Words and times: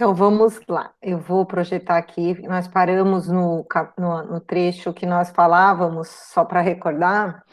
Então 0.00 0.14
vamos 0.14 0.58
lá, 0.66 0.92
eu 1.02 1.18
vou 1.18 1.44
projetar 1.44 1.98
aqui. 1.98 2.40
Nós 2.48 2.66
paramos 2.66 3.28
no, 3.28 3.66
no, 3.98 4.22
no 4.22 4.40
trecho 4.40 4.94
que 4.94 5.04
nós 5.04 5.28
falávamos, 5.28 6.08
só 6.08 6.42
para 6.42 6.62
recordar, 6.62 7.44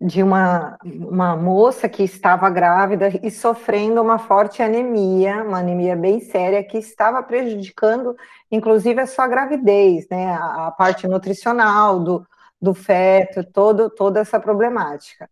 de 0.00 0.22
uma, 0.22 0.78
uma 0.82 1.36
moça 1.36 1.90
que 1.90 2.02
estava 2.02 2.48
grávida 2.48 3.10
e 3.22 3.30
sofrendo 3.30 4.00
uma 4.00 4.18
forte 4.18 4.62
anemia, 4.62 5.44
uma 5.44 5.58
anemia 5.58 5.94
bem 5.94 6.18
séria, 6.18 6.64
que 6.64 6.78
estava 6.78 7.22
prejudicando, 7.22 8.16
inclusive, 8.50 8.98
a 8.98 9.06
sua 9.06 9.28
gravidez, 9.28 10.08
né? 10.10 10.32
A, 10.32 10.68
a 10.68 10.70
parte 10.70 11.06
nutricional 11.06 12.00
do, 12.00 12.26
do 12.58 12.72
feto, 12.72 13.44
todo, 13.44 13.90
toda 13.90 14.20
essa 14.20 14.40
problemática. 14.40 15.28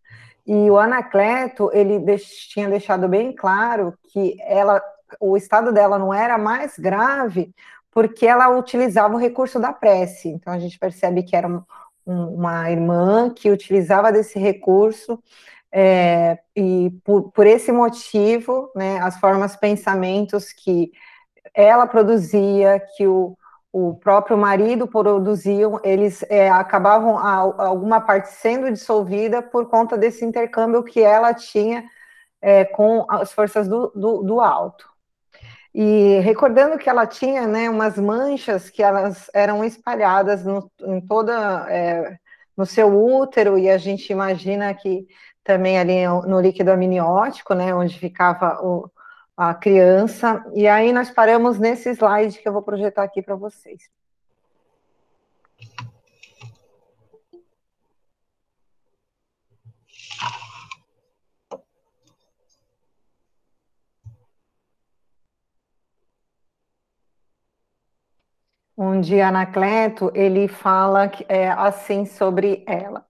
E 0.46 0.70
o 0.70 0.76
Anacleto, 0.78 1.70
ele 1.72 1.98
deix, 1.98 2.26
tinha 2.50 2.68
deixado 2.68 3.08
bem 3.08 3.34
claro 3.34 3.94
que 4.12 4.36
ela 4.42 4.78
o 5.18 5.36
estado 5.36 5.72
dela 5.72 5.98
não 5.98 6.12
era 6.12 6.38
mais 6.38 6.78
grave 6.78 7.54
porque 7.90 8.26
ela 8.26 8.48
utilizava 8.56 9.14
o 9.14 9.18
recurso 9.18 9.58
da 9.58 9.72
prece. 9.72 10.28
Então 10.28 10.52
a 10.52 10.58
gente 10.58 10.78
percebe 10.78 11.22
que 11.22 11.34
era 11.34 11.48
um, 11.48 11.62
uma 12.06 12.70
irmã 12.70 13.30
que 13.34 13.50
utilizava 13.50 14.12
desse 14.12 14.38
recurso 14.38 15.22
é, 15.72 16.38
e 16.54 16.90
por, 17.04 17.30
por, 17.30 17.46
esse 17.46 17.70
motivo, 17.70 18.70
né, 18.74 18.98
as 19.00 19.18
formas 19.18 19.56
pensamentos 19.56 20.52
que 20.52 20.90
ela 21.54 21.86
produzia, 21.86 22.80
que 22.96 23.06
o, 23.06 23.36
o 23.72 23.94
próprio 23.94 24.36
marido 24.36 24.88
produziam, 24.88 25.80
eles 25.84 26.24
é, 26.28 26.50
acabavam 26.50 27.16
a, 27.18 27.34
alguma 27.66 28.00
parte 28.00 28.30
sendo 28.30 28.70
dissolvida 28.70 29.42
por 29.42 29.68
conta 29.68 29.96
desse 29.96 30.24
intercâmbio 30.24 30.82
que 30.82 31.00
ela 31.00 31.32
tinha 31.34 31.84
é, 32.42 32.64
com 32.64 33.06
as 33.08 33.32
forças 33.32 33.68
do, 33.68 33.88
do, 33.94 34.22
do 34.22 34.40
alto. 34.40 34.88
E 35.74 36.18
recordando 36.20 36.78
que 36.78 36.88
ela 36.90 37.06
tinha 37.06 37.46
né, 37.46 37.70
umas 37.70 37.96
manchas 37.96 38.68
que 38.68 38.82
elas 38.82 39.30
eram 39.32 39.64
espalhadas 39.64 40.44
no, 40.44 40.70
em 40.80 41.00
toda 41.00 41.66
é, 41.70 42.18
no 42.56 42.66
seu 42.66 42.88
útero, 42.92 43.58
e 43.58 43.70
a 43.70 43.78
gente 43.78 44.10
imagina 44.10 44.74
que 44.74 45.06
também 45.44 45.78
ali 45.78 46.06
no 46.06 46.40
líquido 46.40 46.70
amniótico, 46.70 47.54
né, 47.54 47.74
onde 47.74 47.98
ficava 47.98 48.60
o, 48.62 48.90
a 49.36 49.54
criança. 49.54 50.44
E 50.54 50.66
aí 50.68 50.92
nós 50.92 51.10
paramos 51.10 51.58
nesse 51.58 51.90
slide 51.90 52.38
que 52.38 52.48
eu 52.48 52.52
vou 52.52 52.62
projetar 52.62 53.02
aqui 53.04 53.22
para 53.22 53.36
vocês. 53.36 53.88
Onde 68.82 69.20
Anacleto 69.20 70.10
ele 70.14 70.48
fala 70.48 71.10
é, 71.28 71.50
assim 71.50 72.06
sobre 72.06 72.64
ela. 72.66 73.04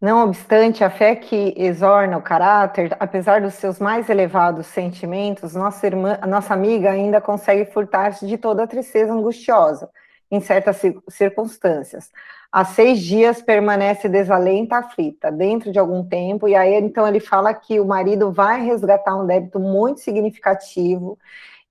Não 0.00 0.22
obstante 0.22 0.84
a 0.84 0.90
fé 0.90 1.16
que 1.16 1.52
exorna 1.56 2.16
o 2.16 2.22
caráter, 2.22 2.96
apesar 3.00 3.40
dos 3.40 3.54
seus 3.54 3.80
mais 3.80 4.08
elevados 4.08 4.68
sentimentos, 4.68 5.56
nossa 5.56 5.84
irmã, 5.88 6.16
nossa 6.28 6.54
amiga 6.54 6.92
ainda 6.92 7.20
consegue 7.20 7.64
furtar-se 7.64 8.28
de 8.28 8.38
toda 8.38 8.62
a 8.62 8.66
tristeza 8.68 9.12
angustiosa 9.12 9.90
em 10.30 10.40
certas 10.40 10.80
circunstâncias. 11.08 12.12
Há 12.52 12.64
seis 12.64 13.00
dias 13.00 13.42
permanece 13.42 14.08
desalenta, 14.08 14.76
aflita, 14.76 15.32
dentro 15.32 15.72
de 15.72 15.80
algum 15.80 16.04
tempo, 16.04 16.46
e 16.46 16.54
aí 16.54 16.74
então 16.74 17.08
ele 17.08 17.18
fala 17.18 17.52
que 17.52 17.80
o 17.80 17.84
marido 17.84 18.30
vai 18.30 18.64
resgatar 18.64 19.16
um 19.16 19.26
débito 19.26 19.58
muito 19.58 19.98
significativo 19.98 21.18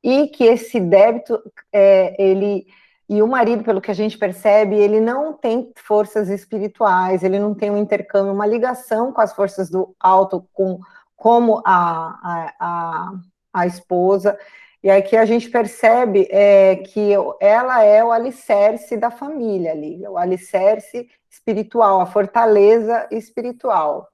e 0.04 0.28
que 0.28 0.44
esse 0.44 0.82
débito 0.82 1.42
é, 1.72 2.14
ele 2.22 2.68
e 3.10 3.22
o 3.22 3.28
marido, 3.28 3.64
pelo 3.64 3.80
que 3.80 3.90
a 3.90 3.94
gente 3.94 4.18
percebe, 4.18 4.76
ele 4.76 5.00
não 5.00 5.32
tem 5.32 5.72
forças 5.78 6.28
espirituais, 6.28 7.24
ele 7.24 7.40
não 7.40 7.54
tem 7.54 7.72
um 7.72 7.78
intercâmbio, 7.78 8.34
uma 8.34 8.46
ligação 8.46 9.14
com 9.14 9.22
as 9.22 9.32
forças 9.32 9.70
do 9.70 9.96
alto, 9.98 10.46
com, 10.52 10.80
como 11.16 11.62
a, 11.66 12.20
a, 12.22 12.54
a, 12.60 13.14
a 13.54 13.66
esposa. 13.66 14.38
E 14.84 14.90
aqui 14.90 15.16
a 15.16 15.26
gente 15.26 15.50
percebe 15.50 16.28
é, 16.30 16.76
que 16.76 17.14
ela 17.40 17.82
é 17.82 18.04
o 18.04 18.12
alicerce 18.12 18.98
da 18.98 19.10
família 19.10 19.72
ali, 19.72 20.06
o 20.06 20.18
alicerce 20.18 21.10
espiritual, 21.30 22.02
a 22.02 22.06
fortaleza 22.06 23.08
espiritual. 23.10 24.10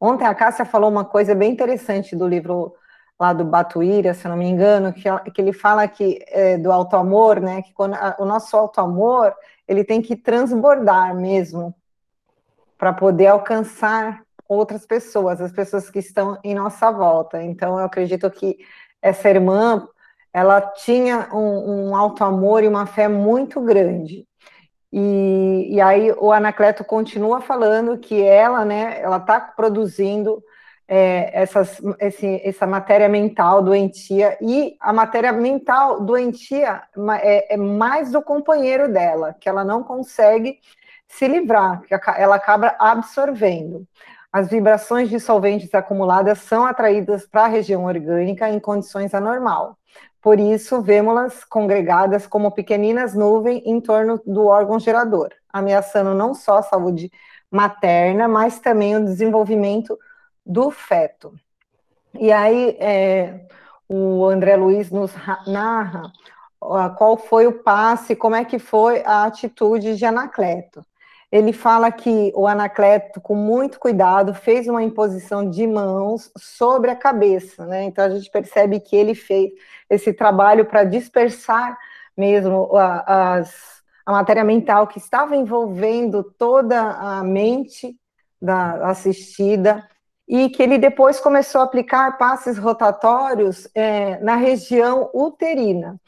Ontem 0.00 0.24
a 0.24 0.34
Cássia 0.34 0.64
falou 0.64 0.90
uma 0.90 1.04
coisa 1.04 1.34
bem 1.34 1.52
interessante 1.52 2.14
do 2.14 2.28
livro 2.28 2.74
lá 3.18 3.32
do 3.32 3.44
Batuíra, 3.44 4.12
se 4.14 4.28
não 4.28 4.36
me 4.36 4.46
engano, 4.46 4.92
que, 4.92 5.02
que 5.30 5.40
ele 5.40 5.52
fala 5.52 5.88
que 5.88 6.22
é, 6.28 6.58
do 6.58 6.70
auto-amor, 6.70 7.40
né, 7.40 7.62
que 7.62 7.72
quando 7.72 7.94
a, 7.94 8.16
o 8.18 8.24
nosso 8.24 8.56
auto-amor, 8.56 9.34
ele 9.66 9.82
tem 9.84 10.02
que 10.02 10.14
transbordar 10.14 11.14
mesmo, 11.14 11.74
para 12.78 12.92
poder 12.92 13.28
alcançar 13.28 14.22
outras 14.48 14.86
pessoas, 14.86 15.40
as 15.40 15.50
pessoas 15.50 15.90
que 15.90 15.98
estão 15.98 16.38
em 16.44 16.54
nossa 16.54 16.90
volta. 16.90 17.42
Então, 17.42 17.78
eu 17.78 17.84
acredito 17.84 18.30
que 18.30 18.58
essa 19.00 19.28
irmã, 19.28 19.88
ela 20.32 20.60
tinha 20.60 21.28
um, 21.32 21.88
um 21.88 21.96
auto-amor 21.96 22.62
e 22.62 22.68
uma 22.68 22.86
fé 22.86 23.08
muito 23.08 23.60
grande. 23.60 24.26
E, 24.92 25.68
e 25.70 25.80
aí 25.80 26.12
o 26.12 26.32
Anacleto 26.32 26.84
continua 26.84 27.40
falando 27.40 27.98
que 27.98 28.22
ela, 28.22 28.64
né, 28.64 29.00
ela 29.00 29.16
está 29.16 29.40
produzindo 29.40 30.42
é, 30.88 31.30
essas, 31.42 31.80
esse, 31.98 32.40
essa 32.44 32.66
matéria 32.66 33.08
mental 33.08 33.62
doentia, 33.62 34.36
e 34.40 34.76
a 34.80 34.92
matéria 34.92 35.32
mental 35.32 36.00
doentia 36.00 36.82
é, 37.20 37.54
é, 37.54 37.56
mais 37.56 38.12
do 38.12 38.22
companheiro 38.22 38.92
dela, 38.92 39.34
que 39.40 39.48
ela 39.48 39.64
não 39.64 39.82
consegue 39.82 40.58
se 41.08 41.26
livrar, 41.26 41.82
que 41.82 41.94
ela 42.16 42.36
acaba 42.36 42.74
absorvendo. 42.78 43.86
As 44.32 44.48
vibrações 44.48 45.08
de 45.08 45.18
solventes 45.18 45.74
acumuladas 45.74 46.38
são 46.40 46.66
atraídas 46.66 47.26
para 47.26 47.44
a 47.44 47.48
região 47.48 47.84
orgânica 47.84 48.48
em 48.48 48.60
condições 48.60 49.14
anormal. 49.14 49.78
Por 50.20 50.38
isso, 50.38 50.82
vemos-las 50.82 51.44
congregadas 51.44 52.26
como 52.26 52.50
pequeninas 52.50 53.14
nuvens 53.14 53.62
em 53.64 53.80
torno 53.80 54.20
do 54.26 54.46
órgão 54.46 54.78
gerador, 54.78 55.30
ameaçando 55.52 56.14
não 56.14 56.34
só 56.34 56.58
a 56.58 56.62
saúde 56.62 57.10
materna, 57.50 58.26
mas 58.26 58.58
também 58.58 58.96
o 58.96 59.04
desenvolvimento 59.04 59.96
do 60.46 60.70
feto. 60.70 61.34
E 62.14 62.32
aí 62.32 62.76
é, 62.78 63.46
o 63.88 64.24
André 64.26 64.56
Luiz 64.56 64.90
nos 64.90 65.12
narra 65.46 66.10
qual 66.96 67.16
foi 67.16 67.46
o 67.46 67.62
passe, 67.62 68.16
como 68.16 68.34
é 68.34 68.44
que 68.44 68.58
foi 68.58 69.02
a 69.04 69.24
atitude 69.24 69.96
de 69.96 70.04
Anacleto. 70.04 70.84
Ele 71.30 71.52
fala 71.52 71.90
que 71.90 72.32
o 72.34 72.46
Anacleto, 72.46 73.20
com 73.20 73.34
muito 73.34 73.80
cuidado, 73.80 74.32
fez 74.32 74.68
uma 74.68 74.82
imposição 74.82 75.48
de 75.50 75.66
mãos 75.66 76.30
sobre 76.38 76.90
a 76.90 76.96
cabeça, 76.96 77.66
né? 77.66 77.84
Então 77.84 78.04
a 78.04 78.10
gente 78.10 78.30
percebe 78.30 78.80
que 78.80 78.94
ele 78.94 79.14
fez 79.14 79.50
esse 79.90 80.12
trabalho 80.12 80.64
para 80.64 80.84
dispersar 80.84 81.76
mesmo 82.16 82.74
a, 82.76 83.34
as, 83.34 83.82
a 84.06 84.12
matéria 84.12 84.44
mental 84.44 84.86
que 84.86 84.98
estava 84.98 85.36
envolvendo 85.36 86.22
toda 86.22 86.80
a 86.80 87.22
mente 87.22 87.94
da 88.40 88.88
assistida 88.88 89.86
e 90.28 90.48
que 90.48 90.62
ele 90.62 90.78
depois 90.78 91.20
começou 91.20 91.60
a 91.60 91.64
aplicar 91.64 92.18
passes 92.18 92.58
rotatórios 92.58 93.68
é, 93.74 94.18
na 94.20 94.34
região 94.36 95.10
uterina. 95.14 96.00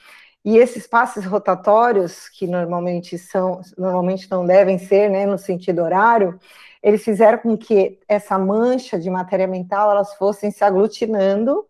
E 0.44 0.56
esses 0.56 0.86
passes 0.86 1.24
rotatórios, 1.24 2.28
que 2.28 2.46
normalmente 2.46 3.18
são, 3.18 3.60
normalmente 3.76 4.30
não 4.30 4.46
devem 4.46 4.78
ser, 4.78 5.10
né, 5.10 5.26
no 5.26 5.38
sentido 5.38 5.82
horário, 5.82 6.38
eles 6.82 7.04
fizeram 7.04 7.38
com 7.38 7.56
que 7.56 7.98
essa 8.08 8.38
mancha 8.38 8.98
de 8.98 9.10
matéria 9.10 9.46
mental 9.46 9.90
elas 9.90 10.14
fossem 10.14 10.50
se 10.50 10.64
aglutinando, 10.64 11.66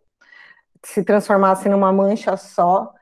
se 0.84 1.02
transformassem 1.02 1.70
numa 1.70 1.92
mancha 1.92 2.36
só, 2.36 2.92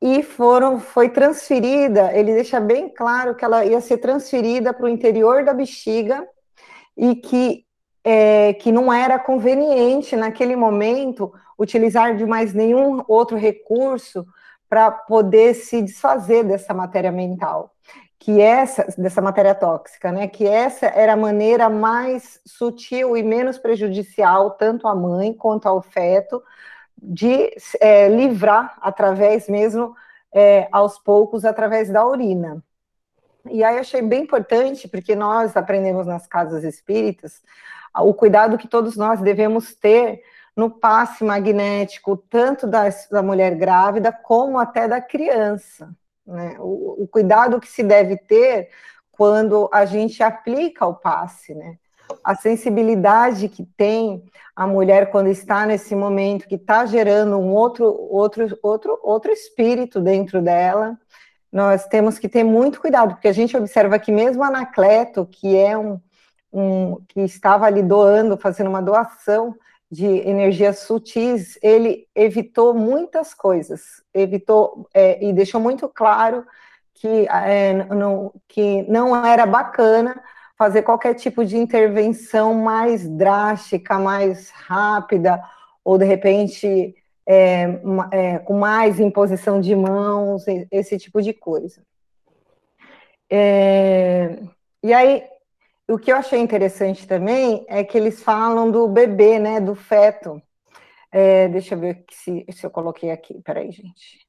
e 0.00 0.22
foram, 0.22 0.80
foi 0.80 1.08
transferida, 1.08 2.12
ele 2.12 2.34
deixa 2.34 2.58
bem 2.58 2.88
claro 2.92 3.36
que 3.36 3.44
ela 3.44 3.64
ia 3.64 3.80
ser 3.80 3.98
transferida 3.98 4.74
para 4.74 4.86
o 4.86 4.88
interior 4.88 5.44
da 5.44 5.54
bexiga, 5.54 6.26
e 6.96 7.14
que 7.14 7.64
é, 8.04 8.52
que 8.54 8.72
não 8.72 8.92
era 8.92 9.18
conveniente 9.18 10.16
naquele 10.16 10.56
momento 10.56 11.32
utilizar 11.58 12.16
de 12.16 12.26
mais 12.26 12.52
nenhum 12.52 13.04
outro 13.06 13.36
recurso 13.36 14.26
para 14.68 14.90
poder 14.90 15.54
se 15.54 15.82
desfazer 15.82 16.44
dessa 16.44 16.72
matéria 16.72 17.12
mental, 17.12 17.74
que 18.18 18.40
essa 18.40 18.86
dessa 18.96 19.20
matéria 19.20 19.54
tóxica, 19.54 20.10
né? 20.10 20.26
Que 20.26 20.46
essa 20.46 20.86
era 20.86 21.12
a 21.12 21.16
maneira 21.16 21.68
mais 21.68 22.40
sutil 22.46 23.16
e 23.16 23.22
menos 23.22 23.58
prejudicial 23.58 24.52
tanto 24.52 24.88
à 24.88 24.94
mãe 24.94 25.32
quanto 25.34 25.66
ao 25.66 25.82
feto 25.82 26.42
de 26.96 27.54
é, 27.80 28.08
livrar 28.08 28.76
através 28.80 29.48
mesmo 29.48 29.94
é, 30.32 30.68
aos 30.72 30.98
poucos 30.98 31.44
através 31.44 31.90
da 31.90 32.06
urina. 32.06 32.62
E 33.50 33.64
aí 33.64 33.78
achei 33.78 34.00
bem 34.00 34.22
importante 34.22 34.88
porque 34.88 35.16
nós 35.16 35.56
aprendemos 35.56 36.06
nas 36.06 36.26
casas 36.26 36.62
espíritas 36.64 37.42
o 38.00 38.14
cuidado 38.14 38.58
que 38.58 38.68
todos 38.68 38.96
nós 38.96 39.20
devemos 39.20 39.74
ter 39.74 40.22
no 40.56 40.70
passe 40.70 41.24
magnético, 41.24 42.16
tanto 42.16 42.66
da, 42.66 42.84
da 43.10 43.22
mulher 43.22 43.54
grávida 43.56 44.12
como 44.12 44.58
até 44.58 44.86
da 44.86 45.00
criança. 45.00 45.90
Né? 46.26 46.56
O, 46.58 47.02
o, 47.02 47.08
cuidado 47.08 47.60
que 47.60 47.68
se 47.68 47.82
deve 47.82 48.16
ter 48.16 48.68
quando 49.10 49.68
a 49.72 49.84
gente 49.84 50.22
aplica 50.22 50.86
o 50.86 50.94
passe, 50.94 51.54
né? 51.54 51.76
A 52.22 52.34
sensibilidade 52.34 53.48
que 53.48 53.64
tem 53.64 54.22
a 54.54 54.66
mulher 54.66 55.10
quando 55.10 55.28
está 55.28 55.64
nesse 55.64 55.94
momento, 55.94 56.46
que 56.46 56.56
está 56.56 56.84
gerando 56.84 57.38
um 57.38 57.52
outro, 57.52 57.86
outro, 58.10 58.58
outro, 58.62 58.98
outro 59.02 59.32
espírito 59.32 60.00
dentro 60.00 60.42
dela, 60.42 60.98
nós 61.50 61.86
temos 61.86 62.18
que 62.18 62.28
ter 62.28 62.44
muito 62.44 62.80
cuidado, 62.80 63.14
porque 63.14 63.28
a 63.28 63.32
gente 63.32 63.56
observa 63.56 63.98
que 63.98 64.12
mesmo 64.12 64.42
Anacleto, 64.42 65.26
que 65.26 65.56
é 65.56 65.76
um, 65.76 66.00
um 66.52 67.00
que 67.08 67.20
estava 67.20 67.66
ali 67.66 67.82
doando, 67.82 68.36
fazendo 68.36 68.68
uma 68.68 68.82
doação 68.82 69.56
de 69.90 70.06
energias 70.06 70.80
sutis, 70.80 71.58
ele 71.62 72.06
evitou 72.14 72.74
muitas 72.74 73.34
coisas, 73.34 74.02
evitou 74.14 74.88
é, 74.94 75.22
e 75.22 75.32
deixou 75.32 75.60
muito 75.60 75.88
claro 75.88 76.46
que, 76.94 77.26
é, 77.28 77.72
não, 77.94 78.32
que 78.48 78.82
não 78.90 79.24
era 79.24 79.44
bacana 79.44 80.22
fazer 80.56 80.82
qualquer 80.82 81.14
tipo 81.14 81.44
de 81.44 81.56
intervenção 81.56 82.54
mais 82.54 83.08
drástica, 83.08 83.98
mais 83.98 84.50
rápida, 84.50 85.42
ou 85.84 85.98
de 85.98 86.04
repente 86.04 86.94
é, 87.26 87.80
é, 88.12 88.38
com 88.38 88.58
mais 88.58 89.00
imposição 89.00 89.60
de 89.60 89.74
mãos, 89.74 90.44
esse 90.70 90.98
tipo 90.98 91.20
de 91.20 91.32
coisa. 91.32 91.82
É, 93.30 94.38
e 94.82 94.92
aí, 94.92 95.24
o 95.88 95.98
que 95.98 96.12
eu 96.12 96.16
achei 96.16 96.40
interessante 96.40 97.06
também 97.06 97.64
é 97.68 97.84
que 97.84 97.96
eles 97.96 98.22
falam 98.22 98.70
do 98.70 98.88
bebê, 98.88 99.38
né, 99.38 99.60
do 99.60 99.74
feto. 99.74 100.40
É, 101.10 101.48
deixa 101.48 101.74
eu 101.74 101.78
ver 101.78 102.04
se, 102.10 102.44
se 102.50 102.64
eu 102.64 102.70
coloquei 102.70 103.10
aqui, 103.10 103.40
peraí, 103.42 103.70
gente. 103.70 104.26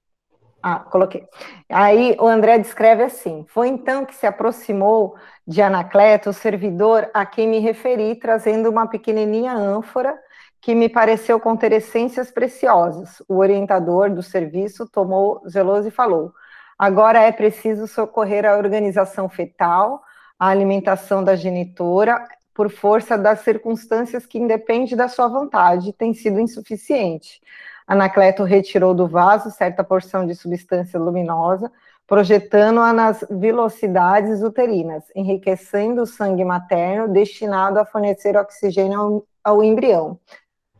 Ah, 0.62 0.80
coloquei. 0.80 1.28
Aí 1.70 2.16
o 2.20 2.26
André 2.26 2.58
descreve 2.58 3.04
assim: 3.04 3.46
Foi 3.50 3.68
então 3.68 4.06
que 4.06 4.16
se 4.16 4.26
aproximou 4.26 5.16
de 5.46 5.62
Anacleto, 5.62 6.30
o 6.30 6.34
servidor 6.34 7.10
a 7.14 7.26
quem 7.26 7.50
me 7.50 7.60
referi, 7.60 8.16
trazendo 8.16 8.70
uma 8.70 8.88
pequenininha 8.88 9.54
ânfora 9.54 10.18
que 10.62 10.74
me 10.74 10.88
pareceu 10.88 11.38
conter 11.38 11.74
essências 11.74 12.32
preciosas. 12.32 13.22
O 13.28 13.40
orientador 13.40 14.10
do 14.10 14.24
serviço 14.24 14.88
tomou 14.90 15.42
zeloso 15.50 15.90
e 15.90 15.92
falou: 15.92 16.32
agora 16.80 17.20
é 17.20 17.32
preciso 17.34 17.86
socorrer 17.86 18.46
a 18.46 18.56
organização 18.56 19.28
fetal, 19.28 20.02
a 20.40 20.48
alimentação 20.48 21.24
da 21.24 21.36
genitora, 21.36 22.28
por 22.54 22.70
força 22.70 23.18
das 23.18 23.40
circunstâncias 23.40 24.26
que 24.26 24.38
independe 24.38 24.96
da 24.96 25.08
sua 25.08 25.28
vontade, 25.28 25.94
tem 25.94 26.14
sido 26.14 26.40
insuficiente. 26.40 27.42
Anacleto 27.88 28.44
retirou 28.44 28.94
do 28.94 29.08
vaso 29.08 29.52
certa 29.52 29.84
porção 29.84 30.26
de 30.26 30.36
substância 30.36 31.00
luminosa, 31.00 31.72
projetando-a 32.06 32.94
nas 32.94 33.26
velocidades 33.30 34.42
uterinas, 34.42 35.04
enriquecendo 35.16 36.04
o 36.04 36.08
sangue 36.08 36.46
materno 36.46 37.12
destinado 37.12 37.80
a 37.80 37.86
fornecer 37.86 38.38
oxigênio 38.38 39.00
ao, 39.00 39.28
ao 39.44 39.64
embrião. 39.64 40.20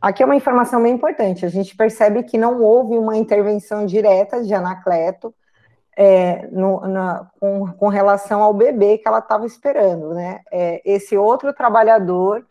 Aqui 0.00 0.22
é 0.22 0.26
uma 0.26 0.36
informação 0.36 0.82
bem 0.82 0.94
importante. 0.94 1.46
A 1.46 1.48
gente 1.48 1.74
percebe 1.74 2.22
que 2.24 2.36
não 2.36 2.62
houve 2.62 2.98
uma 2.98 3.16
intervenção 3.16 3.86
direta 3.86 4.44
de 4.44 4.52
Anacleto 4.52 5.34
é, 5.96 6.46
no, 6.48 6.80
na, 6.86 7.30
com, 7.38 7.72
com, 7.72 7.88
relação 7.88 8.42
ao 8.42 8.52
bebê 8.52 8.98
que 8.98 9.06
ela 9.06 9.18
estava 9.20 9.46
esperando, 9.46 10.14
né? 10.14 10.40
É, 10.50 10.82
esse 10.84 11.16
outro 11.16 11.52
trabalhador, 11.52 12.46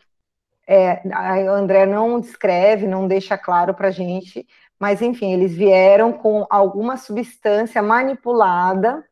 é, 0.68 1.02
a 1.14 1.36
André 1.36 1.86
não 1.86 2.20
descreve, 2.20 2.88
não 2.88 3.08
deixa 3.08 3.38
claro 3.38 3.74
para 3.74 3.90
a 3.90 3.92
gente, 3.92 4.48
mas 4.80 5.02
enfim, 5.02 5.34
eles 5.34 5.54
vieram 5.54 6.14
com 6.14 6.46
alguma 6.50 6.98
substância 6.98 7.82
manipulada 7.82 9.04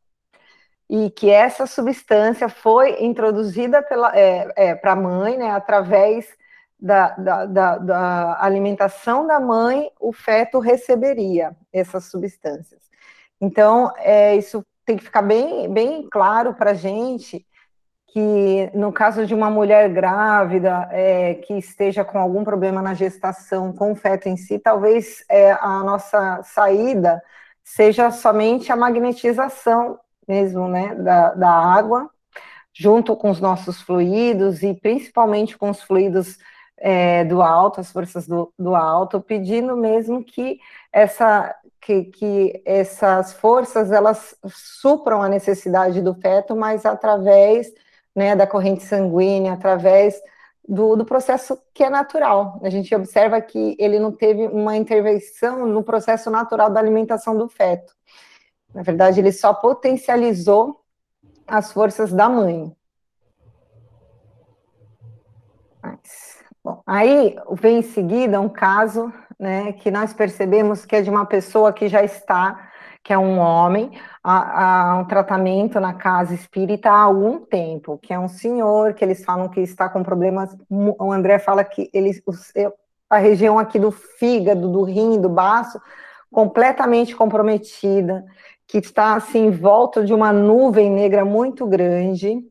e 0.89 1.09
que 1.09 1.29
essa 1.29 1.65
substância 1.65 2.49
foi 2.49 3.01
introduzida 3.01 3.81
para 3.81 4.11
é, 4.13 4.51
é, 4.57 4.81
a 4.83 4.95
mãe, 4.95 5.37
né, 5.37 5.51
através 5.51 6.27
da, 6.77 7.11
da, 7.11 7.45
da, 7.45 7.77
da, 7.77 8.43
alimentação 8.43 9.25
da 9.25 9.39
mãe, 9.39 9.89
o 9.99 10.11
feto 10.11 10.59
receberia 10.59 11.55
essas 11.71 12.05
substâncias. 12.05 12.90
Então, 13.41 13.91
é, 13.97 14.35
isso 14.35 14.63
tem 14.85 14.95
que 14.97 15.03
ficar 15.03 15.23
bem, 15.23 15.71
bem 15.71 16.07
claro 16.09 16.53
para 16.53 16.71
a 16.71 16.75
gente 16.75 17.45
que 18.13 18.69
no 18.73 18.91
caso 18.91 19.25
de 19.25 19.33
uma 19.33 19.49
mulher 19.49 19.89
grávida 19.89 20.89
é, 20.91 21.35
que 21.35 21.53
esteja 21.57 22.03
com 22.03 22.19
algum 22.19 22.43
problema 22.43 22.81
na 22.81 22.93
gestação 22.93 23.71
com 23.71 23.93
o 23.93 23.95
feto 23.95 24.27
em 24.27 24.35
si, 24.35 24.59
talvez 24.59 25.23
é, 25.29 25.53
a 25.53 25.81
nossa 25.83 26.41
saída 26.43 27.21
seja 27.63 28.11
somente 28.11 28.71
a 28.71 28.75
magnetização 28.75 29.97
mesmo, 30.27 30.67
né, 30.67 30.93
da, 30.95 31.33
da 31.33 31.49
água, 31.49 32.09
junto 32.73 33.15
com 33.15 33.29
os 33.29 33.39
nossos 33.39 33.81
fluidos 33.81 34.61
e 34.61 34.73
principalmente 34.73 35.57
com 35.57 35.69
os 35.69 35.81
fluidos 35.81 36.37
é, 36.77 37.23
do 37.25 37.41
alto, 37.41 37.79
as 37.79 37.91
forças 37.91 38.27
do, 38.27 38.51
do 38.57 38.75
alto, 38.75 39.21
pedindo 39.21 39.77
mesmo 39.77 40.23
que 40.23 40.59
essa 40.91 41.55
que, 41.81 42.05
que 42.05 42.61
essas 42.63 43.33
forças 43.33 43.91
elas 43.91 44.35
supram 44.45 45.21
a 45.21 45.27
necessidade 45.27 46.01
do 46.01 46.13
feto, 46.13 46.55
mas 46.55 46.85
através 46.85 47.73
né, 48.15 48.35
da 48.35 48.45
corrente 48.45 48.83
sanguínea, 48.83 49.53
através 49.53 50.21
do, 50.67 50.95
do, 50.95 51.03
processo 51.03 51.57
que 51.73 51.83
é 51.83 51.89
natural. 51.89 52.59
A 52.61 52.69
gente 52.69 52.93
observa 52.93 53.41
que 53.41 53.75
ele 53.79 53.99
não 53.99 54.11
teve 54.11 54.47
uma 54.47 54.77
intervenção 54.77 55.65
no 55.65 55.83
processo 55.83 56.29
natural 56.29 56.69
da 56.69 56.79
alimentação 56.79 57.35
do 57.35 57.49
feto. 57.49 57.93
Na 58.73 58.83
verdade, 58.83 59.19
ele 59.19 59.31
só 59.31 59.53
potencializou 59.53 60.81
as 61.47 61.71
forças 61.71 62.13
da 62.13 62.29
mãe. 62.29 62.71
Mas... 65.81 66.31
Bom, 66.63 66.83
aí 66.85 67.35
vem 67.53 67.79
em 67.79 67.81
seguida 67.81 68.39
um 68.39 68.47
caso, 68.47 69.11
né, 69.41 69.73
que 69.73 69.89
nós 69.89 70.13
percebemos 70.13 70.85
que 70.85 70.95
é 70.95 71.01
de 71.01 71.09
uma 71.09 71.25
pessoa 71.25 71.73
que 71.73 71.87
já 71.87 72.03
está, 72.03 72.69
que 73.03 73.11
é 73.11 73.17
um 73.17 73.39
homem, 73.39 73.91
a, 74.23 74.99
um 75.01 75.05
tratamento 75.05 75.79
na 75.79 75.95
casa 75.95 76.35
espírita 76.35 76.91
há 76.91 77.01
algum 77.01 77.39
tempo, 77.39 77.97
que 77.97 78.13
é 78.13 78.19
um 78.19 78.27
senhor, 78.27 78.93
que 78.93 79.03
eles 79.03 79.25
falam 79.25 79.49
que 79.49 79.59
está 79.59 79.89
com 79.89 80.03
problemas, 80.03 80.55
o 80.69 81.11
André 81.11 81.39
fala 81.39 81.63
que 81.63 81.89
ele, 81.91 82.11
a 83.09 83.17
região 83.17 83.57
aqui 83.57 83.79
do 83.79 83.89
fígado, 83.89 84.69
do 84.69 84.83
rim, 84.83 85.19
do 85.19 85.27
baço, 85.27 85.81
completamente 86.31 87.15
comprometida, 87.15 88.23
que 88.67 88.77
está 88.77 89.15
assim 89.15 89.47
em 89.47 89.51
volta 89.51 90.05
de 90.05 90.13
uma 90.13 90.31
nuvem 90.31 90.91
negra 90.91 91.25
muito 91.25 91.65
grande, 91.65 92.45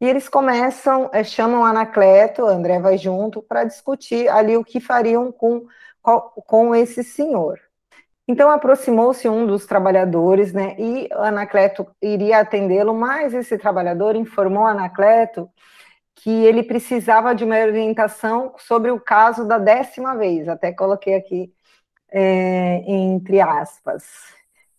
e 0.00 0.04
eles 0.04 0.28
começam, 0.28 1.08
é, 1.12 1.22
chamam 1.22 1.64
Anacleto, 1.64 2.44
André 2.44 2.80
vai 2.80 2.98
junto, 2.98 3.40
para 3.40 3.62
discutir 3.62 4.28
ali 4.28 4.56
o 4.56 4.64
que 4.64 4.80
fariam 4.80 5.30
com, 5.30 5.64
com 6.02 6.74
esse 6.74 7.04
senhor. 7.04 7.58
Então 8.26 8.50
aproximou-se 8.50 9.28
um 9.28 9.46
dos 9.46 9.66
trabalhadores, 9.66 10.52
né, 10.52 10.76
e 10.78 11.08
Anacleto 11.12 11.86
iria 12.00 12.38
atendê-lo, 12.40 12.94
mas 12.94 13.34
esse 13.34 13.58
trabalhador 13.58 14.14
informou 14.16 14.66
Anacleto 14.66 15.50
que 16.14 16.30
ele 16.30 16.62
precisava 16.62 17.34
de 17.34 17.44
uma 17.44 17.58
orientação 17.58 18.54
sobre 18.58 18.90
o 18.90 19.00
caso 19.00 19.44
da 19.46 19.58
décima 19.58 20.14
vez, 20.16 20.48
até 20.48 20.72
coloquei 20.72 21.16
aqui 21.16 21.52
é, 22.10 22.84
entre 22.86 23.40
aspas. 23.40 24.04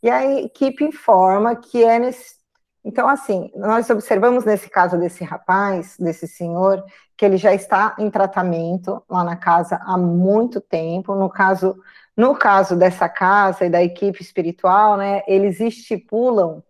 E 0.01 0.09
a 0.09 0.39
equipe 0.41 0.83
informa 0.83 1.55
que 1.55 1.83
é 1.83 1.99
nesse, 1.99 2.43
então, 2.85 3.07
assim, 3.07 3.49
nós 3.55 3.89
observamos 3.89 4.43
nesse 4.43 4.69
caso 4.69 4.97
desse 4.97 5.23
rapaz, 5.23 5.95
desse 5.97 6.27
senhor, 6.27 6.83
que 7.23 7.27
ele 7.27 7.37
já 7.37 7.53
está 7.53 7.95
em 7.97 8.09
tratamento 8.09 9.01
lá 9.09 9.23
na 9.23 9.37
casa 9.37 9.79
há 9.85 9.97
muito 9.97 10.59
tempo. 10.59 11.15
No 11.15 11.29
caso, 11.29 11.81
no 12.17 12.35
caso 12.35 12.75
dessa 12.75 13.07
casa 13.07 13.63
e 13.63 13.69
da 13.69 13.81
equipe 13.81 14.21
espiritual, 14.21 14.97
né, 14.97 15.23
eles 15.25 15.61
estipulam 15.61 16.61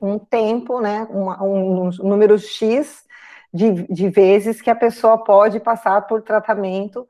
um 0.00 0.18
tempo, 0.18 0.80
né, 0.80 1.06
um, 1.10 1.28
um, 1.28 1.90
número 2.08 2.38
X 2.38 3.04
de, 3.52 3.82
de, 3.92 4.08
vezes 4.08 4.62
que 4.62 4.70
a 4.70 4.74
pessoa 4.74 5.22
pode 5.22 5.60
passar 5.60 6.06
por 6.06 6.22
tratamento 6.22 7.06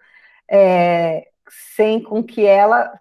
é, 0.51 1.29
sem 1.77 2.03
com 2.03 2.21
que 2.21 2.45
ela 2.45 3.01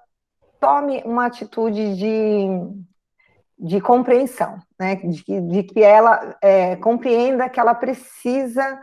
tome 0.60 1.02
uma 1.06 1.26
atitude 1.26 1.96
de 1.96 2.86
de 3.58 3.80
compreensão, 3.80 4.60
né? 4.78 4.96
de, 4.98 5.24
de 5.24 5.64
que 5.64 5.82
ela 5.82 6.38
é, 6.42 6.76
compreenda 6.76 7.48
que 7.48 7.58
ela 7.58 7.74
precisa 7.74 8.82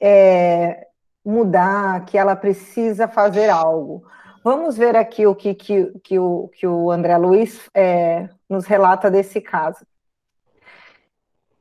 é, 0.00 0.86
mudar, 1.24 2.04
que 2.04 2.18
ela 2.18 2.36
precisa 2.36 3.08
fazer 3.08 3.48
algo. 3.48 4.04
Vamos 4.44 4.76
ver 4.76 4.96
aqui 4.96 5.26
o 5.26 5.34
que, 5.34 5.54
que, 5.54 5.92
que, 6.02 6.18
o, 6.18 6.48
que 6.48 6.66
o 6.66 6.90
André 6.90 7.16
Luiz 7.16 7.70
é, 7.74 8.28
nos 8.48 8.66
relata 8.66 9.10
desse 9.10 9.40
caso. 9.40 9.86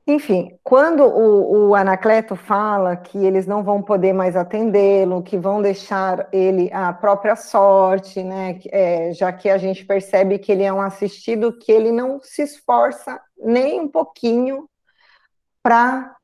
Enfim, 0.08 0.58
quando 0.63 1.03
o, 1.03 1.70
o, 1.70 1.75
Anacleto 1.75 2.36
fala 2.36 2.98
que 2.98 3.18
eles 3.24 3.46
não 3.46 3.63
vão 3.63 3.84
poder 3.84 4.13
mais 4.13 4.36
atendê-lo, 4.36 5.22
que 5.22 5.38
vão 5.38 5.62
deixar 5.62 6.27
ele 6.34 6.72
à 6.74 6.91
própria 6.91 7.36
sorte, 7.36 8.24
né? 8.24 8.60
É, 8.72 9.13
já 9.13 9.32
que 9.32 9.48
a 9.48 9.60
gente 9.60 9.86
percebe 9.86 10.39
que 10.39 10.51
ele 10.51 10.63
é 10.63 10.74
um 10.74 10.82
assistido 10.82 11.58
que 11.58 11.72
ele 11.72 11.91
não 11.91 12.20
se 12.20 12.41
esforça 12.41 13.22
nem 13.38 13.80
um 13.80 13.88
pouquinho 13.88 14.68
para 15.62 16.15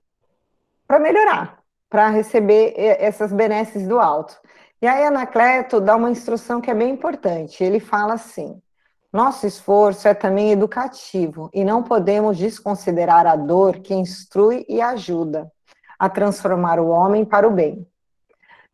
melhorar, 1.00 1.57
para 1.90 2.10
receber 2.10 2.74
essas 2.78 3.32
benesses 3.32 3.88
do 3.88 4.00
alto. 4.00 4.38
E 4.82 4.88
aí 4.88 5.06
Anacleto 5.06 5.82
dá 5.82 5.96
uma 5.96 6.12
instrução 6.12 6.62
que 6.62 6.70
é 6.70 6.74
bem 6.74 6.92
importante. 6.92 7.64
Ele 7.64 7.80
fala 7.80 8.14
assim: 8.14 8.62
nosso 9.12 9.48
esforço 9.48 10.08
é 10.08 10.14
também 10.14 10.52
educativo 10.52 11.50
e 11.54 11.64
não 11.64 11.82
podemos 11.82 12.38
desconsiderar 12.38 13.26
a 13.26 13.36
dor 13.36 13.80
que 13.80 13.94
instrui 13.94 14.66
e 14.68 14.82
ajuda 14.82 15.52
a 15.98 16.10
transformar 16.10 16.80
o 16.80 16.90
homem 16.90 17.26
para 17.26 17.48
o 17.48 17.52
bem. 17.52 17.88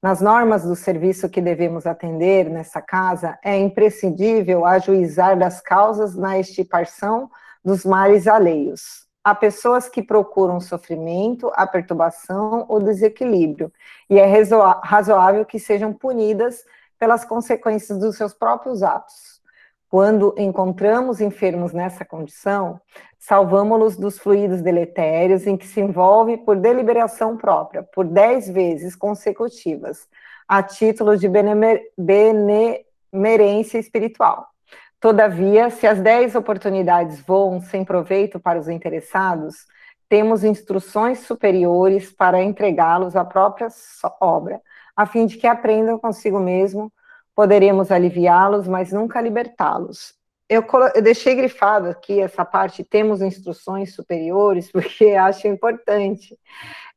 Nas 0.01 0.19
normas 0.19 0.63
do 0.63 0.75
serviço 0.75 1.29
que 1.29 1.39
devemos 1.39 1.87
atender 1.87 2.49
nessa 2.49 2.81
casa, 2.81 3.39
é 3.41 3.57
imprescindível 3.57 4.65
ajuizar 4.65 5.39
das 5.39 5.61
causas 5.61 6.13
na 6.13 6.37
extirpação 6.37 7.31
dos 7.63 7.85
males 7.85 8.27
alheios. 8.27 9.02
Há 9.23 9.33
pessoas 9.33 9.87
que 9.87 10.03
procuram 10.03 10.59
sofrimento, 10.59 11.49
a 11.55 11.65
perturbação 11.65 12.65
ou 12.67 12.81
desequilíbrio, 12.81 13.71
e 14.09 14.19
é 14.19 14.25
razoável 14.83 15.45
que 15.45 15.57
sejam 15.59 15.93
punidas 15.93 16.65
pelas 16.99 17.23
consequências 17.23 17.97
dos 17.97 18.17
seus 18.17 18.33
próprios 18.33 18.83
atos. 18.83 19.41
Quando 19.89 20.33
encontramos 20.37 21.21
enfermos 21.21 21.71
nessa 21.71 22.03
condição, 22.03 22.81
salvamos-los 23.19 23.95
dos 23.95 24.17
fluidos 24.19 24.61
deletérios 24.61 25.47
em 25.47 25.55
que 25.55 25.67
se 25.67 25.79
envolve 25.79 26.35
por 26.37 26.57
deliberação 26.57 27.37
própria, 27.37 27.83
por 27.83 28.03
dez 28.05 28.49
vezes 28.49 28.95
consecutivas, 28.95 30.09
a 30.47 30.61
título 30.63 31.15
de 31.15 31.29
benemerência 31.97 33.77
espiritual. 33.77 34.52
Todavia, 35.03 35.69
se 35.69 35.85
as 35.85 35.99
dez 35.99 36.33
oportunidades 36.33 37.19
voam 37.19 37.59
sem 37.59 37.83
proveito 37.83 38.39
para 38.39 38.57
os 38.57 38.69
interessados, 38.69 39.67
temos 40.07 40.45
instruções 40.45 41.19
superiores 41.19 42.09
para 42.09 42.41
entregá-los 42.41 43.13
à 43.13 43.25
própria 43.25 43.67
obra, 44.21 44.61
a 44.95 45.05
fim 45.05 45.25
de 45.25 45.35
que 45.35 45.45
aprendam 45.45 45.99
consigo 45.99 46.39
mesmo 46.39 46.89
poderemos 47.35 47.91
aliviá-los, 47.91 48.65
mas 48.65 48.93
nunca 48.93 49.19
libertá-los. 49.19 50.15
Eu, 50.53 50.63
eu, 50.93 51.01
deixei 51.01 51.33
grifado 51.33 51.89
aqui 51.89 52.21
essa 52.21 52.45
parte, 52.45 52.83
temos 52.83 53.23
instruções 53.23 53.95
superiores, 53.95 54.69
porque 54.71 55.15
acho 55.15 55.47
importante, 55.47 56.37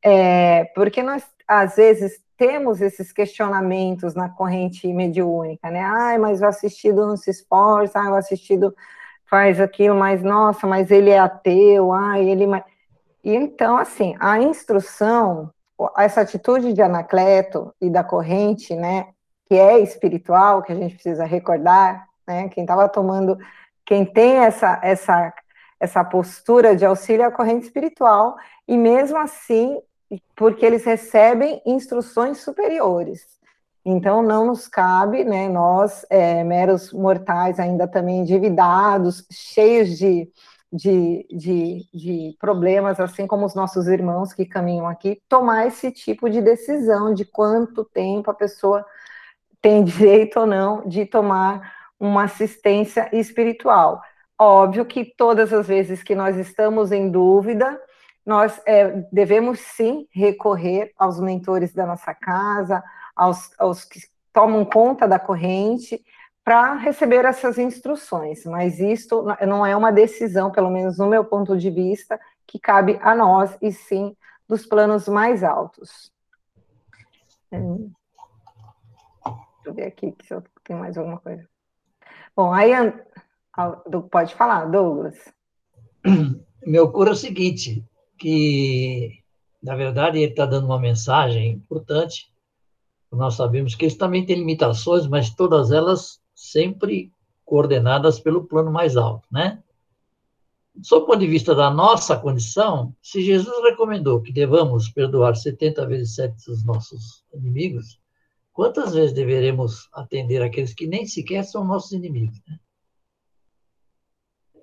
é, 0.03 0.65
porque 0.75 1.01
nós, 1.01 1.23
às 1.47 1.75
vezes, 1.75 2.21
temos 2.37 2.81
esses 2.81 3.11
questionamentos 3.11 4.13
na 4.13 4.29
corrente 4.29 4.87
mediúnica, 4.93 5.71
né? 5.71 5.81
Ai, 5.81 6.19
mas 6.19 6.39
o 6.41 6.45
assistido 6.45 7.07
não 7.07 7.17
se 7.17 7.31
esforça, 7.31 7.99
ai, 7.99 8.09
o 8.09 8.15
assistido 8.15 8.75
faz 9.25 9.59
aquilo, 9.59 9.95
mas, 9.95 10.21
nossa, 10.21 10.67
mas 10.67 10.91
ele 10.91 11.09
é 11.09 11.17
ateu, 11.17 11.91
ai, 11.91 12.29
ele... 12.29 12.45
E 13.23 13.35
então, 13.35 13.75
assim, 13.75 14.15
a 14.19 14.39
instrução, 14.39 15.51
essa 15.97 16.21
atitude 16.21 16.73
de 16.73 16.81
Anacleto 16.81 17.73
e 17.81 17.89
da 17.89 18.03
corrente, 18.03 18.75
né, 18.75 19.07
que 19.47 19.55
é 19.55 19.79
espiritual, 19.79 20.61
que 20.61 20.71
a 20.71 20.75
gente 20.75 20.93
precisa 20.93 21.25
recordar, 21.25 22.06
né? 22.27 22.49
Quem 22.49 22.63
estava 22.63 22.89
tomando, 22.89 23.37
quem 23.85 24.05
tem 24.05 24.37
essa, 24.37 24.79
essa, 24.83 25.33
essa 25.79 26.03
postura 26.03 26.75
de 26.75 26.85
auxílio 26.85 27.25
à 27.25 27.31
corrente 27.31 27.65
espiritual, 27.65 28.35
e 28.67 28.77
mesmo 28.77 29.17
assim, 29.17 29.79
porque 30.35 30.65
eles 30.65 30.83
recebem 30.83 31.61
instruções 31.65 32.39
superiores. 32.39 33.37
Então, 33.89 34.21
não 34.21 34.47
nos 34.47 34.67
cabe, 34.67 35.23
né, 35.23 35.47
nós, 35.47 36.05
é, 36.09 36.43
meros 36.43 36.91
mortais, 36.91 37.57
ainda 37.57 37.87
também 37.87 38.19
endividados, 38.19 39.25
cheios 39.31 39.97
de, 39.97 40.29
de, 40.71 41.25
de, 41.31 41.87
de, 41.93 42.37
problemas, 42.37 42.99
assim 42.99 43.25
como 43.25 43.45
os 43.45 43.55
nossos 43.55 43.87
irmãos 43.87 44.33
que 44.33 44.45
caminham 44.45 44.87
aqui, 44.87 45.21
tomar 45.29 45.67
esse 45.67 45.89
tipo 45.89 46.29
de 46.29 46.41
decisão 46.41 47.13
de 47.13 47.23
quanto 47.23 47.85
tempo 47.85 48.29
a 48.29 48.33
pessoa 48.33 48.85
tem 49.61 49.83
direito 49.85 50.41
ou 50.41 50.45
não 50.45 50.85
de 50.87 51.05
tomar 51.05 51.76
uma 51.99 52.23
assistência 52.23 53.09
espiritual. 53.13 54.01
Óbvio 54.39 54.85
que 54.85 55.05
todas 55.05 55.51
as 55.51 55.67
vezes 55.67 56.03
que 56.03 56.13
nós 56.13 56.37
estamos 56.37 56.91
em 56.91 57.09
dúvida, 57.09 57.79
nós 58.25 58.61
é, 58.65 59.03
devemos 59.11 59.59
sim 59.59 60.07
recorrer 60.11 60.91
aos 60.97 61.19
mentores 61.19 61.73
da 61.73 61.85
nossa 61.85 62.13
casa, 62.13 62.83
aos, 63.15 63.49
aos 63.57 63.83
que 63.83 63.99
tomam 64.31 64.63
conta 64.65 65.07
da 65.07 65.17
corrente, 65.17 66.03
para 66.43 66.75
receber 66.75 67.25
essas 67.25 67.57
instruções, 67.57 68.45
mas 68.45 68.79
isto 68.79 69.25
não 69.45 69.65
é 69.65 69.75
uma 69.75 69.91
decisão, 69.91 70.49
pelo 70.49 70.69
menos 70.69 70.97
no 70.97 71.07
meu 71.07 71.25
ponto 71.25 71.57
de 71.57 71.69
vista, 71.69 72.17
que 72.45 72.57
cabe 72.57 72.97
a 73.01 73.13
nós, 73.13 73.57
e 73.61 73.71
sim 73.71 74.15
dos 74.47 74.65
planos 74.65 75.09
mais 75.09 75.43
altos. 75.43 76.09
Deixa 77.51 77.65
eu 79.65 79.73
ver 79.73 79.87
aqui 79.87 80.15
se 80.23 80.33
eu 80.33 80.41
tenho 80.63 80.79
mais 80.79 80.97
alguma 80.97 81.19
coisa. 81.19 81.45
Bom, 82.37 82.53
aí 82.53 82.69
pode 84.11 84.35
falar, 84.35 84.65
Douglas. 84.65 85.17
Me 86.63 86.79
ocorre 86.79 87.09
o 87.09 87.15
seguinte, 87.15 87.83
que 88.15 89.23
na 89.63 89.75
verdade 89.75 90.19
ele 90.19 90.29
está 90.29 90.45
dando 90.45 90.67
uma 90.67 90.79
mensagem 90.79 91.53
importante. 91.53 92.31
Nós 93.11 93.33
sabemos 93.33 93.73
que 93.73 93.85
eles 93.85 93.97
também 93.97 94.23
têm 94.23 94.35
limitações, 94.35 95.07
mas 95.07 95.33
todas 95.33 95.71
elas 95.71 96.21
sempre 96.35 97.11
coordenadas 97.43 98.19
pelo 98.19 98.43
plano 98.43 98.71
mais 98.71 98.95
alto, 98.95 99.27
né? 99.31 99.63
Sob 100.83 101.05
o 101.05 101.07
ponto 101.07 101.19
de 101.19 101.27
vista 101.27 101.55
da 101.55 101.71
nossa 101.71 102.15
condição, 102.15 102.93
se 103.01 103.23
Jesus 103.23 103.63
recomendou 103.63 104.21
que 104.21 104.31
devamos 104.31 104.89
perdoar 104.89 105.35
70 105.35 105.87
vezes 105.87 106.13
7 106.13 106.51
os 106.51 106.63
nossos 106.63 107.23
inimigos, 107.33 107.99
Quantas 108.57 108.95
vezes 108.95 109.13
deveremos 109.13 109.87
atender 109.93 110.41
aqueles 110.41 110.73
que 110.73 110.87
nem 110.87 111.05
sequer 111.05 111.43
são 111.43 111.63
nossos 111.63 111.91
inimigos? 111.91 112.41
Né? 112.47 112.57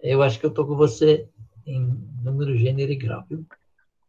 Eu 0.03 0.21
acho 0.21 0.41
que 0.41 0.45
eu 0.45 0.51
estou 0.51 0.67
com 0.67 0.75
você 0.75 1.29
em 1.65 1.97
número, 2.21 2.57
gênero 2.57 2.91
e 2.91 2.97
grau, 2.97 3.23
viu? 3.31 3.47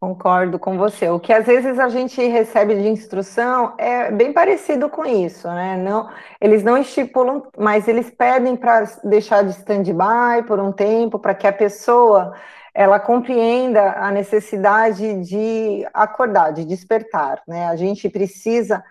Concordo 0.00 0.58
com 0.58 0.76
você. 0.76 1.08
O 1.08 1.20
que 1.20 1.32
às 1.32 1.46
vezes 1.46 1.78
a 1.78 1.88
gente 1.88 2.20
recebe 2.20 2.74
de 2.74 2.88
instrução 2.88 3.76
é 3.78 4.10
bem 4.10 4.32
parecido 4.32 4.88
com 4.88 5.04
isso, 5.04 5.46
né? 5.46 5.76
Não, 5.76 6.10
eles 6.40 6.64
não 6.64 6.76
estipulam, 6.76 7.44
mas 7.56 7.86
eles 7.86 8.10
pedem 8.10 8.56
para 8.56 8.90
deixar 9.04 9.44
de 9.44 9.50
stand-by 9.50 10.44
por 10.48 10.58
um 10.58 10.72
tempo, 10.72 11.16
para 11.16 11.32
que 11.32 11.46
a 11.46 11.52
pessoa 11.52 12.34
ela 12.74 12.98
compreenda 12.98 13.92
a 13.92 14.10
necessidade 14.10 15.22
de 15.22 15.86
acordar, 15.94 16.52
de 16.52 16.64
despertar, 16.64 17.40
né? 17.46 17.68
A 17.68 17.76
gente 17.76 18.08
precisa 18.08 18.82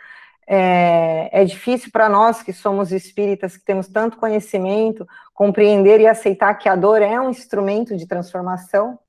é, 0.48 1.30
é 1.32 1.46
difícil 1.46 1.92
para 1.92 2.08
nós 2.08 2.44
que 2.44 2.54
somos 2.54 2.92
espíritas, 2.92 3.58
que 3.58 3.66
temos 3.66 3.88
tanto 3.88 4.18
conhecimento, 4.18 5.08
compreender 5.34 6.00
e 6.00 6.08
aceitar 6.08 6.54
que 6.56 6.70
a 6.70 6.76
dor 6.76 7.02
é 7.02 7.20
um 7.20 7.30
instrumento 7.30 7.96
de 7.96 8.08
transformação. 8.08 9.00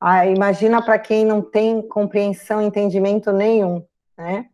Ah, 0.00 0.26
imagina 0.26 0.80
para 0.80 0.98
quem 0.98 1.24
não 1.24 1.42
tem 1.42 1.82
compreensão, 1.82 2.62
entendimento 2.62 3.32
nenhum, 3.32 3.84
né? 4.16 4.46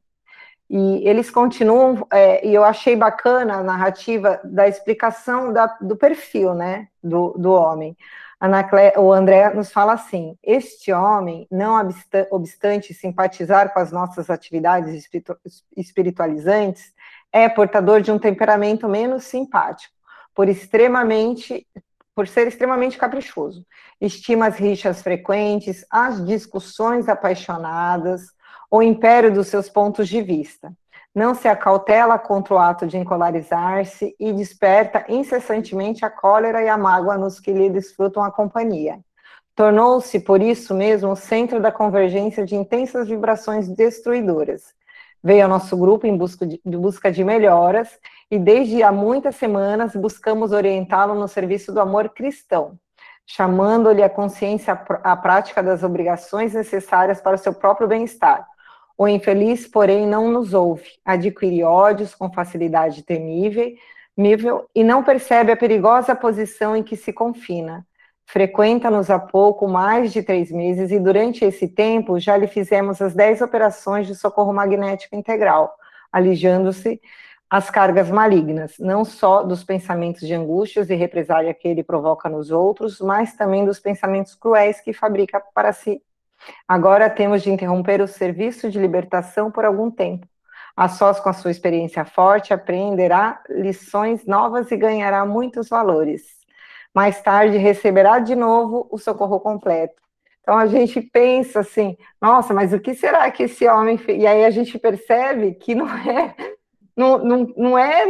E 0.68 1.06
eles 1.06 1.30
continuam, 1.30 2.06
é, 2.10 2.44
e 2.46 2.54
eu 2.54 2.64
achei 2.64 2.96
bacana 2.96 3.56
a 3.56 3.62
narrativa 3.62 4.40
da 4.42 4.66
explicação 4.66 5.52
da, 5.52 5.66
do 5.80 5.94
perfil, 5.94 6.54
né, 6.54 6.88
do, 7.02 7.34
do 7.38 7.52
homem 7.52 7.94
o 8.98 9.12
André 9.12 9.52
nos 9.54 9.72
fala 9.72 9.94
assim: 9.94 10.36
este 10.42 10.92
homem, 10.92 11.46
não 11.50 11.76
obstante 12.30 12.92
simpatizar 12.92 13.72
com 13.72 13.80
as 13.80 13.92
nossas 13.92 14.30
atividades 14.30 15.08
espiritualizantes, 15.76 16.92
é 17.32 17.48
portador 17.48 18.00
de 18.00 18.12
um 18.12 18.18
temperamento 18.18 18.88
menos 18.88 19.24
simpático, 19.24 19.94
por 20.34 20.48
extremamente 20.48 21.66
por 22.14 22.28
ser 22.28 22.46
extremamente 22.46 22.96
caprichoso. 22.96 23.66
Estima 24.00 24.46
as 24.46 24.56
rixas 24.56 25.02
frequentes, 25.02 25.84
as 25.90 26.24
discussões 26.24 27.08
apaixonadas, 27.08 28.22
o 28.70 28.80
império 28.80 29.34
dos 29.34 29.48
seus 29.48 29.68
pontos 29.68 30.08
de 30.08 30.22
vista 30.22 30.72
não 31.14 31.34
se 31.34 31.46
acautela 31.46 32.18
contra 32.18 32.54
o 32.54 32.58
ato 32.58 32.86
de 32.86 32.98
encolarizar-se 32.98 34.16
e 34.18 34.32
desperta 34.32 35.04
incessantemente 35.08 36.04
a 36.04 36.10
cólera 36.10 36.62
e 36.62 36.68
a 36.68 36.76
mágoa 36.76 37.16
nos 37.16 37.38
que 37.38 37.52
lhe 37.52 37.70
desfrutam 37.70 38.22
a 38.24 38.32
companhia. 38.32 38.98
Tornou-se, 39.54 40.18
por 40.18 40.42
isso 40.42 40.74
mesmo, 40.74 41.12
o 41.12 41.16
centro 41.16 41.60
da 41.60 41.70
convergência 41.70 42.44
de 42.44 42.56
intensas 42.56 43.06
vibrações 43.06 43.68
destruidoras. 43.68 44.74
Veio 45.22 45.44
ao 45.44 45.48
nosso 45.48 45.76
grupo 45.76 46.06
em 46.06 46.16
busca 46.16 46.44
de, 46.44 46.60
busca 46.64 47.12
de 47.12 47.22
melhoras 47.22 47.96
e, 48.28 48.38
desde 48.38 48.82
há 48.82 48.90
muitas 48.90 49.36
semanas, 49.36 49.94
buscamos 49.94 50.50
orientá-lo 50.50 51.14
no 51.14 51.28
serviço 51.28 51.72
do 51.72 51.80
amor 51.80 52.08
cristão. 52.10 52.76
chamando-lhe 53.26 54.02
a 54.02 54.10
consciência 54.10 54.78
à 55.02 55.16
prática 55.16 55.62
das 55.62 55.82
obrigações 55.82 56.52
necessárias 56.52 57.20
para 57.20 57.36
o 57.36 57.38
seu 57.38 57.54
próprio 57.54 57.88
bem-estar. 57.88 58.46
O 58.96 59.08
infeliz, 59.08 59.66
porém, 59.66 60.06
não 60.06 60.30
nos 60.30 60.54
ouve, 60.54 60.88
adquire 61.04 61.64
ódios 61.64 62.14
com 62.14 62.32
facilidade 62.32 63.02
temível, 63.02 63.74
e 64.74 64.84
não 64.84 65.02
percebe 65.02 65.50
a 65.50 65.56
perigosa 65.56 66.14
posição 66.14 66.76
em 66.76 66.82
que 66.82 66.96
se 66.96 67.12
confina. 67.12 67.84
Frequenta-nos 68.26 69.10
há 69.10 69.18
pouco 69.18 69.68
mais 69.68 70.12
de 70.12 70.22
três 70.22 70.50
meses 70.50 70.90
e 70.90 70.98
durante 70.98 71.44
esse 71.44 71.68
tempo 71.68 72.18
já 72.18 72.36
lhe 72.36 72.46
fizemos 72.46 73.02
as 73.02 73.14
dez 73.14 73.42
operações 73.42 74.06
de 74.06 74.14
socorro 74.14 74.52
magnético 74.52 75.14
integral, 75.14 75.74
alijando-se 76.10 77.00
as 77.50 77.70
cargas 77.70 78.10
malignas, 78.10 78.74
não 78.78 79.04
só 79.04 79.42
dos 79.42 79.62
pensamentos 79.62 80.26
de 80.26 80.34
angústias 80.34 80.88
e 80.88 80.94
represália 80.94 81.52
que 81.52 81.68
ele 81.68 81.82
provoca 81.82 82.28
nos 82.28 82.50
outros, 82.50 83.00
mas 83.00 83.36
também 83.36 83.64
dos 83.64 83.78
pensamentos 83.78 84.34
cruéis 84.34 84.80
que 84.80 84.92
fabrica 84.92 85.40
para 85.54 85.72
si. 85.72 86.02
Agora 86.66 87.10
temos 87.10 87.42
de 87.42 87.50
interromper 87.50 88.00
o 88.00 88.08
serviço 88.08 88.70
de 88.70 88.78
libertação 88.78 89.50
por 89.50 89.64
algum 89.64 89.90
tempo. 89.90 90.26
A 90.76 90.88
sós 90.88 91.20
com 91.20 91.28
a 91.28 91.32
sua 91.32 91.50
experiência 91.50 92.04
forte, 92.04 92.52
aprenderá 92.52 93.40
lições 93.48 94.26
novas 94.26 94.70
e 94.72 94.76
ganhará 94.76 95.24
muitos 95.24 95.68
valores. 95.68 96.22
Mais 96.92 97.20
tarde 97.22 97.56
receberá 97.58 98.18
de 98.18 98.34
novo 98.34 98.88
o 98.90 98.98
socorro 98.98 99.38
completo. 99.40 100.02
Então 100.40 100.58
a 100.58 100.66
gente 100.66 101.00
pensa 101.00 101.60
assim, 101.60 101.96
nossa, 102.20 102.52
mas 102.52 102.72
o 102.72 102.80
que 102.80 102.94
será 102.94 103.30
que 103.30 103.44
esse 103.44 103.66
homem 103.66 103.96
fez? 103.96 104.22
E 104.22 104.26
aí 104.26 104.44
a 104.44 104.50
gente 104.50 104.78
percebe 104.78 105.54
que 105.54 105.74
não 105.74 105.88
é 105.88 106.34
não, 106.96 107.18
não, 107.18 107.54
não 107.56 107.78
é, 107.78 108.04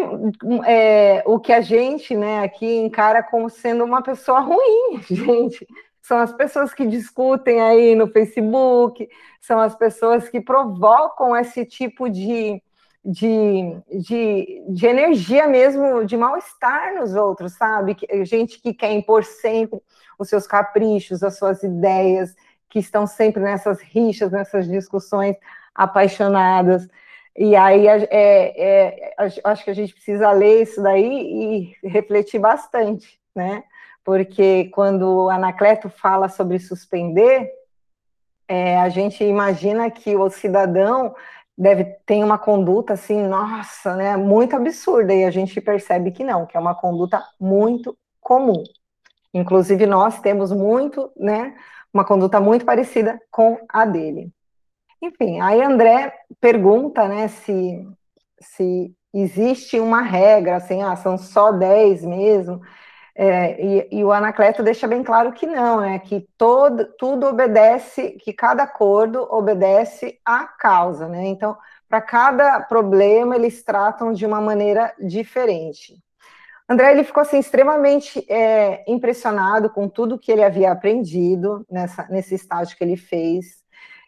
é, 0.67 1.23
o 1.27 1.41
que 1.41 1.53
a 1.53 1.61
gente 1.61 2.15
né, 2.15 2.45
aqui 2.45 2.67
encara 2.67 3.23
como 3.23 3.49
sendo 3.49 3.83
uma 3.83 4.03
pessoa 4.03 4.41
ruim, 4.41 5.01
gente. 5.09 5.67
São 6.05 6.19
as 6.19 6.35
pessoas 6.35 6.75
que 6.75 6.87
discutem 6.87 7.63
aí 7.63 7.95
no 7.95 8.07
Facebook, 8.07 9.09
são 9.41 9.59
as 9.59 9.75
pessoas 9.75 10.29
que 10.29 10.39
provocam 10.39 11.35
esse 11.35 11.65
tipo 11.65 12.11
de, 12.11 12.63
de, 13.03 13.75
de, 13.91 14.63
de 14.69 14.87
energia 14.87 15.49
mesmo, 15.49 16.05
de 16.05 16.15
mal-estar 16.15 16.95
nos 16.95 17.15
outros, 17.15 17.55
sabe? 17.55 17.97
Gente 18.25 18.61
que 18.61 18.75
quer 18.75 18.93
impor 18.93 19.25
sempre 19.25 19.81
os 20.19 20.29
seus 20.29 20.47
caprichos, 20.47 21.23
as 21.23 21.39
suas 21.39 21.63
ideias, 21.63 22.35
que 22.69 22.81
estão 22.81 23.07
sempre 23.07 23.43
nessas 23.43 23.81
rixas, 23.81 24.31
nessas 24.31 24.69
discussões 24.69 25.37
apaixonadas. 25.75 26.87
E 27.35 27.57
aí 27.57 27.89
é, 27.89 28.07
é, 28.11 29.15
acho 29.43 29.65
que 29.65 29.71
a 29.71 29.75
gente 29.75 29.95
precisa 29.95 30.31
ler 30.33 30.65
isso 30.65 30.83
daí 30.83 31.75
e 31.83 31.89
refletir 31.89 32.39
bastante, 32.39 33.19
né? 33.35 33.65
Porque 34.05 34.67
quando 34.67 35.31
Anacleto 35.31 35.89
fala 35.89 36.29
sobre 36.29 36.59
suspender, 36.59 37.51
é, 38.47 38.79
a 38.79 38.89
gente 38.89 39.25
imagina 39.25 39.91
que 39.91 40.15
o 40.15 40.29
cidadão 40.29 41.15
deve 41.57 41.85
ter 42.05 42.23
uma 42.23 42.37
conduta 42.37 42.95
assim, 42.95 43.27
nossa, 43.27 43.95
né, 43.97 44.17
muito 44.17 44.57
absurda, 44.57 45.15
e 45.15 45.25
a 45.25 45.31
gente 45.31 45.61
percebe 45.61 46.11
que 46.11 46.25
não, 46.25 46.47
que 46.47 46.57
é 46.57 46.61
uma 46.61 46.75
conduta 46.75 47.25
muito 47.41 47.97
comum. 48.21 48.63
Inclusive, 49.33 49.87
nós 49.87 50.21
temos 50.21 50.53
muito, 50.53 51.11
né, 51.17 51.57
uma 51.93 52.05
conduta 52.05 52.41
muito 52.41 52.65
parecida 52.65 53.21
com 53.31 53.59
a 53.69 53.85
dele. 53.85 54.33
Enfim, 55.01 55.41
aí 55.41 55.63
André 55.63 56.13
pergunta, 56.41 57.07
né, 57.07 57.29
se, 57.29 57.89
se 58.41 58.93
existe 59.13 59.79
uma 59.79 60.03
regra, 60.03 60.57
assim, 60.57 60.83
ah, 60.83 60.97
são 60.97 61.17
só 61.17 61.53
10 61.53 62.05
mesmo, 62.05 62.61
é, 63.17 63.65
e, 63.65 63.89
e, 63.99 64.05
o 64.05 64.11
Anacleto 64.11 64.63
deixa 64.63 64.89
bem 64.89 65.05
claro 65.05 65.33
que 65.33 65.47
não, 65.47 65.81
né, 65.81 66.01
que 66.01 66.27
todo, 66.37 66.85
tudo 66.99 67.27
obedece, 67.27 68.13
que 68.13 68.33
cada 68.33 68.65
acordo 68.65 69.27
obedece 69.31 70.19
à 70.25 70.45
causa, 70.45 71.09
né, 71.09 71.27
então, 71.27 71.57
para 71.89 72.01
cada 72.01 72.61
problema, 72.61 73.37
eles 73.37 73.63
tratam 73.63 74.13
de 74.13 74.27
uma 74.27 74.41
maneira 74.41 74.93
diferente. 74.99 76.03
André, 76.69 76.91
ele 76.91 77.05
ficou, 77.05 77.21
assim, 77.21 77.39
extremamente 77.39 78.25
é, 78.29 78.83
impressionado 78.91 79.71
com 79.71 79.89
tudo 79.89 80.19
que 80.19 80.33
ele 80.33 80.43
havia 80.43 80.73
aprendido 80.73 81.65
nessa, 81.71 82.09
nesse 82.09 82.35
estágio 82.35 82.77
que 82.77 82.83
ele 82.83 82.97
fez, 82.97 83.63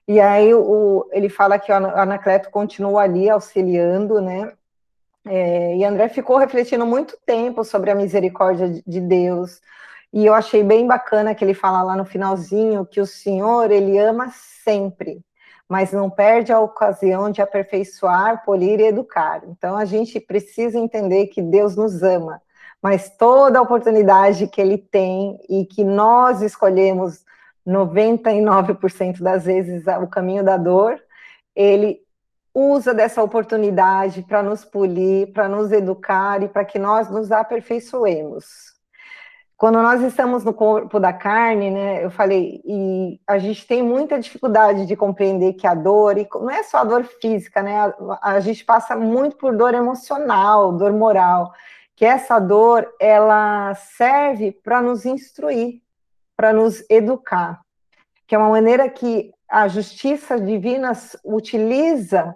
e 0.09 0.21
aí 0.21 0.55
o, 0.55 1.09
ele 1.13 1.29
fala 1.29 1.59
que 1.59 1.71
o 1.71 1.75
Anacleto 1.75 2.51
continua 2.51 3.03
ali 3.03 3.29
auxiliando, 3.29 4.21
né? 4.21 4.53
É, 5.27 5.77
e 5.77 5.85
André 5.85 6.09
ficou 6.09 6.37
refletindo 6.37 6.87
muito 6.87 7.19
tempo 7.27 7.65
sobre 7.65 7.91
a 7.91 7.95
misericórdia 7.95 8.69
de 8.87 9.01
Deus. 9.01 9.61
E 10.13 10.25
eu 10.25 10.33
achei 10.35 10.63
bem 10.63 10.87
bacana 10.87 11.35
que 11.35 11.45
ele 11.45 11.53
fala 11.53 11.83
lá 11.83 11.97
no 11.97 12.05
finalzinho 12.05 12.87
que 12.87 13.01
o 13.01 13.07
Senhor, 13.07 13.71
ele 13.71 13.99
ama 13.99 14.31
sempre, 14.65 15.21
mas 15.69 15.93
não 15.93 16.09
perde 16.09 16.53
a 16.53 16.61
ocasião 16.61 17.31
de 17.31 17.43
aperfeiçoar, 17.43 18.45
polir 18.45 18.79
e 18.81 18.87
educar. 18.87 19.43
Então 19.49 19.77
a 19.77 19.85
gente 19.85 20.21
precisa 20.21 20.79
entender 20.79 21.27
que 21.27 21.43
Deus 21.43 21.75
nos 21.77 22.03
ama, 22.03 22.41
mas 22.81 23.11
toda 23.17 23.61
oportunidade 23.61 24.47
que 24.47 24.61
ele 24.61 24.79
tem 24.79 25.39
e 25.49 25.65
que 25.65 25.83
nós 25.83 26.41
escolhemos 26.41 27.25
99% 27.67 29.21
das 29.21 29.45
vezes 29.45 29.85
o 30.01 30.07
caminho 30.07 30.45
da 30.45 30.57
dor, 30.57 31.01
ele 31.55 32.06
usa 32.59 32.95
dessa 32.95 33.23
oportunidade 33.23 34.23
para 34.23 34.43
nos 34.43 34.65
polir, 34.65 35.31
para 35.35 35.47
nos 35.47 35.71
educar 35.71 36.43
e 36.43 36.49
para 36.49 36.65
que 36.65 36.79
nós 36.79 37.11
nos 37.11 37.31
aperfeiçoemos. 37.31 38.75
Quando 39.59 39.83
nós 39.83 40.03
estamos 40.03 40.43
no 40.43 40.55
corpo 40.55 40.99
da 40.99 41.13
carne, 41.13 41.71
né, 41.71 42.03
eu 42.03 42.11
falei, 42.11 42.63
e 42.65 43.21
a 43.27 43.37
gente 43.37 43.67
tem 43.67 43.83
muita 43.83 44.19
dificuldade 44.19 44.87
de 44.87 44.97
compreender 44.97 45.53
que 45.53 45.67
a 45.67 45.75
dor, 45.75 46.17
e 46.17 46.27
não 46.33 46.51
é 46.51 46.63
só 46.63 46.79
a 46.79 46.85
dor 46.85 47.05
física, 47.05 47.63
né, 47.63 47.93
a, 48.23 48.37
a 48.37 48.41
gente 48.41 48.65
passa 48.65 48.97
muito 48.97 49.37
por 49.37 49.55
dor 49.55 49.75
emocional, 49.75 50.73
dor 50.73 50.93
moral, 50.95 51.53
que 51.95 52.07
essa 52.07 52.39
dor, 52.39 52.91
ela 52.99 53.75
serve 53.75 54.51
para 54.51 54.81
nos 54.81 55.05
instruir, 55.05 55.83
para 56.35 56.55
nos 56.55 56.83
educar, 56.89 57.61
que 58.27 58.35
é 58.35 58.39
uma 58.39 58.51
maneira 58.51 58.89
que 58.89 59.31
a 59.49 59.69
justiça 59.69 60.41
divina 60.41 60.93
utiliza 61.25 62.35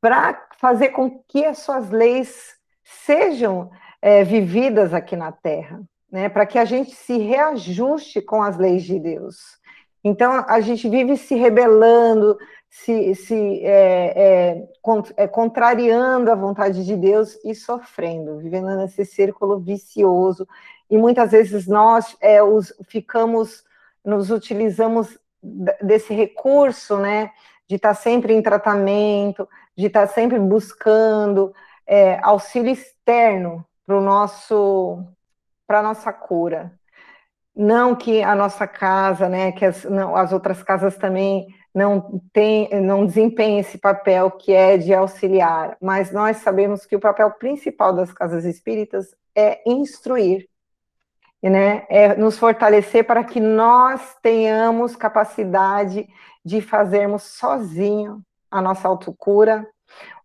para 0.00 0.48
fazer 0.58 0.90
com 0.90 1.18
que 1.26 1.44
as 1.44 1.58
suas 1.58 1.90
leis 1.90 2.54
sejam 2.84 3.70
é, 4.00 4.22
vividas 4.22 4.94
aqui 4.94 5.16
na 5.16 5.32
Terra, 5.32 5.80
né? 6.10 6.28
Para 6.28 6.46
que 6.46 6.58
a 6.58 6.64
gente 6.64 6.94
se 6.94 7.18
reajuste 7.18 8.20
com 8.20 8.42
as 8.42 8.56
leis 8.56 8.84
de 8.84 8.98
Deus. 8.98 9.58
Então 10.04 10.44
a 10.46 10.60
gente 10.60 10.88
vive 10.88 11.16
se 11.16 11.34
rebelando, 11.34 12.38
se, 12.70 13.14
se 13.14 13.64
é, 13.64 14.12
é, 14.16 15.24
é 15.24 15.26
contrariando 15.26 16.30
a 16.30 16.34
vontade 16.34 16.84
de 16.84 16.96
Deus 16.96 17.36
e 17.44 17.54
sofrendo, 17.54 18.38
vivendo 18.38 18.76
nesse 18.76 19.04
círculo 19.04 19.58
vicioso 19.58 20.46
e 20.88 20.96
muitas 20.96 21.32
vezes 21.32 21.66
nós 21.66 22.16
é, 22.20 22.42
os, 22.42 22.72
ficamos, 22.88 23.64
nos 24.04 24.30
utilizamos 24.30 25.18
desse 25.82 26.14
recurso, 26.14 26.96
né, 26.96 27.30
de 27.68 27.76
estar 27.76 27.94
sempre 27.94 28.34
em 28.34 28.42
tratamento, 28.42 29.48
de 29.76 29.86
estar 29.86 30.06
sempre 30.08 30.38
buscando 30.38 31.52
é, 31.86 32.18
auxílio 32.22 32.72
externo 32.72 33.64
para 33.86 33.96
o 33.96 34.00
nosso, 34.00 35.04
para 35.66 35.82
nossa 35.82 36.12
cura. 36.12 36.72
Não 37.54 37.94
que 37.94 38.22
a 38.22 38.34
nossa 38.34 38.66
casa, 38.66 39.28
né, 39.28 39.52
que 39.52 39.64
as, 39.64 39.84
não, 39.84 40.14
as 40.14 40.32
outras 40.32 40.62
casas 40.62 40.96
também 40.96 41.46
não 41.74 42.20
tem, 42.32 42.68
não 42.80 43.04
desempenhem 43.04 43.60
esse 43.60 43.78
papel 43.78 44.30
que 44.30 44.52
é 44.52 44.76
de 44.76 44.94
auxiliar, 44.94 45.76
mas 45.80 46.10
nós 46.10 46.38
sabemos 46.38 46.86
que 46.86 46.96
o 46.96 47.00
papel 47.00 47.30
principal 47.32 47.92
das 47.92 48.12
casas 48.12 48.44
espíritas 48.44 49.14
é 49.34 49.60
instruir, 49.66 50.48
né, 51.42 51.86
é 51.88 52.16
nos 52.16 52.38
fortalecer 52.38 53.04
para 53.04 53.22
que 53.22 53.40
nós 53.40 54.16
tenhamos 54.22 54.96
capacidade 54.96 56.08
de 56.44 56.60
fazermos 56.60 57.22
sozinho 57.22 58.22
a 58.50 58.60
nossa 58.60 58.88
autocura, 58.88 59.66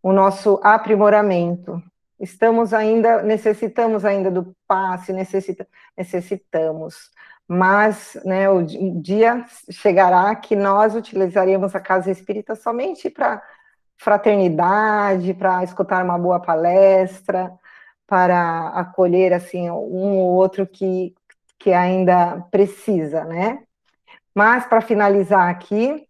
o 0.01 0.11
nosso 0.11 0.59
aprimoramento. 0.63 1.81
Estamos 2.19 2.73
ainda, 2.73 3.23
necessitamos 3.23 4.05
ainda 4.05 4.29
do 4.29 4.55
passe, 4.67 5.11
necessita, 5.11 5.67
necessitamos, 5.97 7.09
mas 7.47 8.17
né, 8.23 8.49
o 8.49 8.63
dia 9.01 9.43
chegará 9.69 10.33
que 10.35 10.55
nós 10.55 10.95
utilizaremos 10.95 11.75
a 11.75 11.79
casa 11.79 12.11
espírita 12.11 12.55
somente 12.55 13.09
para 13.09 13.41
fraternidade, 13.97 15.33
para 15.33 15.63
escutar 15.63 16.03
uma 16.03 16.17
boa 16.17 16.39
palestra, 16.39 17.51
para 18.11 18.67
acolher 18.71 19.31
assim 19.31 19.69
um 19.71 20.17
ou 20.17 20.33
outro 20.33 20.67
que, 20.67 21.15
que 21.57 21.71
ainda 21.71 22.41
precisa, 22.51 23.23
né? 23.23 23.63
Mas 24.35 24.65
para 24.65 24.81
finalizar 24.81 25.47
aqui, 25.47 26.05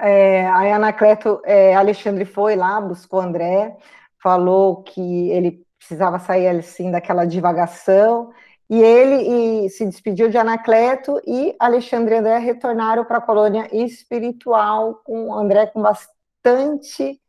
é, 0.00 0.44
a 0.48 0.74
Anacleto, 0.74 1.40
é, 1.44 1.76
Alexandre 1.76 2.24
foi 2.24 2.56
lá, 2.56 2.80
buscou 2.80 3.20
André, 3.20 3.76
falou 4.20 4.82
que 4.82 5.30
ele 5.30 5.64
precisava 5.78 6.18
sair 6.18 6.48
assim 6.48 6.90
daquela 6.90 7.24
divagação 7.24 8.32
E 8.68 8.82
ele 8.82 9.66
e 9.66 9.70
se 9.70 9.86
despediu 9.86 10.28
de 10.28 10.36
Anacleto 10.36 11.20
e 11.24 11.54
Alexandre 11.60 12.16
e 12.16 12.18
André 12.18 12.38
retornaram 12.38 13.04
para 13.04 13.18
a 13.18 13.20
colônia 13.20 13.68
espiritual, 13.72 14.96
com 15.04 15.32
André 15.32 15.66
com 15.66 15.80
bastante 15.80 17.20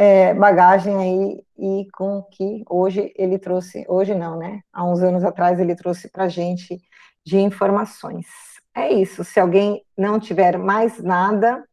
é, 0.00 0.32
bagagem 0.32 0.96
aí 0.96 1.44
e 1.58 1.88
com 1.90 2.22
que 2.22 2.62
hoje 2.70 3.12
ele 3.16 3.36
trouxe, 3.36 3.84
hoje 3.88 4.14
não, 4.14 4.38
né? 4.38 4.60
Há 4.72 4.84
uns 4.84 5.02
anos 5.02 5.24
atrás 5.24 5.58
ele 5.58 5.74
trouxe 5.74 6.08
para 6.08 6.28
gente 6.28 6.80
de 7.26 7.36
informações. 7.38 8.24
É 8.72 8.92
isso. 8.92 9.24
Se 9.24 9.40
alguém 9.40 9.84
não 9.96 10.20
tiver 10.20 10.56
mais 10.56 11.02
nada 11.02 11.66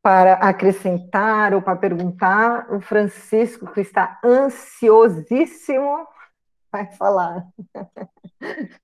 para 0.00 0.34
acrescentar 0.34 1.52
ou 1.52 1.60
para 1.60 1.74
perguntar, 1.74 2.72
o 2.72 2.80
Francisco, 2.80 3.66
que 3.72 3.80
está 3.80 4.20
ansiosíssimo, 4.24 6.06
vai 6.70 6.86
falar. 6.92 7.44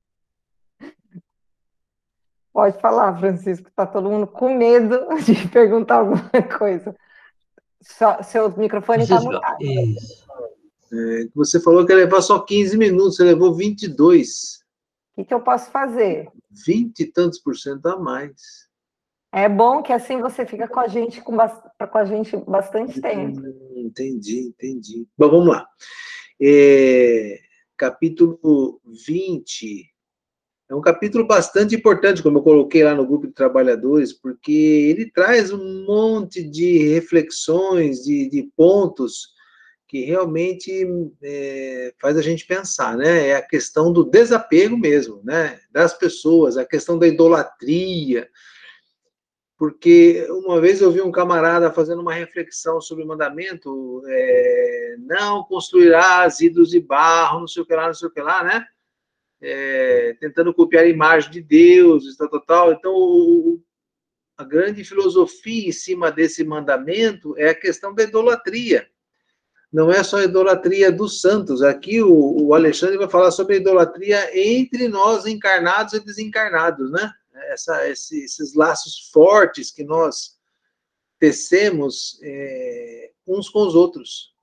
Pode 2.52 2.76
falar, 2.80 3.16
Francisco, 3.20 3.68
está 3.68 3.86
todo 3.86 4.10
mundo 4.10 4.26
com 4.26 4.52
medo 4.52 5.06
de 5.18 5.46
perguntar 5.46 5.98
alguma 5.98 6.28
coisa. 6.58 6.92
Só, 7.82 8.22
seu 8.22 8.54
microfone 8.56 9.04
está 9.04 9.20
mutado. 9.20 9.58
É, 9.62 11.28
você 11.34 11.60
falou 11.60 11.86
que 11.86 11.92
ia 11.92 11.98
levar 11.98 12.20
só 12.20 12.38
15 12.40 12.76
minutos, 12.76 13.16
você 13.16 13.24
levou 13.24 13.54
22. 13.54 14.60
O 15.12 15.16
que, 15.16 15.24
que 15.24 15.34
eu 15.34 15.40
posso 15.40 15.70
fazer? 15.70 16.28
20 16.66 17.00
e 17.00 17.06
tantos 17.06 17.38
por 17.38 17.56
cento 17.56 17.86
a 17.86 17.98
mais. 17.98 18.68
É 19.32 19.48
bom 19.48 19.82
que 19.82 19.92
assim 19.92 20.20
você 20.20 20.44
fica 20.44 20.66
com 20.66 20.80
a 20.80 20.88
gente 20.88 21.20
com, 21.22 21.36
com 21.36 21.98
a 21.98 22.04
gente 22.04 22.36
bastante 22.36 23.00
tempo. 23.00 23.40
Entendi, 23.76 24.48
entendi. 24.48 25.06
Bom, 25.16 25.30
vamos 25.30 25.48
lá. 25.48 25.68
É, 26.42 27.38
capítulo 27.76 28.80
20. 29.06 29.89
É 30.70 30.74
um 30.74 30.80
capítulo 30.80 31.26
bastante 31.26 31.74
importante, 31.74 32.22
como 32.22 32.38
eu 32.38 32.42
coloquei 32.42 32.84
lá 32.84 32.94
no 32.94 33.04
grupo 33.04 33.26
de 33.26 33.32
trabalhadores, 33.32 34.12
porque 34.12 34.52
ele 34.52 35.10
traz 35.10 35.50
um 35.50 35.84
monte 35.84 36.44
de 36.44 36.86
reflexões, 36.94 38.04
de, 38.04 38.30
de 38.30 38.48
pontos 38.56 39.30
que 39.88 40.04
realmente 40.04 40.86
é, 41.20 41.92
faz 42.00 42.16
a 42.16 42.22
gente 42.22 42.46
pensar, 42.46 42.96
né? 42.96 43.30
É 43.30 43.34
a 43.34 43.42
questão 43.42 43.92
do 43.92 44.04
desapego 44.04 44.78
mesmo, 44.78 45.20
né? 45.24 45.58
Das 45.72 45.92
pessoas, 45.92 46.56
a 46.56 46.64
questão 46.64 46.96
da 46.96 47.08
idolatria. 47.08 48.28
Porque 49.58 50.24
uma 50.30 50.60
vez 50.60 50.80
eu 50.80 50.92
vi 50.92 51.00
um 51.00 51.10
camarada 51.10 51.72
fazendo 51.72 52.00
uma 52.00 52.14
reflexão 52.14 52.80
sobre 52.80 53.02
o 53.02 53.08
mandamento, 53.08 54.00
é, 54.06 54.94
não 55.00 55.42
construirás 55.42 56.38
ídolos 56.40 56.70
de 56.70 56.78
barro, 56.78 57.40
não 57.40 57.48
sei 57.48 57.64
o 57.64 57.66
que 57.66 57.74
lá, 57.74 57.88
não 57.88 57.94
sei 57.94 58.06
o 58.06 58.12
que 58.12 58.22
lá, 58.22 58.44
né? 58.44 58.64
É, 59.42 60.16
tentando 60.20 60.52
copiar 60.52 60.84
a 60.84 60.88
imagem 60.88 61.30
de 61.30 61.40
Deus, 61.40 62.16
tal, 62.16 62.28
tal, 62.28 62.40
tal. 62.40 62.72
Então, 62.72 62.92
o, 62.92 63.62
a 64.36 64.44
grande 64.44 64.84
filosofia 64.84 65.68
em 65.68 65.72
cima 65.72 66.10
desse 66.10 66.44
mandamento 66.44 67.34
é 67.38 67.50
a 67.50 67.54
questão 67.54 67.94
da 67.94 68.02
idolatria 68.02 68.86
não 69.72 69.90
é 69.90 70.02
só 70.02 70.18
a 70.18 70.24
idolatria 70.24 70.90
dos 70.90 71.20
santos. 71.20 71.62
Aqui 71.62 72.02
o, 72.02 72.46
o, 72.46 72.54
Alexandre 72.54 72.98
vai 72.98 73.08
falar 73.08 73.30
sobre 73.30 73.54
a 73.54 73.58
idolatria 73.58 74.38
entre 74.38 74.88
nós 74.88 75.26
encarnados 75.26 75.94
e 75.94 76.00
desencarnados, 76.00 76.90
né? 76.90 77.12
Essa, 77.52 77.88
esse, 77.88 78.24
esses 78.24 78.54
laços 78.54 79.10
fortes 79.12 79.70
que 79.70 79.84
nós 79.84 80.36
tecemos 81.18 82.18
é, 82.22 83.10
uns 83.26 83.48
com 83.48 83.60
os 83.60 83.74
outros. 83.74 84.34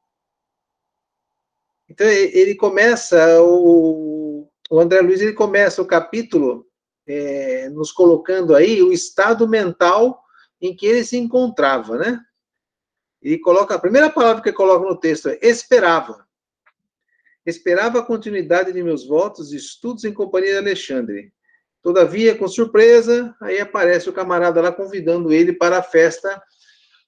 Então 1.89 2.07
ele 2.07 2.55
começa 2.55 3.41
o, 3.41 4.16
o 4.69 4.80
André 4.80 5.01
Luiz 5.01 5.21
ele 5.21 5.34
começa 5.34 5.82
o 5.82 5.88
capítulo 5.88 6.67
é, 7.08 7.69
nos 7.69 7.91
colocando 7.91 8.56
aí 8.56 8.82
o 8.82 8.91
estado 8.91 9.47
mental 9.47 10.21
em 10.62 10.75
que 10.75 10.86
ele 10.86 11.03
se 11.03 11.17
encontrava, 11.17 11.97
né? 11.97 12.19
E 13.21 13.38
coloca, 13.38 13.75
a 13.75 13.80
primeira 13.80 14.10
palavra 14.10 14.43
que 14.43 14.51
coloca 14.51 14.86
no 14.86 14.99
texto 14.99 15.30
é 15.30 15.39
esperava. 15.41 16.27
Esperava 17.45 17.99
a 17.99 18.06
continuidade 18.06 18.73
de 18.73 18.84
meus 18.84 19.08
votos 19.08 19.53
e 19.53 19.58
estudos 19.58 20.03
em 20.03 20.13
companhia 20.13 20.51
de 20.51 20.58
Alexandre. 20.58 21.34
Todavia, 21.82 22.38
com 22.38 22.47
surpresa, 22.47 23.36
aí 23.41 23.60
aparece 23.60 24.10
o 24.10 24.13
camarada 24.13 24.62
lá 24.62 24.71
convidando 24.71 25.32
ele 25.32 25.53
para 25.53 25.77
a 25.77 25.84
festa, 25.84 26.41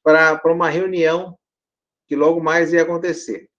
para, 0.02 0.38
para 0.38 0.54
uma 0.54 0.70
reunião 0.70 1.38
que 2.08 2.16
logo 2.16 2.42
mais 2.42 2.72
ia 2.72 2.84
acontecer. 2.84 3.50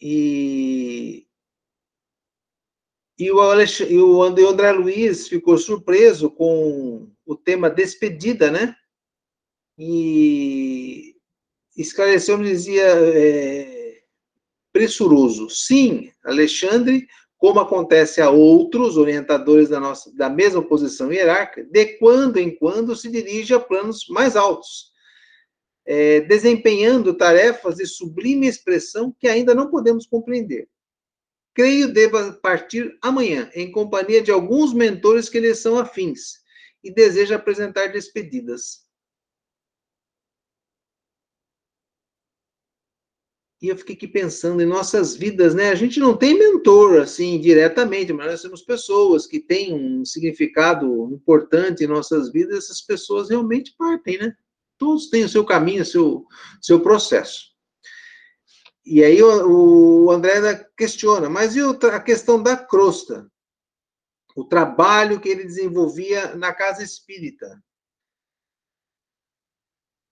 E, 0.00 1.25
e, 3.18 3.30
o, 3.30 3.40
e 3.88 3.98
o 3.98 4.22
André 4.22 4.72
Luiz 4.72 5.28
ficou 5.28 5.56
surpreso 5.58 6.30
com 6.30 7.08
o 7.24 7.36
tema 7.36 7.70
despedida, 7.70 8.50
né? 8.50 8.76
e 9.78 11.14
esclareceu, 11.76 12.38
dizia, 12.42 12.84
é, 12.84 14.00
pressuroso. 14.72 15.50
Sim, 15.50 16.10
Alexandre, 16.24 17.06
como 17.36 17.60
acontece 17.60 18.20
a 18.20 18.30
outros 18.30 18.96
orientadores 18.96 19.68
da, 19.68 19.78
nossa, 19.78 20.14
da 20.14 20.30
mesma 20.30 20.62
posição 20.62 21.12
hierárquica, 21.12 21.68
de 21.70 21.98
quando 21.98 22.38
em 22.38 22.56
quando 22.56 22.96
se 22.96 23.10
dirige 23.10 23.52
a 23.52 23.60
planos 23.60 24.06
mais 24.08 24.36
altos, 24.36 24.92
é, 25.84 26.20
desempenhando 26.22 27.14
tarefas 27.14 27.76
de 27.76 27.86
sublime 27.86 28.46
expressão 28.46 29.14
que 29.20 29.28
ainda 29.28 29.54
não 29.54 29.70
podemos 29.70 30.06
compreender. 30.06 30.68
Creio 31.56 31.90
deva 31.90 32.34
partir 32.34 32.98
amanhã, 33.00 33.50
em 33.54 33.72
companhia 33.72 34.20
de 34.20 34.30
alguns 34.30 34.74
mentores 34.74 35.26
que 35.26 35.40
lhe 35.40 35.54
são 35.54 35.78
afins, 35.78 36.42
e 36.84 36.92
deseja 36.92 37.36
apresentar 37.36 37.86
despedidas. 37.86 38.84
E 43.62 43.68
eu 43.68 43.76
fiquei 43.78 43.94
aqui 43.94 44.06
pensando 44.06 44.60
em 44.60 44.66
nossas 44.66 45.16
vidas, 45.16 45.54
né? 45.54 45.70
A 45.70 45.74
gente 45.74 45.98
não 45.98 46.14
tem 46.14 46.38
mentor, 46.38 47.00
assim, 47.00 47.40
diretamente, 47.40 48.12
mas 48.12 48.30
nós 48.30 48.42
temos 48.42 48.60
pessoas 48.60 49.26
que 49.26 49.40
têm 49.40 49.72
um 49.72 50.04
significado 50.04 51.10
importante 51.10 51.84
em 51.84 51.86
nossas 51.86 52.30
vidas, 52.30 52.64
essas 52.64 52.82
pessoas 52.82 53.30
realmente 53.30 53.74
partem, 53.78 54.18
né? 54.18 54.36
Todos 54.76 55.08
têm 55.08 55.24
o 55.24 55.28
seu 55.28 55.42
caminho, 55.42 55.80
o 55.80 55.86
seu, 55.86 56.26
seu 56.60 56.80
processo. 56.82 57.55
E 58.86 59.02
aí 59.02 59.20
o, 59.20 60.04
o 60.04 60.10
André 60.12 60.62
questiona, 60.76 61.28
mas 61.28 61.56
e 61.56 61.60
a 61.60 62.00
questão 62.00 62.40
da 62.40 62.56
crosta? 62.56 63.28
O 64.36 64.44
trabalho 64.44 65.20
que 65.20 65.28
ele 65.28 65.42
desenvolvia 65.42 66.36
na 66.36 66.54
casa 66.54 66.84
espírita. 66.84 67.60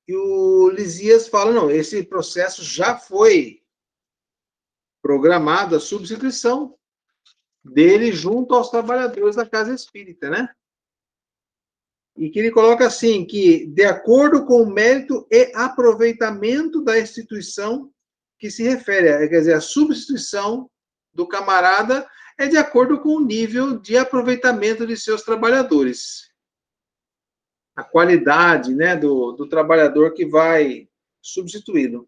E 0.08 0.16
o 0.16 0.68
Lisias 0.70 1.28
fala: 1.28 1.52
não, 1.52 1.70
esse 1.70 2.02
processo 2.02 2.64
já 2.64 2.98
foi 2.98 3.62
programado, 5.00 5.76
a 5.76 5.80
substituição 5.80 6.76
dele 7.62 8.10
junto 8.10 8.54
aos 8.54 8.70
trabalhadores 8.70 9.36
da 9.36 9.48
casa 9.48 9.72
espírita, 9.72 10.28
né? 10.28 10.52
E 12.16 12.28
que 12.28 12.40
ele 12.40 12.50
coloca 12.50 12.84
assim: 12.84 13.24
que 13.24 13.66
de 13.66 13.84
acordo 13.84 14.44
com 14.44 14.62
o 14.62 14.70
mérito 14.70 15.28
e 15.30 15.52
aproveitamento 15.54 16.82
da 16.82 16.98
instituição 16.98 17.93
que 18.44 18.50
se 18.50 18.62
refere, 18.62 19.26
quer 19.26 19.38
dizer, 19.38 19.54
a 19.54 19.60
substituição 19.62 20.70
do 21.14 21.26
camarada 21.26 22.06
é 22.36 22.46
de 22.46 22.58
acordo 22.58 23.00
com 23.00 23.16
o 23.16 23.24
nível 23.24 23.78
de 23.80 23.96
aproveitamento 23.96 24.86
de 24.86 24.98
seus 24.98 25.22
trabalhadores 25.22 26.30
a 27.74 27.82
qualidade 27.82 28.74
né, 28.74 28.94
do, 28.94 29.32
do 29.32 29.48
trabalhador 29.48 30.12
que 30.12 30.26
vai 30.26 30.86
substituí-lo. 31.22 32.06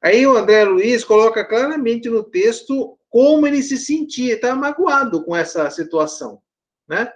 Aí 0.00 0.24
o 0.24 0.36
André 0.36 0.62
Luiz 0.62 1.04
coloca 1.04 1.44
claramente 1.44 2.08
no 2.08 2.22
texto 2.22 2.96
como 3.10 3.44
ele 3.44 3.60
se 3.60 3.76
sentia, 3.76 4.34
estava 4.34 4.54
magoado 4.54 5.24
com 5.24 5.34
essa 5.34 5.68
situação, 5.68 6.40
né? 6.86 7.12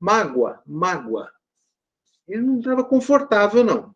Mágoa, 0.00 0.62
mágoa. 0.66 1.30
Ele 2.26 2.40
não 2.40 2.60
estava 2.60 2.82
confortável, 2.82 3.62
não. 3.62 3.94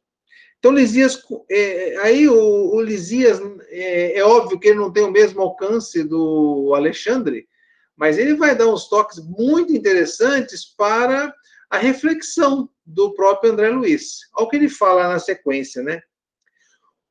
Então, 0.63 0.71
Lisias, 0.71 1.21
é, 1.51 1.97
aí 2.03 2.29
o, 2.29 2.77
o 2.77 2.81
Lisias, 2.81 3.41
é, 3.69 4.17
é, 4.17 4.25
óbvio 4.25 4.61
que 4.61 4.69
ele 4.69 4.79
não 4.79 4.93
tem 4.93 5.03
o 5.03 5.11
mesmo 5.11 5.43
alcance 5.43 6.05
do 6.05 6.73
Alexandre, 6.73 7.49
mas 7.97 8.17
ele 8.17 8.37
vai 8.37 8.55
dar 8.55 8.69
uns 8.69 8.89
toques 8.89 9.19
muito 9.19 9.73
interessantes 9.73 10.65
para 10.65 11.35
a 11.69 11.79
reflexão 11.79 12.71
do 12.87 13.13
próprio 13.13 13.51
André 13.51 13.71
Luiz. 13.71 14.21
Olha 14.37 14.47
o 14.47 14.49
que 14.49 14.55
ele 14.55 14.69
fala 14.69 15.09
na 15.09 15.19
sequência, 15.19 15.83
né? 15.83 16.01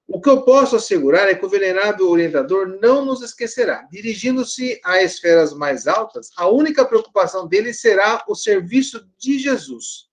O 0.07 0.21
que 0.21 0.29
eu 0.29 0.43
posso 0.43 0.77
assegurar 0.77 1.27
é 1.27 1.35
que 1.35 1.45
o 1.45 1.49
venerável 1.49 2.09
orientador 2.09 2.79
não 2.81 3.03
nos 3.03 3.21
esquecerá. 3.21 3.85
Dirigindo-se 3.91 4.79
a 4.81 5.03
esferas 5.03 5.53
mais 5.53 5.87
altas, 5.87 6.29
a 6.37 6.47
única 6.47 6.85
preocupação 6.85 7.49
dele 7.49 7.73
será 7.73 8.23
o 8.29 8.33
serviço 8.33 9.05
de 9.19 9.37
Jesus, 9.37 10.09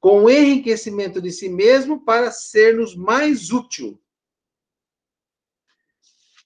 com 0.00 0.24
o 0.24 0.30
enriquecimento 0.30 1.20
de 1.20 1.30
si 1.30 1.48
mesmo 1.48 2.04
para 2.04 2.30
ser-nos 2.30 2.94
mais 2.94 3.50
útil. 3.50 4.00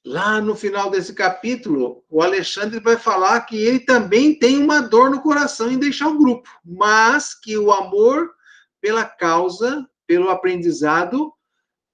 lá 0.05 0.41
no 0.41 0.57
final 0.57 0.91
desse 0.91 1.15
capítulo, 1.15 2.05
o 2.11 2.21
Alexandre 2.21 2.81
vai 2.81 2.97
falar 2.97 3.41
que 3.43 3.57
ele 3.57 3.79
também 3.79 4.37
tem 4.37 4.59
uma 4.59 4.81
dor 4.81 5.11
no 5.11 5.23
coração 5.23 5.71
em 5.71 5.79
deixar 5.79 6.09
o 6.09 6.19
grupo, 6.19 6.51
mas 6.65 7.35
que 7.35 7.57
o 7.57 7.71
amor 7.71 8.35
pela 8.81 9.05
causa, 9.05 9.89
pelo 10.05 10.29
aprendizado, 10.29 11.33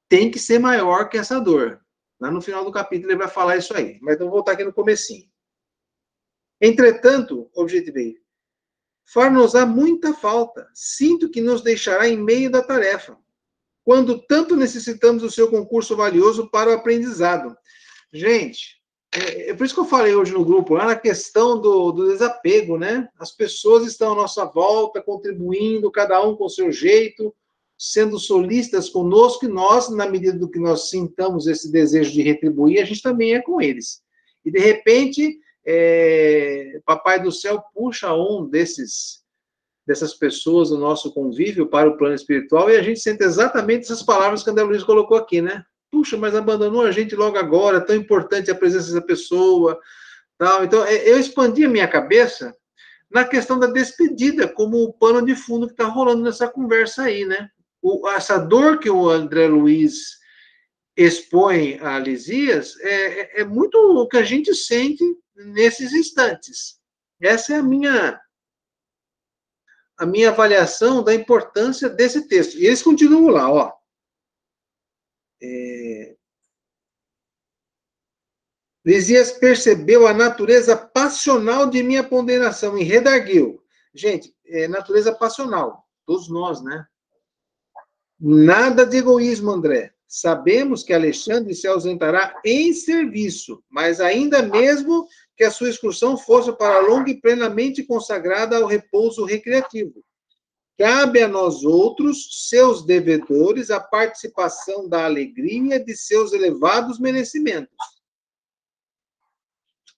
tem 0.09 0.31
que 0.31 0.39
ser 0.39 0.59
maior 0.59 1.11
que 1.11 1.19
essa 1.19 1.39
dor. 1.39 1.85
Lá 2.19 2.31
no 2.31 2.41
final 2.41 2.65
do 2.65 2.73
capítulo 2.73 3.13
ele 3.13 3.19
vai 3.19 3.29
falar 3.29 3.59
isso 3.59 3.77
aí, 3.77 3.99
mas 4.01 4.17
vamos 4.17 4.33
voltar 4.33 4.53
aqui 4.53 4.65
no 4.65 4.73
comecinho. 4.73 5.29
Entretanto, 6.61 7.51
objetivei, 7.55 8.17
far-nos-á 9.13 9.65
muita 9.65 10.13
falta. 10.13 10.69
Sinto 10.75 11.31
que 11.31 11.41
nos 11.41 11.63
deixará 11.63 12.09
em 12.09 12.17
meio 12.17 12.51
da 12.51 12.63
tarefa, 12.63 13.17
quando 13.85 14.19
tanto 14.19 14.55
necessitamos 14.55 15.23
do 15.23 15.31
seu 15.31 15.49
concurso 15.49 15.97
valioso 15.97 16.51
para 16.51 16.71
o 16.71 16.75
aprendizado. 16.75 17.57
Gente, 18.13 18.79
é, 19.15 19.51
é, 19.51 19.55
por 19.55 19.65
isso 19.65 19.75
que 19.75 19.81
eu 19.81 19.87
falei 19.87 20.15
hoje 20.15 20.33
no 20.33 20.45
grupo, 20.45 20.75
lá 20.75 20.87
na 20.87 20.97
questão 20.97 21.59
do, 21.59 21.91
do 21.93 22.11
desapego, 22.11 22.77
né? 22.77 23.09
As 23.19 23.33
pessoas 23.33 23.87
estão 23.87 24.13
à 24.13 24.15
nossa 24.15 24.45
volta, 24.45 25.03
contribuindo, 25.03 25.91
cada 25.91 26.23
um 26.23 26.37
com 26.37 26.45
o 26.45 26.51
seu 26.51 26.71
jeito, 26.71 27.35
sendo 27.79 28.19
solistas 28.19 28.91
conosco, 28.91 29.47
e 29.47 29.49
nós, 29.49 29.89
na 29.89 30.07
medida 30.07 30.37
do 30.39 30.51
que 30.51 30.59
nós 30.59 30.91
sintamos 30.91 31.47
esse 31.47 31.71
desejo 31.73 32.13
de 32.13 32.23
retribuir, 32.23 32.83
a 32.83 32.85
gente 32.85 33.01
também 33.01 33.35
é 33.35 33.41
com 33.41 33.61
eles. 33.61 34.03
E, 34.45 34.51
de 34.51 34.59
repente, 34.59 35.39
é, 35.71 36.81
Papai 36.87 37.21
do 37.21 37.31
Céu 37.31 37.63
puxa 37.75 38.15
um 38.15 38.49
desses 38.49 39.23
dessas 39.87 40.15
pessoas 40.15 40.71
do 40.71 40.79
nosso 40.79 41.13
convívio 41.13 41.67
para 41.67 41.89
o 41.89 41.97
plano 41.97 42.15
espiritual 42.15 42.71
e 42.71 42.77
a 42.77 42.83
gente 42.83 43.01
sente 43.01 43.23
exatamente 43.25 43.85
essas 43.85 44.03
palavras 44.03 44.43
que 44.43 44.51
André 44.51 44.63
Luiz 44.63 44.85
colocou 44.85 45.17
aqui, 45.17 45.41
né? 45.41 45.65
Puxa, 45.91 46.17
mas 46.17 46.35
abandonou 46.35 46.83
a 46.83 46.91
gente 46.91 47.15
logo 47.15 47.39
agora, 47.39 47.81
tão 47.81 47.97
importante 47.97 48.51
a 48.51 48.55
presença 48.55 48.89
dessa 48.89 49.01
pessoa, 49.01 49.79
tal. 50.37 50.65
Então, 50.65 50.85
é, 50.85 51.09
eu 51.09 51.19
expandi 51.19 51.65
a 51.65 51.71
minha 51.71 51.89
cabeça 51.89 52.55
na 53.11 53.25
questão 53.25 53.59
da 53.59 53.67
despedida, 53.67 54.47
como 54.47 54.77
o 54.77 54.93
pano 54.93 55.25
de 55.25 55.35
fundo 55.35 55.67
que 55.67 55.73
está 55.73 55.87
rolando 55.87 56.23
nessa 56.23 56.49
conversa 56.49 57.05
aí, 57.05 57.25
né? 57.25 57.49
O, 57.83 58.07
essa 58.11 58.37
dor 58.37 58.79
que 58.79 58.91
o 58.91 59.09
André 59.09 59.49
Luiz 59.49 60.19
expõe 60.95 61.79
a 61.81 61.99
Lisias 61.99 62.79
é, 62.81 63.21
é, 63.21 63.41
é 63.41 63.45
muito 63.45 63.77
o 63.79 64.07
que 64.07 64.19
a 64.19 64.23
gente 64.23 64.55
sente 64.55 65.05
nesses 65.47 65.93
instantes. 65.93 66.81
Essa 67.21 67.55
é 67.55 67.57
a 67.57 67.63
minha 67.63 68.21
a 69.97 70.07
minha 70.07 70.31
avaliação 70.31 71.03
da 71.03 71.13
importância 71.13 71.89
desse 71.89 72.29
texto. 72.29 72.57
E 72.57 72.67
eles 72.67 72.81
continuam 72.81 73.27
lá, 73.29 73.51
ó. 73.51 73.73
É... 75.43 76.17
Lisias 78.85 79.33
percebeu 79.33 80.07
a 80.07 80.15
natureza 80.15 80.77
passional 80.77 81.69
de 81.69 81.83
minha 81.83 82.05
ponderação 82.05 82.79
e 82.79 82.85
redarguiu. 82.85 83.61
Gente, 83.93 84.33
é 84.47 84.69
natureza 84.69 85.13
passional, 85.13 85.85
todos 86.07 86.29
nós, 86.29 86.63
né? 86.63 86.87
Nada 88.21 88.87
de 88.87 88.99
egoísmo, 88.99 89.51
André. 89.51 89.93
Sabemos 90.07 90.83
que 90.83 90.95
Alexandre 90.95 91.55
se 91.55 91.67
ausentará 91.67 92.41
em 92.45 92.73
serviço, 92.73 93.63
mas 93.69 94.01
ainda 94.01 94.43
mesmo 94.43 95.07
que 95.39 95.45
a 95.45 95.53
sua 95.53 95.71
excursão 95.71 96.19
fosse 96.19 96.53
para 96.53 96.81
longa 96.81 97.13
e 97.13 97.21
plenamente 97.21 97.85
consagrada 97.85 98.57
ao 98.57 98.67
repouso 98.67 99.25
recreativo. 99.25 100.05
Cabe 100.77 101.23
a 101.23 101.29
nós 101.29 101.63
outros, 101.63 102.49
seus 102.49 102.85
devedores, 102.85 103.71
a 103.71 103.79
participação 103.79 104.89
da 104.89 105.05
alegria 105.05 105.79
de 105.79 105.97
seus 105.97 106.33
elevados 106.33 106.99
merecimentos. 106.99 107.71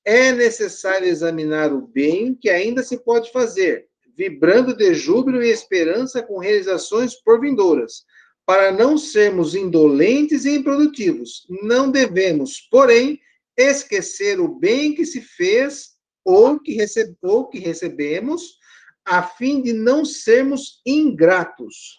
É 0.05 0.31
necessário 0.31 1.09
examinar 1.09 1.72
o 1.72 1.87
bem 1.87 2.35
que 2.35 2.50
ainda 2.50 2.83
se 2.83 2.98
pode 2.98 3.33
fazer, 3.33 3.88
vibrando 4.14 4.76
de 4.76 4.92
júbilo 4.92 5.42
e 5.42 5.48
esperança 5.48 6.22
com 6.22 6.38
realizações 6.38 7.14
por 7.14 7.40
vindouras, 7.40 8.05
para 8.44 8.70
não 8.70 8.98
sermos 8.98 9.55
indolentes 9.55 10.44
e 10.44 10.57
improdutivos. 10.57 11.46
Não 11.62 11.90
devemos, 11.90 12.61
porém, 12.70 13.20
esquecer 13.61 14.40
o 14.40 14.49
bem 14.49 14.94
que 14.94 15.05
se 15.05 15.20
fez 15.20 15.96
ou 16.25 16.61
que, 16.61 16.75
recebe, 16.75 17.16
ou 17.23 17.49
que 17.49 17.59
recebemos, 17.59 18.59
a 19.05 19.23
fim 19.23 19.62
de 19.62 19.73
não 19.73 20.05
sermos 20.05 20.81
ingratos. 20.87 21.99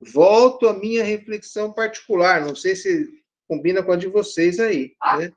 Volto 0.00 0.68
à 0.68 0.74
minha 0.74 1.04
reflexão 1.04 1.72
particular, 1.72 2.44
não 2.44 2.56
sei 2.56 2.74
se 2.74 3.08
combina 3.48 3.82
com 3.82 3.92
a 3.92 3.96
de 3.96 4.08
vocês 4.08 4.58
aí. 4.58 4.94
Né? 5.18 5.32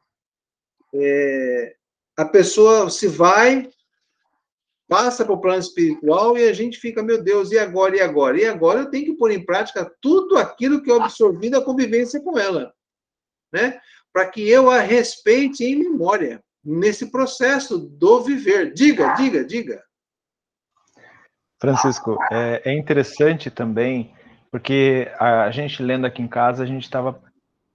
É, 0.94 1.76
a 2.18 2.26
pessoa 2.26 2.90
se 2.90 3.08
vai, 3.08 3.70
passa 4.88 5.24
para 5.24 5.34
o 5.34 5.42
plano 5.42 5.60
espiritual 5.60 6.38
e 6.38 6.48
a 6.48 6.54
gente 6.54 6.80
fica, 6.80 7.04
meu 7.04 7.22
Deus, 7.22 7.52
e 7.52 7.60
agora, 7.60 7.98
e 7.98 8.02
agora? 8.02 8.40
E 8.40 8.46
agora 8.46 8.82
eu 8.82 8.90
tenho 8.90 9.06
que 9.06 9.18
pôr 9.18 9.32
em 9.32 9.46
prática 9.46 9.92
tudo 10.02 10.38
aquilo 10.38 10.82
que 10.82 10.90
eu 10.90 11.02
absorvi 11.02 11.50
da 11.50 11.62
convivência 11.62 12.20
com 12.22 12.38
ela. 12.38 12.74
Né? 13.52 13.80
Para 14.16 14.28
que 14.28 14.50
eu 14.50 14.72
a 14.72 14.80
respeite 14.80 15.66
em 15.66 15.76
memória, 15.76 16.42
nesse 16.64 17.12
processo 17.12 17.78
do 17.78 18.24
viver. 18.24 18.72
Diga, 18.72 19.14
diga, 19.16 19.44
diga. 19.44 19.84
Francisco, 21.60 22.18
é, 22.32 22.62
é 22.64 22.74
interessante 22.78 23.52
também, 23.52 24.14
porque 24.50 25.12
a 25.20 25.52
gente 25.52 25.84
lendo 25.84 26.08
aqui 26.08 26.22
em 26.22 26.30
casa, 26.30 26.64
a 26.64 26.66
gente 26.66 26.84
estava 26.84 27.22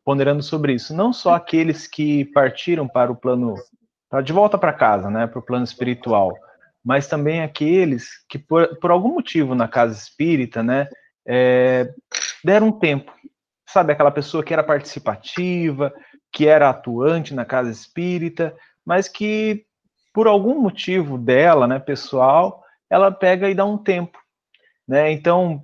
ponderando 0.03 0.43
sobre 0.43 0.73
isso. 0.73 0.95
Não 0.95 1.13
só 1.13 1.35
aqueles 1.35 1.87
que 1.87 2.25
partiram 2.25 2.89
para 2.89 3.13
o 3.13 3.17
plano, 3.17 3.55
para 4.09 4.23
de 4.23 4.33
volta 4.33 4.57
para 4.57 4.73
casa, 4.73 5.11
né, 5.11 5.27
para 5.27 5.41
o 5.41 5.45
plano 5.45 5.65
espiritual, 5.65 6.35
mas 6.83 7.07
também 7.07 7.43
aqueles 7.43 8.25
que 8.27 8.39
por, 8.39 8.79
por 8.79 8.91
algum 8.91 9.13
motivo 9.13 9.55
na 9.55 9.69
casa 9.69 9.95
espírita, 9.95 10.63
né, 10.63 10.89
é, 11.29 11.93
deram 12.43 12.69
um 12.69 12.73
tempo. 12.73 13.13
Sabe 13.69 13.93
aquela 13.93 14.11
pessoa 14.11 14.43
que 14.43 14.55
era 14.55 14.65
participativa, 14.65 15.93
que 16.33 16.47
era 16.47 16.71
atuante 16.71 17.35
na 17.35 17.45
casa 17.45 17.71
espírita, 17.71 18.55
mas 18.85 19.09
que 19.09 19.65
por 20.13 20.27
algum 20.27 20.61
motivo 20.61 21.17
dela, 21.17 21.67
né, 21.67 21.79
pessoal, 21.79 22.63
ela 22.89 23.11
pega 23.11 23.49
e 23.49 23.55
dá 23.55 23.65
um 23.65 23.79
tempo, 23.79 24.19
né? 24.87 25.13
Então, 25.13 25.63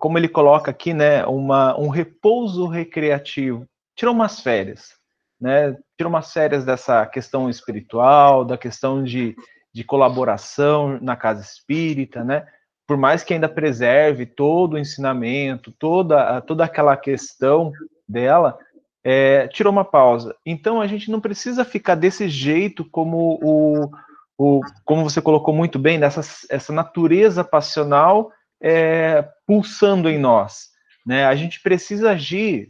como 0.00 0.18
ele 0.18 0.28
coloca 0.28 0.70
aqui, 0.70 0.92
né, 0.92 1.24
uma, 1.26 1.78
um 1.78 1.88
repouso 1.88 2.66
recreativo, 2.66 3.66
tirou 3.94 4.12
umas 4.12 4.40
férias, 4.40 4.94
né? 5.40 5.76
Tirou 5.96 6.12
umas 6.12 6.32
férias 6.32 6.64
dessa 6.64 7.06
questão 7.06 7.48
espiritual, 7.48 8.44
da 8.44 8.58
questão 8.58 9.04
de, 9.04 9.36
de 9.72 9.84
colaboração 9.84 10.98
na 11.00 11.14
casa 11.14 11.42
espírita, 11.42 12.24
né? 12.24 12.46
Por 12.86 12.96
mais 12.96 13.22
que 13.22 13.32
ainda 13.32 13.48
preserve 13.48 14.26
todo 14.26 14.74
o 14.74 14.78
ensinamento, 14.78 15.72
toda, 15.78 16.40
toda 16.42 16.64
aquela 16.64 16.96
questão 16.96 17.72
dela, 18.06 18.58
é, 19.04 19.46
tirou 19.48 19.70
uma 19.70 19.84
pausa. 19.84 20.34
Então 20.46 20.80
a 20.80 20.86
gente 20.86 21.10
não 21.10 21.20
precisa 21.20 21.64
ficar 21.64 21.94
desse 21.94 22.28
jeito 22.28 22.84
como 22.86 23.38
o, 23.42 23.90
o 24.38 24.60
como 24.84 25.04
você 25.04 25.20
colocou 25.20 25.54
muito 25.54 25.78
bem, 25.78 26.00
dessa 26.00 26.22
essa 26.48 26.72
natureza 26.72 27.44
passional 27.44 28.32
é, 28.60 29.28
pulsando 29.46 30.08
em 30.08 30.18
nós. 30.18 30.70
Né? 31.06 31.26
A 31.26 31.34
gente 31.34 31.60
precisa 31.60 32.12
agir 32.12 32.68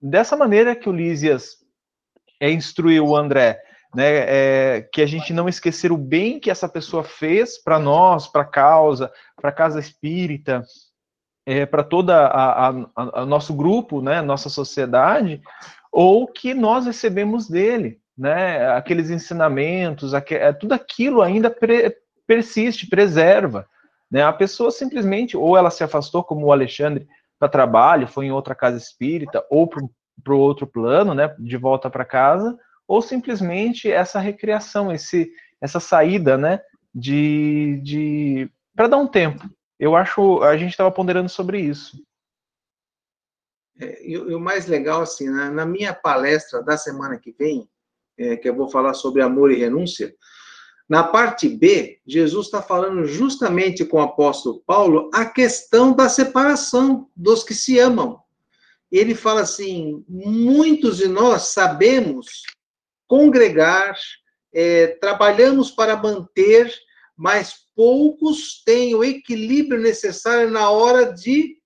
dessa 0.00 0.36
maneira 0.36 0.76
que 0.76 0.88
o 0.88 0.92
Lísias 0.92 1.56
é, 2.40 2.48
instruiu 2.48 3.08
o 3.08 3.16
André, 3.16 3.60
né? 3.94 4.04
É, 4.06 4.88
que 4.92 5.02
a 5.02 5.06
gente 5.06 5.32
não 5.32 5.48
esquecer 5.48 5.90
o 5.90 5.96
bem 5.96 6.38
que 6.38 6.50
essa 6.50 6.68
pessoa 6.68 7.02
fez 7.02 7.60
para 7.62 7.78
nós, 7.78 8.28
para 8.28 8.42
a 8.42 8.46
causa, 8.46 9.12
para 9.36 9.50
a 9.50 9.52
casa 9.52 9.80
espírita, 9.80 10.64
é, 11.46 11.66
para 11.66 11.86
a, 12.08 12.68
a, 12.96 13.26
nosso 13.26 13.54
grupo, 13.54 14.00
né, 14.00 14.22
nossa 14.22 14.48
sociedade, 14.48 15.42
ou 15.90 16.26
que 16.26 16.54
nós 16.54 16.86
recebemos 16.86 17.48
dele, 17.48 18.00
né, 18.16 18.70
aqueles 18.72 19.10
ensinamentos, 19.10 20.14
aqu 20.14 20.34
é, 20.34 20.52
tudo 20.52 20.72
aquilo 20.72 21.20
ainda 21.20 21.50
pre, 21.50 21.96
persiste, 22.26 22.86
preserva, 22.86 23.66
né, 24.10 24.22
a 24.22 24.32
pessoa 24.32 24.70
simplesmente, 24.70 25.36
ou 25.36 25.56
ela 25.56 25.70
se 25.70 25.82
afastou, 25.82 26.22
como 26.22 26.46
o 26.46 26.52
Alexandre, 26.52 27.06
para 27.38 27.48
trabalho, 27.48 28.06
foi 28.06 28.26
em 28.26 28.30
outra 28.30 28.54
casa 28.54 28.76
espírita, 28.76 29.44
ou 29.50 29.66
para 29.66 30.34
o 30.34 30.38
outro 30.38 30.66
plano, 30.66 31.12
né, 31.14 31.34
de 31.38 31.56
volta 31.56 31.90
para 31.90 32.04
casa, 32.04 32.56
ou 32.86 33.02
simplesmente 33.02 33.90
essa 33.90 34.20
recriação, 34.20 34.92
esse, 34.92 35.32
essa 35.60 35.80
saída, 35.80 36.38
né, 36.38 36.60
de, 36.94 37.80
de 37.82 38.50
para 38.76 38.86
dar 38.86 38.98
um 38.98 39.06
tempo, 39.06 39.44
eu 39.82 39.96
acho, 39.96 40.40
a 40.44 40.56
gente 40.56 40.70
estava 40.70 40.92
ponderando 40.92 41.28
sobre 41.28 41.58
isso. 41.58 42.00
É, 43.80 44.00
e, 44.06 44.12
e, 44.12 44.32
o 44.32 44.38
mais 44.38 44.68
legal, 44.68 45.02
assim, 45.02 45.28
na, 45.28 45.50
na, 45.50 45.66
minha 45.66 45.92
palestra 45.92 46.62
da 46.62 46.76
semana 46.76 47.18
que 47.18 47.32
vem, 47.32 47.68
é, 48.16 48.36
que 48.36 48.48
eu 48.48 48.54
vou 48.54 48.68
falar 48.70 48.94
sobre 48.94 49.22
amor 49.22 49.50
e 49.50 49.56
renúncia, 49.56 50.14
na 50.88 51.02
parte 51.02 51.48
B, 51.48 51.98
Jesus 52.06 52.46
está 52.46 52.62
falando 52.62 53.04
justamente 53.06 53.84
com 53.84 53.96
o 53.96 54.02
apóstolo 54.02 54.62
Paulo 54.64 55.10
a 55.12 55.24
questão 55.24 55.92
da 55.92 56.08
separação 56.08 57.10
dos 57.16 57.42
que 57.42 57.52
se 57.52 57.80
amam. 57.80 58.22
ele 58.88 59.16
fala 59.16 59.40
assim: 59.40 60.04
muitos 60.08 60.98
de 60.98 61.08
nós 61.08 61.48
sabemos 61.48 62.44
congregar, 63.08 63.98
é, 64.52 64.86
trabalhamos 65.00 65.72
para 65.72 65.96
manter, 65.96 66.72
mas 67.16 67.61
poucos 67.74 68.62
têm 68.64 68.94
o 68.94 69.04
equilíbrio 69.04 69.80
necessário 69.80 70.50
na 70.50 70.70
hora 70.70 71.12
de 71.12 71.58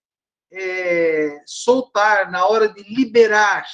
é, 0.53 1.43
soltar, 1.45 2.31
na 2.31 2.47
hora 2.47 2.69
de 2.69 2.83
liberar, 2.83 3.67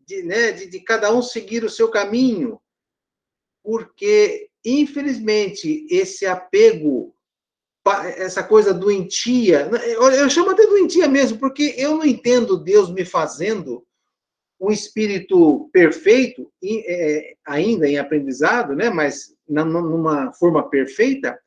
de, 0.00 0.22
né, 0.22 0.52
de, 0.52 0.66
de 0.66 0.80
cada 0.80 1.12
um 1.12 1.22
seguir 1.22 1.64
o 1.64 1.70
seu 1.70 1.88
caminho, 1.90 2.60
porque, 3.62 4.48
infelizmente, 4.64 5.86
esse 5.90 6.26
apego 6.26 7.14
essa 8.16 8.42
coisa 8.42 8.74
doentia. 8.74 9.68
Eu 9.96 10.28
chamo 10.28 10.50
até 10.50 10.66
doentia 10.66 11.08
mesmo, 11.08 11.38
porque 11.38 11.74
eu 11.76 11.96
não 11.96 12.04
entendo 12.04 12.62
Deus 12.62 12.90
me 12.92 13.04
fazendo 13.04 13.84
um 14.60 14.70
espírito 14.70 15.70
perfeito, 15.72 16.50
é, 16.62 17.34
ainda 17.46 17.88
em 17.88 17.96
aprendizado, 17.96 18.74
né? 18.74 18.90
mas 18.90 19.34
numa 19.46 20.32
forma 20.32 20.68
perfeita, 20.68 21.38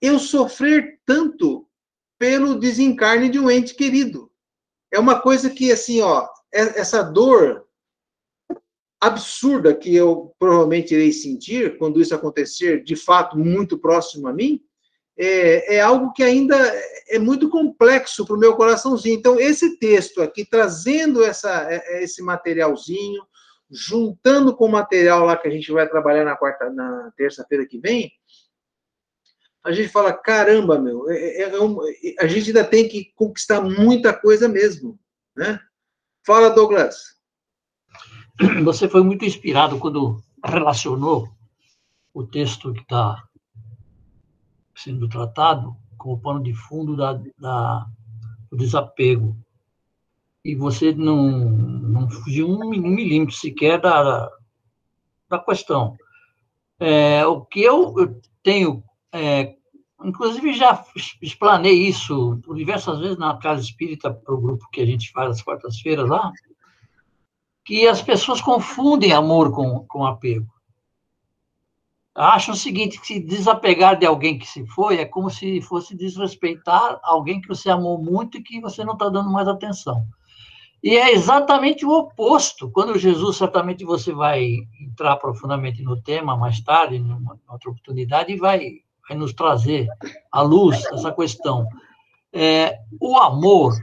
eu 0.00 0.18
sofrer 0.18 1.00
tanto 1.04 1.66
pelo 2.18 2.58
desencarne 2.58 3.28
de 3.28 3.38
um 3.38 3.50
ente 3.50 3.74
querido. 3.74 4.30
É 4.92 4.98
uma 4.98 5.20
coisa 5.20 5.50
que, 5.50 5.70
assim, 5.70 6.00
ó, 6.00 6.28
é, 6.52 6.80
essa 6.80 7.02
dor 7.02 7.66
absurda 9.00 9.74
que 9.74 9.94
eu 9.94 10.34
provavelmente 10.38 10.92
irei 10.94 11.12
sentir 11.12 11.78
quando 11.78 12.00
isso 12.00 12.14
acontecer, 12.14 12.82
de 12.82 12.96
fato, 12.96 13.38
muito 13.38 13.78
próximo 13.78 14.26
a 14.26 14.32
mim, 14.32 14.60
é, 15.16 15.76
é 15.76 15.80
algo 15.80 16.12
que 16.12 16.22
ainda 16.22 16.56
é 17.08 17.18
muito 17.18 17.48
complexo 17.48 18.24
para 18.24 18.36
o 18.36 18.38
meu 18.38 18.54
coraçãozinho. 18.54 19.18
Então, 19.18 19.38
esse 19.38 19.78
texto 19.78 20.22
aqui, 20.22 20.44
trazendo 20.44 21.24
essa, 21.24 21.70
é, 21.70 21.82
é, 21.84 22.04
esse 22.04 22.22
materialzinho, 22.22 23.22
juntando 23.70 24.54
com 24.56 24.66
o 24.66 24.70
material 24.70 25.24
lá 25.24 25.36
que 25.36 25.48
a 25.48 25.50
gente 25.50 25.70
vai 25.72 25.88
trabalhar 25.88 26.24
na 26.24 26.36
quarta, 26.36 26.70
na 26.70 27.12
terça-feira 27.16 27.66
que 27.66 27.78
vem, 27.78 28.10
a 29.68 29.72
gente 29.72 29.90
fala, 29.90 30.14
caramba, 30.14 30.78
meu, 30.78 31.10
é, 31.10 31.42
é 31.42 31.60
um, 31.60 31.78
a 32.18 32.26
gente 32.26 32.46
ainda 32.46 32.64
tem 32.64 32.88
que 32.88 33.12
conquistar 33.14 33.60
muita 33.60 34.18
coisa 34.18 34.48
mesmo, 34.48 34.98
né? 35.36 35.60
Fala, 36.26 36.48
Douglas. 36.48 37.18
Você 38.64 38.88
foi 38.88 39.02
muito 39.02 39.26
inspirado 39.26 39.78
quando 39.78 40.22
relacionou 40.42 41.28
o 42.14 42.26
texto 42.26 42.72
que 42.72 42.80
está 42.80 43.22
sendo 44.74 45.06
tratado 45.06 45.76
como 45.98 46.18
pano 46.18 46.42
de 46.42 46.54
fundo 46.54 46.96
da, 46.96 47.20
da, 47.38 47.86
do 48.50 48.56
desapego. 48.56 49.36
E 50.42 50.54
você 50.54 50.94
não, 50.94 51.30
não 51.30 52.08
fugiu 52.08 52.48
um, 52.48 52.68
um 52.68 52.70
milímetro 52.70 53.34
sequer 53.34 53.78
da, 53.78 54.30
da 55.28 55.38
questão. 55.38 55.94
É, 56.80 57.26
o 57.26 57.44
que 57.44 57.60
eu, 57.60 57.94
eu 57.98 58.18
tenho, 58.42 58.82
é, 59.12 59.57
inclusive 60.04 60.52
já 60.52 60.84
explanei 61.20 61.86
isso 61.88 62.40
diversas 62.54 63.00
vezes 63.00 63.18
na 63.18 63.36
Casa 63.38 63.62
Espírita, 63.62 64.12
para 64.12 64.34
o 64.34 64.40
grupo 64.40 64.68
que 64.70 64.80
a 64.80 64.86
gente 64.86 65.10
faz 65.10 65.30
às 65.30 65.42
quartas-feiras 65.42 66.08
lá, 66.08 66.32
que 67.64 67.86
as 67.86 68.00
pessoas 68.00 68.40
confundem 68.40 69.12
amor 69.12 69.52
com, 69.52 69.84
com 69.86 70.06
apego 70.06 70.46
acham 72.18 72.52
o 72.52 72.56
seguinte, 72.56 73.00
que 73.00 73.06
se 73.06 73.20
desapegar 73.20 73.96
de 73.96 74.04
alguém 74.04 74.38
que 74.38 74.46
se 74.46 74.66
foi 74.66 74.98
é 74.98 75.04
como 75.04 75.30
se 75.30 75.60
fosse 75.60 75.96
desrespeitar 75.96 76.98
alguém 77.02 77.40
que 77.40 77.46
você 77.46 77.70
amou 77.70 78.02
muito 78.02 78.38
e 78.38 78.42
que 78.42 78.60
você 78.60 78.84
não 78.84 78.94
está 78.94 79.08
dando 79.08 79.30
mais 79.30 79.46
atenção. 79.46 80.04
E 80.82 80.96
é 80.96 81.12
exatamente 81.12 81.86
o 81.86 81.90
oposto. 81.90 82.70
Quando 82.70 82.98
Jesus, 82.98 83.36
certamente 83.36 83.84
você 83.84 84.12
vai 84.12 84.56
entrar 84.80 85.16
profundamente 85.16 85.82
no 85.82 86.00
tema 86.00 86.36
mais 86.36 86.60
tarde, 86.60 86.98
numa 86.98 87.38
outra 87.48 87.70
oportunidade, 87.70 88.32
e 88.32 88.36
vai, 88.36 88.80
vai 89.08 89.16
nos 89.16 89.32
trazer 89.32 89.88
à 90.30 90.42
luz 90.42 90.84
essa 90.92 91.12
questão. 91.12 91.66
É, 92.32 92.78
o 93.00 93.16
amor, 93.16 93.74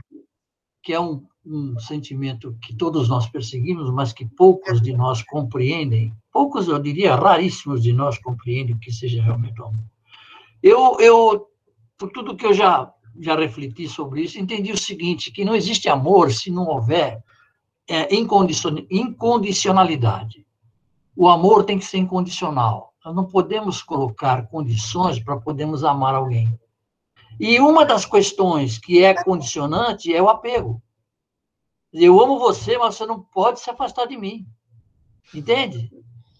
que 0.82 0.92
é 0.92 1.00
um, 1.00 1.24
um 1.44 1.78
sentimento 1.78 2.56
que 2.62 2.74
todos 2.74 3.08
nós 3.08 3.28
perseguimos, 3.28 3.90
mas 3.90 4.12
que 4.12 4.24
poucos 4.24 4.80
de 4.80 4.92
nós 4.92 5.22
compreendem, 5.22 6.12
poucos, 6.32 6.68
eu 6.68 6.78
diria, 6.78 7.16
raríssimos 7.16 7.82
de 7.82 7.92
nós 7.92 8.18
compreendem 8.18 8.74
o 8.74 8.78
que 8.78 8.92
seja 8.92 9.22
realmente 9.22 9.60
o 9.60 9.66
amor. 9.66 9.84
Eu, 10.62 10.98
eu 11.00 11.48
por 11.98 12.10
tudo 12.10 12.36
que 12.36 12.46
eu 12.46 12.52
já, 12.52 12.92
já 13.18 13.34
refleti 13.36 13.88
sobre 13.88 14.22
isso, 14.22 14.38
entendi 14.38 14.72
o 14.72 14.78
seguinte, 14.78 15.30
que 15.30 15.44
não 15.44 15.54
existe 15.54 15.88
amor 15.88 16.32
se 16.32 16.50
não 16.50 16.66
houver 16.66 17.22
é, 17.88 18.12
incondicionalidade. 18.14 20.44
O 21.14 21.28
amor 21.28 21.64
tem 21.64 21.78
que 21.78 21.84
ser 21.84 21.98
incondicional. 21.98 22.92
Nós 23.06 23.14
não 23.14 23.24
podemos 23.24 23.84
colocar 23.84 24.48
condições 24.48 25.22
para 25.22 25.36
podermos 25.36 25.84
amar 25.84 26.12
alguém. 26.12 26.52
E 27.38 27.60
uma 27.60 27.84
das 27.84 28.04
questões 28.04 28.78
que 28.78 29.04
é 29.04 29.14
condicionante 29.22 30.12
é 30.12 30.20
o 30.20 30.28
apego. 30.28 30.82
Eu 31.92 32.20
amo 32.20 32.40
você, 32.40 32.76
mas 32.76 32.96
você 32.96 33.06
não 33.06 33.22
pode 33.22 33.60
se 33.60 33.70
afastar 33.70 34.06
de 34.06 34.16
mim. 34.16 34.44
Entende? 35.32 35.88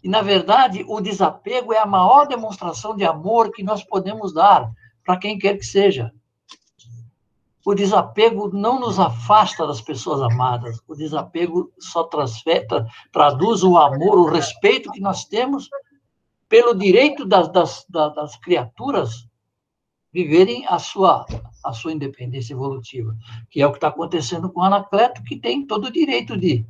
E, 0.03 0.09
na 0.09 0.23
verdade, 0.23 0.85
o 0.89 1.01
desapego 1.01 1.73
é 1.73 1.79
a 1.79 1.87
maior 1.87 2.27
demonstração 2.27 2.97
de 2.97 3.05
amor 3.05 3.53
que 3.53 3.63
nós 3.63 3.85
podemos 3.85 4.35
dar 4.35 4.69
para 5.05 5.19
quem 5.19 5.39
quer 5.39 5.57
que 5.57 5.65
seja. 5.65 6.13
O 7.65 7.77
desapego 7.77 8.51
não 8.53 8.81
nos 8.81 8.99
afasta 8.99 9.65
das 9.65 9.81
pessoas 9.81 10.21
amadas. 10.21 10.81
O 10.89 10.97
desapego 10.97 11.73
só 11.79 12.03
transfer, 12.03 12.67
traduz 13.13 13.63
o 13.63 13.77
amor, 13.77 14.19
o 14.19 14.29
respeito 14.29 14.91
que 14.91 15.01
nós 15.01 15.25
temos 15.25 15.69
pelo 16.49 16.75
direito 16.75 17.25
das, 17.25 17.51
das, 17.51 17.87
das 17.89 18.37
criaturas 18.37 19.27
viverem 20.13 20.65
a 20.67 20.79
sua, 20.79 21.27
a 21.65 21.73
sua 21.73 21.93
independência 21.93 22.55
evolutiva, 22.55 23.15
que 23.51 23.61
é 23.61 23.67
o 23.67 23.71
que 23.71 23.77
está 23.77 23.89
acontecendo 23.89 24.51
com 24.51 24.61
o 24.61 24.65
Anacleto, 24.65 25.23
que 25.25 25.37
tem 25.37 25.67
todo 25.67 25.87
o 25.87 25.93
direito 25.93 26.37
de, 26.37 26.65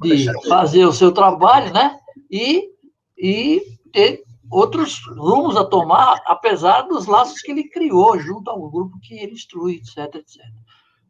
de 0.00 0.48
fazer 0.48 0.86
o 0.86 0.92
seu 0.92 1.12
trabalho, 1.12 1.72
né? 1.72 1.98
E, 2.30 2.70
e 3.18 3.62
ter 3.92 4.24
outros 4.50 5.04
rumos 5.08 5.56
a 5.56 5.64
tomar, 5.64 6.22
apesar 6.26 6.82
dos 6.82 7.06
laços 7.06 7.40
que 7.40 7.50
ele 7.50 7.68
criou 7.68 8.18
junto 8.18 8.50
ao 8.50 8.70
grupo 8.70 8.98
que 9.00 9.14
ele 9.14 9.32
instrui, 9.32 9.76
etc, 9.76 10.14
etc. 10.14 10.40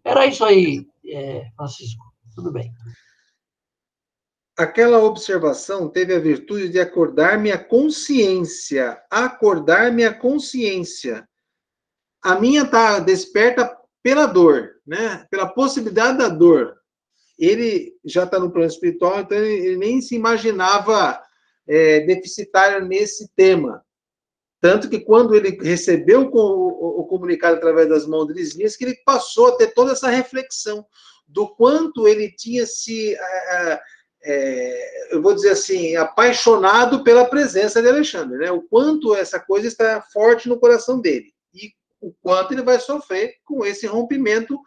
Era 0.02 0.26
isso 0.26 0.44
aí, 0.44 0.86
é, 1.06 1.48
Francisco. 1.56 2.04
Tudo 2.34 2.52
bem. 2.52 2.72
Aquela 4.56 5.02
observação 5.02 5.88
teve 5.88 6.14
a 6.14 6.18
virtude 6.18 6.68
de 6.68 6.80
acordar 6.80 7.38
minha 7.38 7.58
consciência, 7.58 9.00
acordar 9.10 9.92
minha 9.92 10.14
consciência 10.14 11.28
a 12.26 12.40
minha 12.40 12.62
está 12.62 12.98
desperta 12.98 13.72
pela 14.02 14.26
dor, 14.26 14.80
né? 14.84 15.24
Pela 15.30 15.46
possibilidade 15.46 16.18
da 16.18 16.28
dor. 16.28 16.74
Ele 17.38 17.94
já 18.04 18.24
está 18.24 18.40
no 18.40 18.50
plano 18.50 18.66
espiritual, 18.66 19.20
então 19.20 19.38
ele 19.38 19.76
nem 19.76 20.00
se 20.00 20.16
imaginava 20.16 21.22
é, 21.68 22.00
deficitário 22.00 22.84
nesse 22.84 23.28
tema. 23.36 23.80
Tanto 24.60 24.88
que 24.90 24.98
quando 24.98 25.36
ele 25.36 25.50
recebeu 25.62 26.22
o, 26.22 27.04
comunicado 27.04 27.58
através 27.58 27.88
das 27.88 28.04
mãos 28.06 28.26
de 28.26 28.32
Lisnias, 28.32 28.74
que 28.74 28.84
ele 28.84 28.96
passou 29.04 29.46
a 29.46 29.56
ter 29.56 29.68
toda 29.68 29.92
essa 29.92 30.08
reflexão 30.08 30.84
do 31.28 31.46
quanto 31.54 32.08
ele 32.08 32.32
tinha 32.32 32.66
se, 32.66 33.16
é, 34.28 35.14
eu 35.14 35.22
vou 35.22 35.34
dizer 35.34 35.50
assim, 35.50 35.94
apaixonado 35.96 37.04
pela 37.04 37.24
presença 37.24 37.80
de 37.80 37.88
Alexandre, 37.88 38.38
né? 38.38 38.50
O 38.50 38.62
quanto 38.62 39.14
essa 39.14 39.38
coisa 39.38 39.66
está 39.66 40.02
forte 40.12 40.48
no 40.48 40.58
coração 40.58 41.00
dele 41.00 41.36
o 42.00 42.12
quanto 42.22 42.52
ele 42.52 42.62
vai 42.62 42.78
sofrer 42.78 43.36
com 43.44 43.64
esse 43.64 43.86
rompimento 43.86 44.58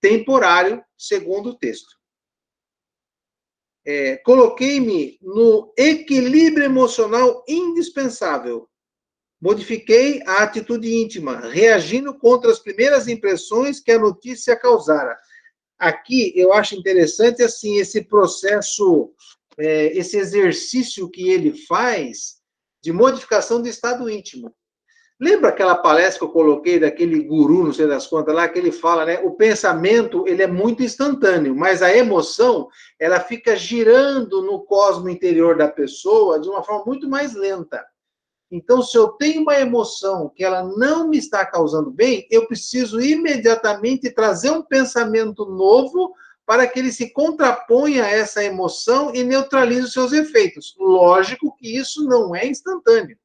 temporário, 0.00 0.82
segundo 0.96 1.50
o 1.50 1.58
texto. 1.58 1.96
É, 3.84 4.16
Coloquei-me 4.18 5.18
no 5.20 5.72
equilíbrio 5.76 6.64
emocional 6.64 7.44
indispensável. 7.48 8.68
Modifiquei 9.40 10.22
a 10.26 10.42
atitude 10.42 10.92
íntima, 10.94 11.40
reagindo 11.48 12.16
contra 12.16 12.50
as 12.50 12.58
primeiras 12.58 13.08
impressões 13.08 13.80
que 13.80 13.92
a 13.92 13.98
notícia 13.98 14.56
causara. 14.56 15.16
Aqui 15.78 16.32
eu 16.34 16.52
acho 16.52 16.74
interessante 16.74 17.42
assim 17.42 17.78
esse 17.78 18.02
processo, 18.02 19.12
é, 19.58 19.96
esse 19.96 20.16
exercício 20.16 21.08
que 21.08 21.30
ele 21.30 21.52
faz 21.66 22.38
de 22.82 22.92
modificação 22.92 23.62
do 23.62 23.68
estado 23.68 24.08
íntimo. 24.10 24.52
Lembra 25.20 25.48
aquela 25.48 25.74
palestra 25.74 26.20
que 26.20 26.24
eu 26.24 26.32
coloquei 26.32 26.78
daquele 26.78 27.20
guru, 27.24 27.64
não 27.64 27.72
sei 27.72 27.88
das 27.88 28.06
contas 28.06 28.32
lá, 28.32 28.48
que 28.48 28.56
ele 28.56 28.70
fala, 28.70 29.04
né? 29.04 29.18
O 29.18 29.32
pensamento, 29.32 30.24
ele 30.28 30.44
é 30.44 30.46
muito 30.46 30.82
instantâneo, 30.82 31.56
mas 31.56 31.82
a 31.82 31.92
emoção, 31.92 32.68
ela 33.00 33.18
fica 33.18 33.56
girando 33.56 34.42
no 34.42 34.60
cosmo 34.64 35.08
interior 35.08 35.56
da 35.56 35.66
pessoa 35.66 36.38
de 36.38 36.48
uma 36.48 36.62
forma 36.62 36.84
muito 36.86 37.08
mais 37.08 37.34
lenta. 37.34 37.84
Então, 38.50 38.82
se 38.82 38.96
eu 38.96 39.08
tenho 39.08 39.42
uma 39.42 39.58
emoção 39.58 40.32
que 40.34 40.42
ela 40.42 40.62
não 40.62 41.08
me 41.08 41.18
está 41.18 41.44
causando 41.44 41.90
bem, 41.90 42.26
eu 42.30 42.46
preciso 42.46 43.00
imediatamente 43.00 44.10
trazer 44.10 44.50
um 44.50 44.62
pensamento 44.62 45.44
novo 45.44 46.14
para 46.46 46.66
que 46.66 46.78
ele 46.78 46.90
se 46.90 47.12
contraponha 47.12 48.04
a 48.04 48.10
essa 48.10 48.42
emoção 48.42 49.14
e 49.14 49.22
neutralize 49.22 49.82
os 49.82 49.92
seus 49.92 50.12
efeitos. 50.12 50.74
Lógico 50.78 51.54
que 51.56 51.76
isso 51.76 52.04
não 52.04 52.34
é 52.34 52.46
instantâneo. 52.46 53.18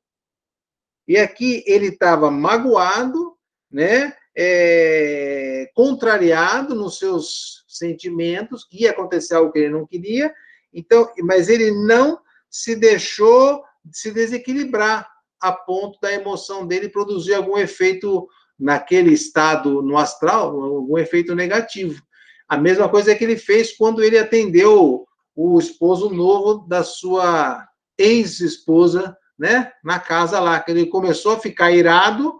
E 1.07 1.17
aqui 1.17 1.63
ele 1.65 1.87
estava 1.87 2.29
magoado, 2.29 3.37
né? 3.71 4.13
É, 4.35 5.69
contrariado 5.75 6.73
nos 6.73 6.97
seus 6.97 7.63
sentimentos, 7.67 8.67
ia 8.71 8.89
acontecer 8.89 9.35
algo 9.35 9.51
que 9.51 9.59
ele 9.59 9.69
não 9.69 9.85
queria, 9.85 10.33
então, 10.73 11.07
mas 11.19 11.49
ele 11.49 11.69
não 11.71 12.19
se 12.49 12.75
deixou 12.75 13.63
se 13.91 14.11
desequilibrar 14.11 15.12
a 15.43 15.51
ponto 15.51 15.99
da 15.99 16.09
emoção 16.13 16.65
dele 16.65 16.87
produzir 16.87 17.33
algum 17.33 17.57
efeito 17.57 18.29
naquele 18.57 19.11
estado 19.11 19.81
no 19.81 19.97
astral, 19.97 20.57
algum 20.57 20.97
efeito 20.97 21.35
negativo. 21.35 22.01
A 22.47 22.55
mesma 22.55 22.87
coisa 22.87 23.13
que 23.13 23.25
ele 23.25 23.35
fez 23.35 23.75
quando 23.75 24.01
ele 24.01 24.17
atendeu 24.17 25.05
o 25.35 25.59
esposo 25.59 26.09
novo 26.09 26.65
da 26.65 26.81
sua 26.81 27.67
ex-esposa, 27.97 29.17
né, 29.37 29.73
na 29.83 29.99
casa 29.99 30.39
lá, 30.39 30.61
que 30.61 30.71
ele 30.71 30.85
começou 30.85 31.33
a 31.33 31.39
ficar 31.39 31.73
irado, 31.73 32.39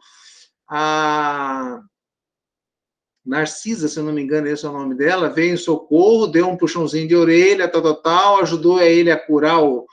a 0.69 1.81
Narcisa, 3.25 3.89
se 3.89 3.99
eu 3.99 4.05
não 4.05 4.13
me 4.13 4.21
engano, 4.21 4.47
esse 4.47 4.65
é 4.65 4.69
o 4.69 4.73
nome 4.73 4.95
dela, 4.95 5.29
veio 5.29 5.55
em 5.55 5.57
socorro, 5.57 6.27
deu 6.27 6.47
um 6.47 6.55
puxãozinho 6.55 7.07
de 7.07 7.15
orelha, 7.17 7.67
tal, 7.67 7.81
tal, 7.81 7.95
tal, 7.95 8.39
ajudou 8.39 8.81
ele 8.81 9.11
a 9.11 9.19
curar 9.19 9.61
o, 9.61 9.85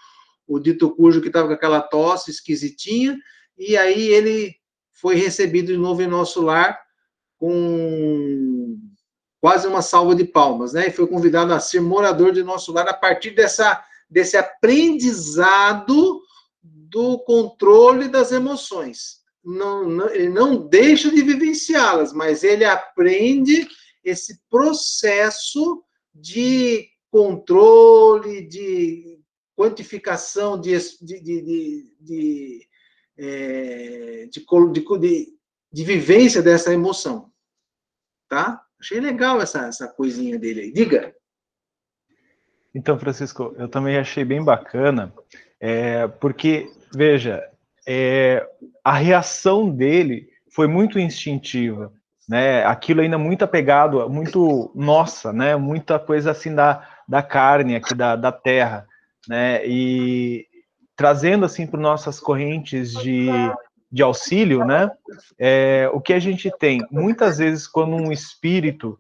o 0.51 0.59
dito 0.59 0.91
cujo 0.91 1.21
que 1.21 1.29
estava 1.29 1.47
com 1.47 1.55
aquela 1.55 1.81
tosse 1.81 2.33
esquisitinha, 2.33 3.17
e 3.57 3.77
aí 3.77 4.09
ele 4.09 4.53
foi 4.93 5.15
recebido 5.15 5.69
de 5.69 5.79
novo 5.79 6.03
em 6.03 6.09
nosso 6.09 6.43
lar 6.43 6.77
com 7.39 8.77
quase 9.41 9.69
uma 9.69 9.81
salva 9.81 10.13
de 10.15 10.25
palmas, 10.25 10.73
né? 10.73 10.89
E 10.89 10.91
foi 10.91 11.07
convidado 11.07 11.55
a 11.55 11.61
ser 11.61 11.81
morador 11.81 12.33
de 12.33 12.43
nosso 12.43 12.73
lar 12.73 12.89
a 12.89 12.93
partir 12.93 13.31
dessa, 13.31 13.81
desse 14.11 14.37
aprendizado 14.37 16.21
do 16.63 17.21
controle 17.21 18.09
das 18.09 18.33
emoções. 18.33 19.21
Não, 19.43 19.89
não, 19.89 20.11
ele 20.11 20.29
não 20.29 20.67
deixa 20.69 21.11
de 21.11 21.23
vivenciá-las, 21.23 22.13
mas 22.13 22.43
ele 22.43 22.65
aprende 22.65 23.69
esse 24.05 24.41
processo 24.51 25.83
de 26.13 26.89
controle, 27.09 28.47
de 28.49 29.20
quantificação 29.61 30.59
de, 30.59 30.75
de, 31.03 31.21
de, 31.21 31.95
de, 32.01 32.69
é, 33.19 34.27
de, 34.31 34.47
de, 34.99 35.27
de 35.71 35.85
vivência 35.85 36.41
dessa 36.41 36.73
emoção. 36.73 37.31
Tá? 38.27 38.63
Achei 38.81 38.99
legal 39.01 39.39
essa, 39.43 39.67
essa 39.67 39.87
coisinha 39.87 40.39
dele 40.39 40.63
aí. 40.63 40.73
Diga. 40.73 41.15
Então, 42.75 42.99
Francisco, 42.99 43.55
eu 43.59 43.69
também 43.69 43.99
achei 43.99 44.25
bem 44.25 44.43
bacana, 44.43 45.13
é, 45.61 46.09
porque, 46.09 46.73
veja, 46.95 47.47
é, 47.87 48.49
a 48.83 48.95
reação 48.95 49.69
dele 49.69 50.31
foi 50.55 50.69
muito 50.69 50.99
instintiva, 50.99 51.93
né? 52.27 52.65
Aquilo 52.65 53.03
ainda 53.03 53.19
muito 53.19 53.45
apegado, 53.45 54.09
muito 54.09 54.73
nossa, 54.75 55.33
né? 55.33 55.55
Muita 55.57 55.99
coisa 55.99 56.31
assim 56.31 56.55
da, 56.55 56.89
da 57.07 57.23
carne 57.23 57.75
aqui 57.75 57.93
da, 57.93 58.15
da 58.15 58.31
terra, 58.31 58.87
né? 59.29 59.67
E 59.67 60.47
trazendo 60.97 61.45
assim 61.45 61.67
para 61.67 61.81
nossas 61.81 62.21
correntes 62.21 62.93
de, 62.93 63.29
de 63.91 64.03
auxílio, 64.03 64.65
né? 64.65 64.91
É, 65.39 65.91
o 65.93 66.01
que 66.01 66.13
a 66.13 66.19
gente 66.19 66.51
tem 66.59 66.87
muitas 66.91 67.39
vezes 67.39 67.67
quando 67.67 67.97
um 67.97 68.13
espírito, 68.13 68.99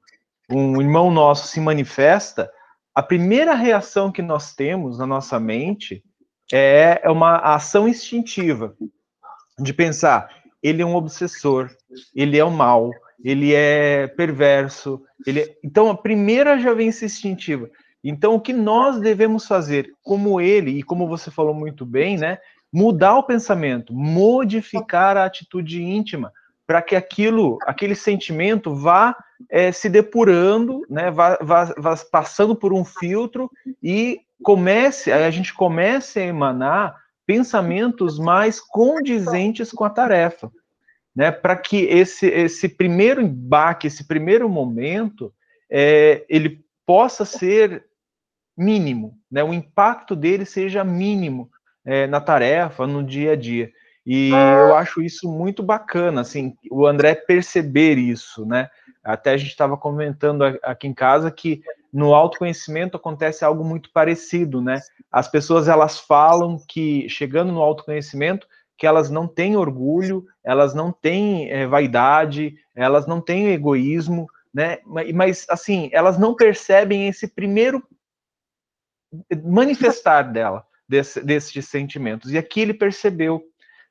um 0.50 0.80
irmão 0.80 1.10
nosso 1.10 1.48
se 1.48 1.60
manifesta, 1.60 2.50
a 2.94 3.02
primeira 3.02 3.54
reação 3.54 4.10
que 4.10 4.22
nós 4.22 4.54
temos 4.54 4.98
na 4.98 5.06
nossa 5.06 5.38
mente 5.38 6.02
é, 6.52 7.00
é 7.02 7.10
uma 7.10 7.36
ação 7.36 7.88
instintiva 7.88 8.74
de 9.58 9.72
pensar, 9.72 10.28
ele 10.62 10.82
é 10.82 10.86
um 10.86 10.96
obsessor, 10.96 11.70
ele 12.14 12.38
é 12.38 12.44
o 12.44 12.50
mal, 12.50 12.90
ele 13.22 13.54
é 13.54 14.06
perverso, 14.08 15.02
ele 15.26 15.40
é... 15.40 15.56
então 15.62 15.88
a 15.90 15.96
primeira 15.96 16.58
já 16.58 16.72
vem 16.72 16.88
essa 16.88 17.04
instintiva. 17.04 17.70
Então 18.02 18.34
o 18.34 18.40
que 18.40 18.52
nós 18.52 19.00
devemos 19.00 19.46
fazer, 19.46 19.92
como 20.02 20.40
ele 20.40 20.78
e 20.78 20.82
como 20.82 21.06
você 21.06 21.30
falou 21.30 21.54
muito 21.54 21.84
bem, 21.84 22.16
né? 22.16 22.38
mudar 22.72 23.18
o 23.18 23.24
pensamento, 23.24 23.92
modificar 23.92 25.16
a 25.16 25.24
atitude 25.24 25.82
íntima, 25.82 26.32
para 26.66 26.80
que 26.80 26.94
aquilo, 26.94 27.58
aquele 27.62 27.96
sentimento 27.96 28.74
vá 28.74 29.16
é, 29.48 29.72
se 29.72 29.88
depurando, 29.88 30.82
né, 30.88 31.10
vá, 31.10 31.36
vá, 31.42 31.64
vá, 31.76 31.96
passando 32.12 32.54
por 32.54 32.72
um 32.72 32.84
filtro 32.84 33.50
e 33.82 34.20
comece, 34.42 35.10
a 35.10 35.30
gente 35.30 35.52
comece 35.52 36.20
a 36.20 36.26
emanar 36.26 36.94
pensamentos 37.26 38.18
mais 38.18 38.60
condizentes 38.60 39.72
com 39.72 39.82
a 39.82 39.90
tarefa, 39.90 40.50
né, 41.14 41.32
para 41.32 41.56
que 41.56 41.86
esse, 41.86 42.26
esse 42.28 42.68
primeiro 42.68 43.20
embaque, 43.20 43.88
esse 43.88 44.06
primeiro 44.06 44.48
momento, 44.48 45.34
é, 45.68 46.24
ele 46.28 46.64
possa 46.86 47.24
ser 47.24 47.84
mínimo, 48.60 49.18
né, 49.30 49.42
o 49.42 49.54
impacto 49.54 50.14
dele 50.14 50.44
seja 50.44 50.84
mínimo, 50.84 51.50
é, 51.84 52.06
na 52.06 52.20
tarefa, 52.20 52.86
no 52.86 53.02
dia 53.02 53.32
a 53.32 53.36
dia. 53.36 53.70
E 54.04 54.30
eu 54.30 54.74
acho 54.76 55.02
isso 55.02 55.30
muito 55.30 55.62
bacana, 55.62 56.20
assim, 56.22 56.54
o 56.70 56.86
André 56.86 57.14
perceber 57.14 57.96
isso, 57.96 58.44
né? 58.46 58.68
Até 59.04 59.32
a 59.32 59.36
gente 59.36 59.50
estava 59.50 59.76
comentando 59.76 60.42
aqui 60.62 60.86
em 60.86 60.94
casa 60.94 61.30
que 61.30 61.62
no 61.92 62.14
autoconhecimento 62.14 62.96
acontece 62.96 63.44
algo 63.44 63.64
muito 63.64 63.90
parecido, 63.92 64.60
né? 64.60 64.80
As 65.10 65.28
pessoas 65.28 65.68
elas 65.68 65.98
falam 65.98 66.58
que 66.68 67.08
chegando 67.08 67.52
no 67.52 67.60
autoconhecimento 67.60 68.46
que 68.76 68.86
elas 68.86 69.10
não 69.10 69.26
têm 69.26 69.56
orgulho, 69.56 70.24
elas 70.42 70.74
não 70.74 70.90
têm 70.90 71.50
é, 71.50 71.66
vaidade, 71.66 72.54
elas 72.74 73.06
não 73.06 73.20
têm 73.20 73.48
egoísmo, 73.48 74.26
né? 74.52 74.78
Mas 75.14 75.46
assim 75.48 75.90
elas 75.92 76.18
não 76.18 76.34
percebem 76.34 77.06
esse 77.06 77.28
primeiro 77.28 77.82
manifestar 79.44 80.22
dela 80.22 80.66
desse, 80.88 81.20
desses 81.20 81.66
sentimentos. 81.66 82.30
E 82.32 82.38
aqui 82.38 82.60
ele 82.60 82.74
percebeu, 82.74 83.42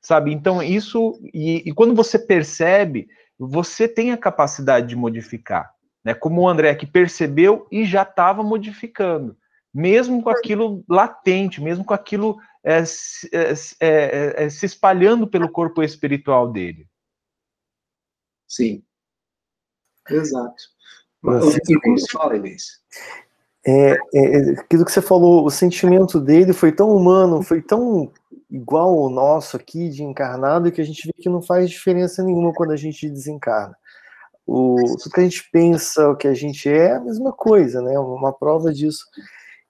sabe? 0.01 0.33
Então, 0.33 0.61
isso. 0.61 1.19
E, 1.33 1.69
e, 1.69 1.73
quando 1.73 1.95
você 1.95 2.19
percebe, 2.19 3.07
você 3.37 3.87
tem 3.87 4.11
a 4.11 4.17
capacidade 4.17 4.87
de 4.87 4.95
modificar. 4.95 5.73
Né? 6.03 6.13
Como 6.13 6.41
o 6.41 6.47
André 6.47 6.75
que 6.75 6.85
percebeu 6.85 7.67
e 7.71 7.85
já 7.85 8.03
estava 8.03 8.43
modificando, 8.43 9.37
mesmo 9.73 10.21
com 10.21 10.29
aquilo 10.29 10.83
latente, 10.89 11.61
mesmo 11.61 11.85
com 11.85 11.93
aquilo 11.93 12.37
é, 12.63 12.79
é, 12.79 13.53
é, 13.79 14.43
é, 14.43 14.49
se 14.49 14.65
espalhando 14.65 15.27
pelo 15.27 15.49
corpo 15.49 15.81
espiritual 15.81 16.51
dele. 16.51 16.87
Sim. 18.47 18.83
Exato. 20.09 20.63
Mas, 21.21 21.57
Inês, 21.69 22.09
fala, 22.11 22.35
Inês. 22.35 22.81
É, 23.65 23.91
é, 23.91 23.97
é, 24.13 24.51
aquilo 24.59 24.85
que 24.85 24.91
você 24.91 25.01
falou, 25.01 25.45
o 25.45 25.51
sentimento 25.51 26.19
dele 26.19 26.53
foi 26.53 26.71
tão 26.71 26.95
humano, 26.95 27.43
foi 27.43 27.61
tão 27.61 28.11
igual 28.49 28.97
ao 28.97 29.09
nosso 29.09 29.57
aqui 29.57 29.89
de 29.89 30.03
encarnado 30.03 30.71
que 30.71 30.81
a 30.81 30.83
gente 30.83 31.05
vê 31.05 31.13
que 31.13 31.29
não 31.29 31.41
faz 31.41 31.69
diferença 31.69 32.23
nenhuma 32.23 32.53
quando 32.53 32.71
a 32.71 32.77
gente 32.77 33.09
desencarna. 33.09 33.75
O, 34.47 34.75
tudo 34.97 35.13
que 35.13 35.19
a 35.19 35.23
gente 35.23 35.47
pensa, 35.51 36.09
o 36.09 36.15
que 36.15 36.27
a 36.27 36.33
gente 36.33 36.67
é, 36.67 36.87
é 36.87 36.95
a 36.95 36.99
mesma 36.99 37.31
coisa, 37.31 37.81
né? 37.81 37.99
Uma 37.99 38.33
prova 38.33 38.73
disso. 38.73 39.05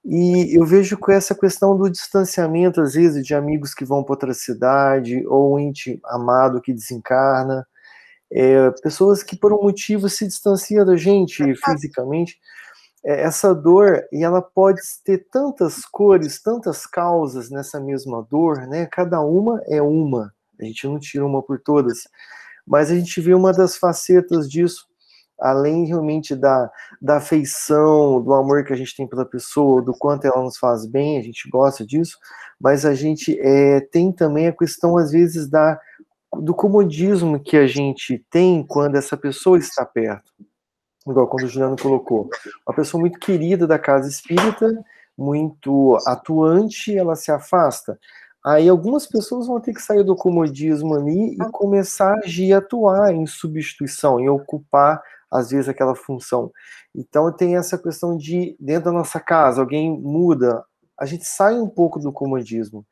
E 0.05 0.57
eu 0.57 0.65
vejo 0.65 0.97
com 0.97 1.11
essa 1.11 1.35
questão 1.35 1.77
do 1.77 1.89
distanciamento, 1.89 2.79
às 2.81 2.93
vezes, 2.93 3.25
de 3.25 3.35
amigos 3.35 3.73
que 3.73 3.83
vão 3.83 4.03
para 4.03 4.13
outra 4.13 4.33
cidade, 4.33 5.25
ou 5.27 5.55
um 5.55 5.59
ente 5.59 5.99
amado 6.05 6.61
que 6.61 6.73
desencarna, 6.73 7.67
é, 8.31 8.71
pessoas 8.81 9.23
que 9.23 9.35
por 9.35 9.51
um 9.51 9.61
motivo 9.61 10.07
se 10.07 10.25
distanciam 10.25 10.85
da 10.85 10.95
gente 10.95 11.43
fisicamente, 11.55 12.39
essa 13.04 13.54
dor 13.54 14.04
e 14.12 14.24
ela 14.24 14.41
pode 14.41 14.82
ter 15.04 15.26
tantas 15.32 15.86
cores, 15.86 16.41
tantas 16.41 16.86
causas 16.86 17.50
nessa 17.50 17.80
mesma 17.80 18.26
dor, 18.30 18.68
né? 18.68 18.86
Cada 18.86 19.22
uma 19.22 19.62
é 19.68 19.82
uma. 19.82 20.34
A 20.60 20.66
gente 20.66 20.88
não 20.88 21.00
tira 21.00 21.26
uma 21.26 21.41
por 21.41 21.60
todas, 21.60 22.00
mas 22.68 22.91
a 22.91 22.95
gente 22.95 23.22
vê 23.22 23.34
uma 23.34 23.54
das 23.54 23.78
facetas 23.78 24.50
disso, 24.50 24.86
além 25.39 25.86
realmente 25.86 26.36
da, 26.36 26.70
da 27.02 27.18
afeição, 27.18 28.22
do 28.22 28.34
amor 28.34 28.66
que 28.66 28.74
a 28.74 28.76
gente 28.76 28.95
tem 28.95 29.08
pela 29.08 29.26
pessoa, 29.26 29.82
do 29.82 29.93
quanto 29.93 30.26
ela 30.26 30.43
nos 30.43 30.58
faz 30.58 30.86
bem, 30.86 31.18
a 31.18 31.22
gente 31.22 31.50
gosta 31.50 31.86
disso, 31.86 32.18
mas 32.60 32.86
a 32.86 32.93
gente 32.93 33.39
é, 33.39 33.80
tem 33.80 34.12
também 34.12 34.47
a 34.47 34.54
questão 34.54 34.97
às 34.97 35.12
vezes 35.12 35.50
da 35.50 35.80
do 36.41 36.54
comodismo 36.54 37.39
que 37.39 37.58
a 37.58 37.66
gente 37.66 38.24
tem 38.30 38.64
quando 38.64 38.95
essa 38.95 39.18
pessoa 39.18 39.58
está 39.58 39.84
perto 39.84 40.32
igual 41.12 41.28
quando 41.28 41.45
o 41.45 41.47
Juliano 41.47 41.76
colocou, 41.80 42.30
uma 42.68 42.76
pessoa 42.76 42.99
muito 42.99 43.20
querida 43.20 43.68
da 43.68 43.80
casa 43.80 44.07
espírita, 44.07 44.72
muito 45.18 45.97
atuante, 46.05 46.97
ela 46.97 47.16
se 47.16 47.32
afasta. 47.32 47.99
Aí 48.45 48.70
algumas 48.70 49.05
pessoas 49.05 49.47
vão 49.47 49.60
ter 49.60 49.74
que 49.74 49.82
sair 49.82 50.03
do 50.03 50.16
comodismo 50.16 50.95
ali 50.95 51.34
e 51.34 51.51
começar 51.51 52.14
a 52.14 52.26
agir, 52.26 52.53
atuar 52.53 53.14
em 53.14 53.26
substituição, 53.26 54.20
em 54.20 54.30
ocupar 54.30 55.01
às 55.32 55.51
vezes, 55.51 55.70
aquela 55.70 55.95
função. 55.95 56.51
Então, 56.95 57.32
tem 57.32 57.55
essa 57.55 57.78
questão 57.78 58.18
de, 58.18 58.55
dentro 58.60 58.86
da 58.86 58.91
nossa 58.91 59.20
casa, 59.20 59.62
alguém 59.62 59.91
muda, 59.99 60.64
a 60.99 61.05
gente 61.05 61.26
sai 61.26 61.60
um 61.60 61.70
pouco 61.70 61.99
do 61.99 62.12
comodismo. 62.12 62.86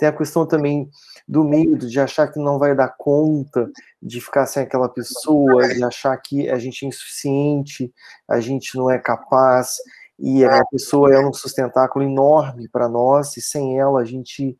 Tem 0.00 0.08
a 0.08 0.12
questão 0.16 0.46
também 0.46 0.88
do 1.28 1.44
medo, 1.44 1.86
de 1.86 2.00
achar 2.00 2.26
que 2.32 2.38
não 2.38 2.58
vai 2.58 2.74
dar 2.74 2.88
conta 2.96 3.70
de 4.00 4.18
ficar 4.18 4.46
sem 4.46 4.62
aquela 4.62 4.88
pessoa, 4.88 5.68
de 5.68 5.84
achar 5.84 6.16
que 6.16 6.48
a 6.48 6.58
gente 6.58 6.86
é 6.86 6.88
insuficiente, 6.88 7.92
a 8.26 8.40
gente 8.40 8.78
não 8.78 8.90
é 8.90 8.98
capaz, 8.98 9.76
e 10.18 10.42
a 10.42 10.64
pessoa 10.64 11.12
é 11.14 11.20
um 11.20 11.34
sustentáculo 11.34 12.02
enorme 12.02 12.66
para 12.66 12.88
nós, 12.88 13.36
e 13.36 13.42
sem 13.42 13.78
ela 13.78 14.00
a 14.00 14.04
gente 14.06 14.58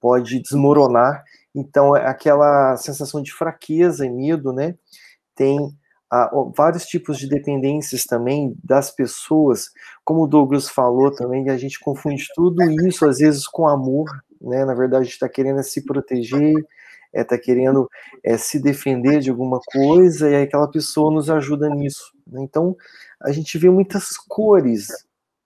pode 0.00 0.40
desmoronar. 0.40 1.22
Então, 1.54 1.94
é 1.94 2.06
aquela 2.06 2.74
sensação 2.78 3.20
de 3.20 3.30
fraqueza 3.30 4.06
e 4.06 4.10
medo, 4.10 4.54
né? 4.54 4.74
Tem 5.34 5.58
ah, 6.10 6.30
vários 6.56 6.86
tipos 6.86 7.18
de 7.18 7.28
dependências 7.28 8.04
também 8.04 8.56
das 8.64 8.90
pessoas, 8.90 9.68
como 10.02 10.22
o 10.22 10.26
Douglas 10.26 10.66
falou 10.66 11.14
também, 11.14 11.50
a 11.50 11.58
gente 11.58 11.78
confunde 11.78 12.24
tudo 12.34 12.62
isso 12.88 13.04
às 13.04 13.18
vezes 13.18 13.46
com 13.46 13.68
amor, 13.68 14.08
né? 14.40 14.64
Na 14.64 14.74
verdade, 14.74 15.08
está 15.08 15.28
querendo 15.28 15.62
se 15.62 15.84
proteger, 15.84 16.54
está 17.12 17.36
é, 17.36 17.38
querendo 17.38 17.88
é, 18.24 18.36
se 18.36 18.60
defender 18.60 19.20
de 19.20 19.30
alguma 19.30 19.60
coisa, 19.72 20.30
e 20.30 20.42
aquela 20.42 20.70
pessoa 20.70 21.12
nos 21.12 21.30
ajuda 21.30 21.68
nisso. 21.68 22.12
Né? 22.26 22.42
Então, 22.42 22.76
a 23.22 23.32
gente 23.32 23.58
vê 23.58 23.70
muitas 23.70 24.16
cores 24.16 24.88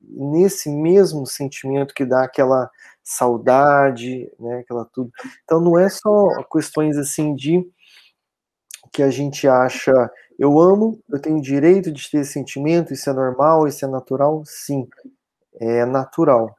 nesse 0.01 0.68
mesmo 0.68 1.26
sentimento 1.26 1.95
que 1.95 2.05
dá 2.05 2.24
aquela 2.24 2.70
saudade, 3.03 4.30
né, 4.38 4.59
aquela 4.61 4.84
tudo. 4.84 5.11
Então 5.45 5.61
não 5.61 5.78
é 5.78 5.88
só 5.88 6.43
questões 6.51 6.97
assim 6.97 7.34
de 7.34 7.64
que 8.93 9.03
a 9.03 9.11
gente 9.11 9.49
acha 9.49 9.93
eu 10.38 10.59
amo, 10.59 11.01
eu 11.09 11.20
tenho 11.20 11.40
direito 11.40 11.93
de 11.93 12.11
ter 12.11 12.18
esse 12.18 12.32
sentimento, 12.32 12.93
isso 12.93 13.09
é 13.09 13.12
normal, 13.12 13.66
isso 13.68 13.84
é 13.84 13.88
natural, 13.88 14.43
sim, 14.45 14.88
é 15.61 15.84
natural. 15.84 16.57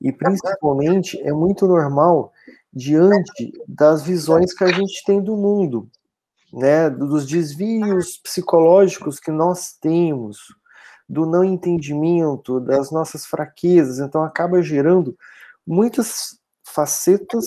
E 0.00 0.12
principalmente 0.12 1.20
é 1.22 1.32
muito 1.32 1.66
normal 1.66 2.32
diante 2.72 3.52
das 3.66 4.02
visões 4.02 4.52
que 4.52 4.64
a 4.64 4.72
gente 4.72 5.02
tem 5.04 5.22
do 5.22 5.36
mundo, 5.36 5.88
né, 6.52 6.90
dos 6.90 7.26
desvios 7.26 8.18
psicológicos 8.18 9.18
que 9.18 9.30
nós 9.30 9.72
temos, 9.72 10.38
do 11.08 11.24
não 11.24 11.44
entendimento, 11.44 12.60
das 12.60 12.90
nossas 12.90 13.24
fraquezas, 13.24 13.98
então 13.98 14.22
acaba 14.22 14.62
gerando 14.62 15.16
muitas 15.66 16.38
facetas, 16.64 17.46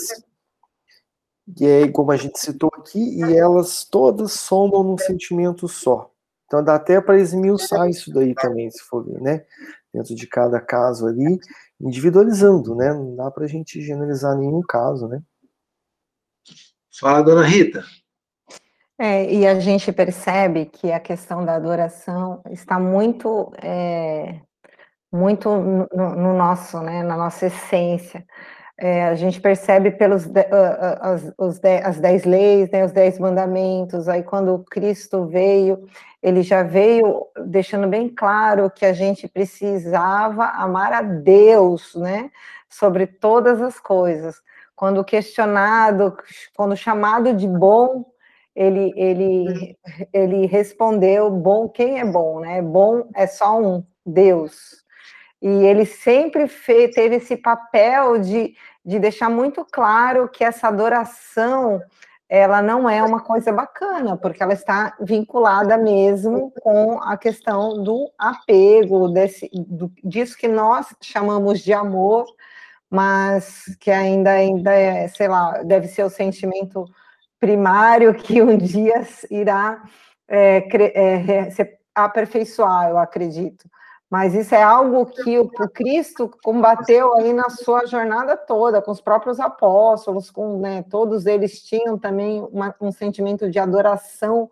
e 1.59 1.65
é 1.65 1.87
como 1.91 2.11
a 2.11 2.17
gente 2.17 2.39
citou 2.39 2.71
aqui, 2.77 3.19
e 3.19 3.37
elas 3.37 3.83
todas 3.83 4.31
somam 4.33 4.83
num 4.83 4.97
sentimento 4.97 5.67
só. 5.67 6.11
Então 6.45 6.63
dá 6.63 6.75
até 6.75 6.99
para 6.99 7.19
esmiuçar 7.19 7.89
isso 7.89 8.11
daí 8.11 8.33
também, 8.33 8.71
se 8.71 8.81
for 8.81 9.03
ver, 9.05 9.21
né? 9.21 9.45
Dentro 9.93 10.15
de 10.15 10.25
cada 10.27 10.59
caso 10.59 11.07
ali, 11.07 11.39
individualizando, 11.81 12.75
né? 12.75 12.93
Não 12.93 13.15
dá 13.15 13.31
para 13.31 13.45
a 13.45 13.47
gente 13.47 13.81
generalizar 13.81 14.37
nenhum 14.37 14.61
caso, 14.61 15.07
né? 15.07 15.21
Fala, 16.99 17.21
dona 17.21 17.45
Rita. 17.45 17.83
É, 18.97 19.33
e 19.33 19.47
a 19.47 19.57
gente 19.61 19.93
percebe 19.93 20.65
que 20.65 20.91
a 20.91 20.99
questão 20.99 21.45
da 21.45 21.55
adoração 21.55 22.41
está 22.49 22.77
muito, 22.77 23.49
é, 23.63 24.41
muito 25.09 25.49
no, 25.49 25.87
no, 26.15 26.33
nosso, 26.33 26.81
né, 26.81 27.01
na 27.01 27.15
nossa 27.15 27.45
essência. 27.45 28.25
É, 28.81 29.03
a 29.03 29.15
gente 29.15 29.41
percebe 29.41 29.91
pelos 29.91 30.25
uh, 30.25 30.31
as, 31.01 31.33
os 31.37 31.59
de, 31.59 31.79
as 31.79 31.99
dez 31.99 32.23
leis, 32.23 32.69
né, 32.71 32.85
os 32.85 32.93
dez 32.93 33.19
mandamentos. 33.19 34.07
Aí 34.07 34.23
quando 34.23 34.63
Cristo 34.71 35.25
veio, 35.25 35.85
ele 36.23 36.41
já 36.41 36.63
veio 36.63 37.27
deixando 37.45 37.87
bem 37.87 38.07
claro 38.07 38.71
que 38.71 38.85
a 38.85 38.93
gente 38.93 39.27
precisava 39.27 40.45
amar 40.45 40.93
a 40.93 41.01
Deus, 41.01 41.93
né, 41.95 42.31
sobre 42.69 43.05
todas 43.05 43.61
as 43.61 43.79
coisas. 43.79 44.41
Quando 44.77 45.03
questionado, 45.03 46.15
quando 46.55 46.73
chamado 46.77 47.33
de 47.33 47.49
bom, 47.49 48.05
ele, 48.55 48.93
ele, 48.95 49.77
ele 50.13 50.45
respondeu: 50.45 51.29
bom, 51.29 51.67
quem 51.67 51.99
é 51.99 52.05
bom, 52.05 52.39
né? 52.39 52.61
Bom 52.61 53.09
é 53.13 53.27
só 53.27 53.59
um, 53.59 53.83
Deus. 54.05 54.79
E 55.41 55.47
ele 55.47 55.85
sempre 55.85 56.47
fez, 56.47 56.93
teve 56.93 57.15
esse 57.15 57.37
papel 57.37 58.19
de, 58.19 58.55
de 58.85 58.99
deixar 58.99 59.29
muito 59.29 59.65
claro 59.65 60.29
que 60.29 60.43
essa 60.43 60.67
adoração 60.67 61.81
ela 62.29 62.61
não 62.61 62.87
é 62.87 63.01
uma 63.01 63.21
coisa 63.21 63.51
bacana, 63.51 64.15
porque 64.15 64.43
ela 64.43 64.53
está 64.53 64.95
vinculada 65.01 65.75
mesmo 65.77 66.51
com 66.61 67.01
a 67.01 67.17
questão 67.17 67.81
do 67.81 68.11
apego, 68.17 69.09
desse, 69.09 69.49
do, 69.51 69.91
disso 70.03 70.37
que 70.37 70.47
nós 70.47 70.95
chamamos 71.01 71.59
de 71.59 71.73
amor, 71.73 72.27
mas 72.89 73.75
que 73.79 73.89
ainda, 73.89 74.31
ainda 74.31 74.71
é, 74.73 75.07
sei 75.07 75.27
lá, 75.27 75.63
deve 75.63 75.87
ser 75.87 76.03
o 76.03 76.09
sentimento 76.09 76.85
primário 77.39 78.13
que 78.13 78.41
um 78.43 78.57
dia 78.57 79.07
irá 79.31 79.81
é, 80.27 80.67
é, 80.93 81.49
se 81.49 81.79
aperfeiçoar, 81.95 82.89
eu 82.89 82.97
acredito. 82.99 83.67
Mas 84.09 84.33
isso 84.33 84.55
é 84.55 84.63
algo 84.63 85.05
que 85.05 85.37
o, 85.37 85.43
o, 85.43 85.69
Cristo 85.69 86.31
combateu 86.43 87.15
aí 87.17 87.31
na 87.31 87.49
sua 87.49 87.85
jornada 87.85 88.35
toda, 88.35 88.81
com 88.81 88.89
os 88.89 88.99
próprios 88.99 89.39
apóstolos, 89.39 90.31
com 90.31 90.57
né, 90.57 90.83
todos 90.89 91.27
eles 91.27 91.61
tinham 91.61 91.97
também 91.97 92.41
uma, 92.51 92.73
um 92.81 92.91
sentimento 92.91 93.49
de 93.49 93.59
adoração 93.59 94.49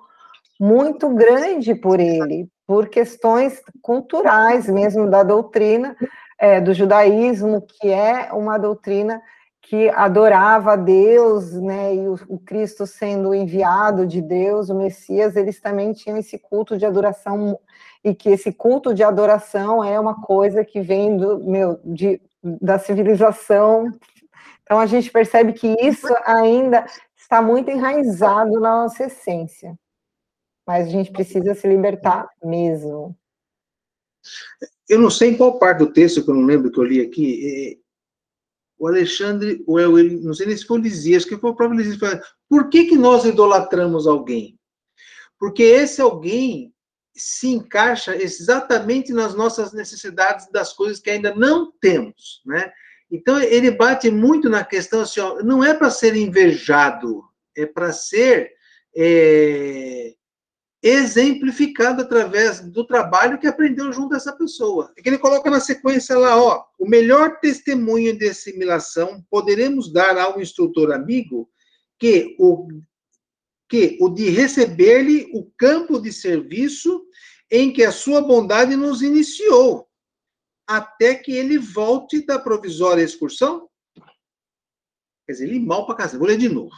muito 0.59 1.09
grande 1.09 1.73
por 1.73 1.99
ele, 1.99 2.47
por 2.67 2.87
questões 2.87 3.59
culturais 3.81 4.67
mesmo 4.67 5.09
da 5.09 5.23
doutrina 5.23 5.95
é, 6.37 6.61
do 6.61 6.73
judaísmo, 6.73 7.61
que 7.61 7.89
é 7.89 8.31
uma 8.31 8.59
doutrina 8.59 9.21
que 9.69 9.89
adorava 9.89 10.77
Deus, 10.77 11.51
né, 11.51 11.93
e 11.93 12.07
o, 12.07 12.13
o, 12.29 12.39
Cristo 12.39 12.87
sendo 12.87 13.35
enviado 13.35 14.07
de 14.07 14.21
Deus, 14.21 14.69
o 14.69 14.75
Messias, 14.75 15.35
eles 15.35 15.59
também 15.59 15.91
tinham 15.91 16.17
esse 16.17 16.39
culto 16.39 16.77
de 16.77 16.85
adoração, 16.85 17.59
e 18.01 18.15
que 18.15 18.29
esse 18.29 18.53
culto 18.53 18.93
de 18.93 19.03
adoração 19.03 19.83
é 19.83 19.99
uma 19.99 20.21
coisa 20.21 20.63
que 20.63 20.79
vem 20.79 21.17
do, 21.17 21.39
meu, 21.39 21.81
de, 21.83 22.21
da 22.41 22.79
civilização. 22.79 23.91
Então 24.63 24.79
a 24.79 24.85
gente 24.85 25.11
percebe 25.11 25.51
que 25.51 25.75
isso 25.81 26.07
ainda 26.25 26.85
está 27.17 27.41
muito 27.41 27.69
enraizado 27.69 28.61
na 28.61 28.83
nossa 28.83 29.03
essência. 29.03 29.77
Mas 30.65 30.87
a 30.87 30.89
gente 30.89 31.11
precisa 31.11 31.53
se 31.53 31.67
libertar 31.67 32.29
mesmo. 32.41 33.13
Eu 34.87 34.99
não 34.99 35.09
sei 35.09 35.31
em 35.31 35.37
qual 35.37 35.59
parte 35.59 35.79
do 35.79 35.91
texto, 35.91 36.23
que 36.23 36.29
eu 36.29 36.35
não 36.35 36.45
lembro 36.45 36.71
que 36.71 36.79
eu 36.79 36.83
li 36.83 37.01
aqui, 37.01 37.81
o 38.77 38.87
Alexandre, 38.87 39.63
ou 39.65 39.79
eu, 39.79 39.91
não 40.21 40.33
sei 40.33 40.47
nem 40.47 40.57
se 40.57 40.65
foi 40.65 40.79
o 40.79 40.81
Lisias, 40.81 41.25
que 41.25 41.37
foi 41.37 41.49
o 41.49 41.55
próprio 41.55 41.79
Lisias, 41.79 41.97
por 42.47 42.69
que, 42.69 42.85
que 42.85 42.97
nós 42.97 43.25
idolatramos 43.25 44.07
alguém? 44.07 44.57
Porque 45.39 45.63
esse 45.63 46.01
alguém 46.01 46.73
se 47.15 47.47
encaixa 47.47 48.15
exatamente 48.15 49.11
nas 49.11 49.33
nossas 49.33 49.73
necessidades 49.73 50.49
das 50.51 50.71
coisas 50.73 50.99
que 50.99 51.09
ainda 51.09 51.33
não 51.33 51.71
temos, 51.81 52.41
né? 52.45 52.71
Então, 53.09 53.39
ele 53.39 53.71
bate 53.71 54.11
muito 54.11 54.49
na 54.49 54.63
questão 54.63 55.01
assim, 55.01 55.19
ó, 55.21 55.41
não 55.41 55.63
é 55.63 55.73
para 55.73 55.89
ser 55.89 56.15
invejado, 56.15 57.23
é 57.55 57.65
para 57.65 57.91
ser 57.91 58.51
é, 58.95 60.13
exemplificado 60.87 62.01
através 62.01 62.59
do 62.59 62.85
trabalho 62.85 63.39
que 63.39 63.47
aprendeu 63.47 63.91
junto 63.91 64.13
a 64.13 64.17
essa 64.17 64.35
pessoa. 64.35 64.93
É 64.95 65.01
que 65.01 65.09
ele 65.09 65.17
coloca 65.17 65.49
na 65.49 65.59
sequência 65.59 66.17
lá, 66.17 66.41
ó, 66.41 66.63
o 66.79 66.87
melhor 66.87 67.39
testemunho 67.39 68.17
de 68.17 68.29
assimilação 68.29 69.23
poderemos 69.29 69.91
dar 69.91 70.17
ao 70.17 70.39
instrutor 70.39 70.91
amigo 70.91 71.49
que 71.99 72.35
o 72.39 72.67
que 73.69 73.97
o 73.99 74.09
de 74.09 74.29
receber-lhe 74.29 75.29
o 75.33 75.51
campo 75.57 75.99
de 75.99 76.13
serviço 76.13 77.03
em 77.51 77.73
que 77.73 77.83
a 77.83 77.91
sua 77.91 78.21
bondade 78.21 78.77
nos 78.77 79.01
iniciou, 79.01 79.89
até 80.65 81.15
que 81.15 81.33
ele 81.33 81.57
volte 81.57 82.25
da 82.25 82.39
provisória 82.39 83.03
excursão. 83.03 83.67
Quer 85.25 85.33
dizer, 85.33 85.49
ele 85.49 85.59
mal 85.59 85.85
para 85.85 85.95
casa. 85.95 86.17
Vou 86.17 86.27
ler 86.27 86.37
de 86.37 86.47
novo. 86.47 86.73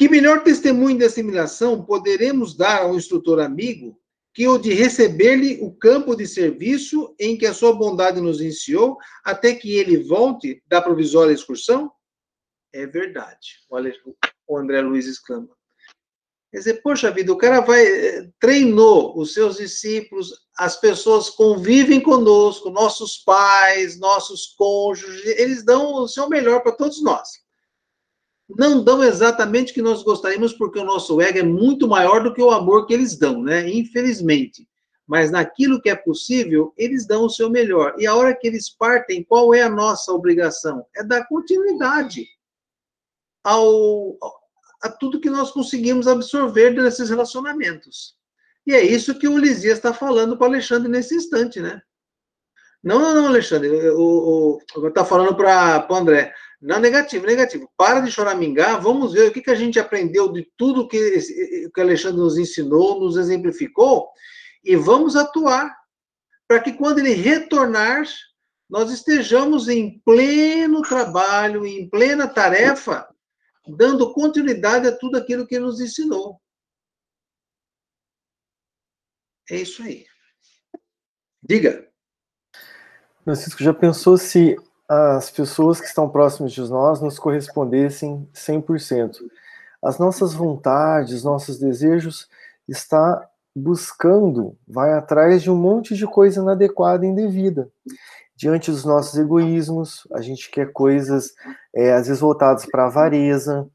Que 0.00 0.08
melhor 0.08 0.42
testemunho 0.42 0.96
de 0.96 1.04
assimilação 1.04 1.84
poderemos 1.84 2.56
dar 2.56 2.84
ao 2.84 2.96
instrutor 2.96 3.38
amigo 3.38 4.00
que 4.32 4.48
o 4.48 4.56
de 4.56 4.72
receber-lhe 4.72 5.58
o 5.60 5.70
campo 5.72 6.16
de 6.16 6.26
serviço 6.26 7.14
em 7.18 7.36
que 7.36 7.44
a 7.44 7.52
sua 7.52 7.74
bondade 7.74 8.18
nos 8.18 8.40
iniciou, 8.40 8.96
até 9.22 9.54
que 9.54 9.76
ele 9.76 9.98
volte 9.98 10.62
da 10.66 10.80
provisória 10.80 11.34
excursão? 11.34 11.92
É 12.72 12.86
verdade. 12.86 13.58
Olha, 13.68 13.94
o 14.48 14.56
André 14.56 14.80
Luiz 14.80 15.06
exclama. 15.06 15.50
Quer 16.50 16.58
dizer, 16.60 16.80
poxa 16.80 17.10
vida, 17.10 17.30
o 17.30 17.36
cara 17.36 17.60
vai, 17.60 17.84
eh, 17.84 18.30
treinou 18.40 19.18
os 19.18 19.34
seus 19.34 19.58
discípulos, 19.58 20.32
as 20.56 20.80
pessoas 20.80 21.28
convivem 21.28 22.00
conosco, 22.00 22.70
nossos 22.70 23.18
pais, 23.18 23.98
nossos 23.98 24.54
cônjuges, 24.56 25.26
eles 25.38 25.62
dão 25.62 25.92
o 25.96 26.08
seu 26.08 26.26
melhor 26.26 26.62
para 26.62 26.72
todos 26.72 27.02
nós. 27.02 27.28
Não 28.56 28.82
dão 28.82 29.02
exatamente 29.02 29.72
o 29.72 29.74
que 29.74 29.82
nós 29.82 30.02
gostaríamos, 30.02 30.52
porque 30.52 30.78
o 30.78 30.84
nosso 30.84 31.20
ego 31.20 31.38
é 31.38 31.42
muito 31.42 31.86
maior 31.86 32.22
do 32.22 32.32
que 32.32 32.42
o 32.42 32.50
amor 32.50 32.86
que 32.86 32.94
eles 32.94 33.16
dão, 33.16 33.42
né? 33.42 33.68
Infelizmente. 33.68 34.68
Mas 35.06 35.30
naquilo 35.30 35.80
que 35.80 35.90
é 35.90 35.96
possível, 35.96 36.72
eles 36.76 37.06
dão 37.06 37.24
o 37.24 37.30
seu 37.30 37.50
melhor. 37.50 37.94
E 37.98 38.06
a 38.06 38.14
hora 38.14 38.34
que 38.34 38.46
eles 38.46 38.70
partem, 38.70 39.24
qual 39.24 39.52
é 39.52 39.62
a 39.62 39.68
nossa 39.68 40.12
obrigação? 40.12 40.86
É 40.94 41.02
dar 41.02 41.26
continuidade 41.26 42.26
ao, 43.42 44.16
a 44.82 44.88
tudo 44.88 45.20
que 45.20 45.30
nós 45.30 45.50
conseguimos 45.50 46.06
absorver 46.06 46.74
desses 46.74 47.10
relacionamentos. 47.10 48.14
E 48.66 48.72
é 48.72 48.82
isso 48.82 49.18
que 49.18 49.26
o 49.26 49.38
Lisias 49.38 49.78
está 49.78 49.92
falando 49.92 50.36
para 50.36 50.46
o 50.46 50.50
Alexandre 50.50 50.88
nesse 50.88 51.14
instante, 51.14 51.60
né? 51.60 51.82
Não, 52.82 52.98
não, 52.98 53.14
não, 53.14 53.26
Alexandre. 53.26 53.68
Está 54.86 55.04
falando 55.04 55.34
para 55.36 55.86
o 55.90 55.94
André. 55.94 56.32
Não, 56.60 56.78
negativo, 56.78 57.24
negativo. 57.24 57.70
Para 57.76 58.00
de 58.00 58.10
choramingar, 58.10 58.80
vamos 58.82 59.14
ver 59.14 59.28
o 59.28 59.32
que, 59.32 59.40
que 59.40 59.50
a 59.50 59.54
gente 59.54 59.78
aprendeu 59.78 60.30
de 60.30 60.46
tudo 60.56 60.86
que, 60.86 61.18
que 61.74 61.80
Alexandre 61.80 62.18
nos 62.18 62.36
ensinou, 62.36 63.00
nos 63.00 63.16
exemplificou, 63.16 64.10
e 64.62 64.76
vamos 64.76 65.16
atuar 65.16 65.74
para 66.46 66.60
que 66.60 66.72
quando 66.72 66.98
ele 66.98 67.14
retornar, 67.14 68.04
nós 68.68 68.90
estejamos 68.90 69.68
em 69.68 70.00
pleno 70.00 70.82
trabalho, 70.82 71.64
em 71.64 71.88
plena 71.88 72.28
tarefa, 72.28 73.08
dando 73.66 74.12
continuidade 74.12 74.86
a 74.86 74.96
tudo 74.96 75.16
aquilo 75.16 75.46
que 75.46 75.54
ele 75.54 75.64
nos 75.64 75.80
ensinou. 75.80 76.40
É 79.50 79.56
isso 79.56 79.82
aí. 79.82 80.06
Diga. 81.42 81.88
Francisco, 83.24 83.62
já 83.62 83.72
pensou 83.72 84.16
se 84.18 84.56
as 84.92 85.30
pessoas 85.30 85.80
que 85.80 85.86
estão 85.86 86.08
próximas 86.08 86.50
de 86.50 86.60
nós 86.68 87.00
nos 87.00 87.16
correspondessem 87.16 88.28
100%? 88.34 89.18
As 89.80 90.00
nossas 90.00 90.34
vontades, 90.34 91.22
nossos 91.22 91.60
desejos 91.60 92.28
está 92.66 93.24
buscando, 93.54 94.56
vai 94.66 94.92
atrás 94.92 95.44
de 95.44 95.50
um 95.50 95.54
monte 95.54 95.94
de 95.94 96.06
coisa 96.08 96.40
inadequada 96.40 97.06
e 97.06 97.08
indevida. 97.08 97.70
Diante 98.34 98.72
dos 98.72 98.84
nossos 98.84 99.16
egoísmos, 99.16 100.08
a 100.12 100.20
gente 100.20 100.50
quer 100.50 100.72
coisas, 100.72 101.34
é, 101.72 101.92
às 101.92 102.08
vezes, 102.08 102.20
voltadas 102.20 102.66
para 102.66 102.86
avareza, 102.86 103.68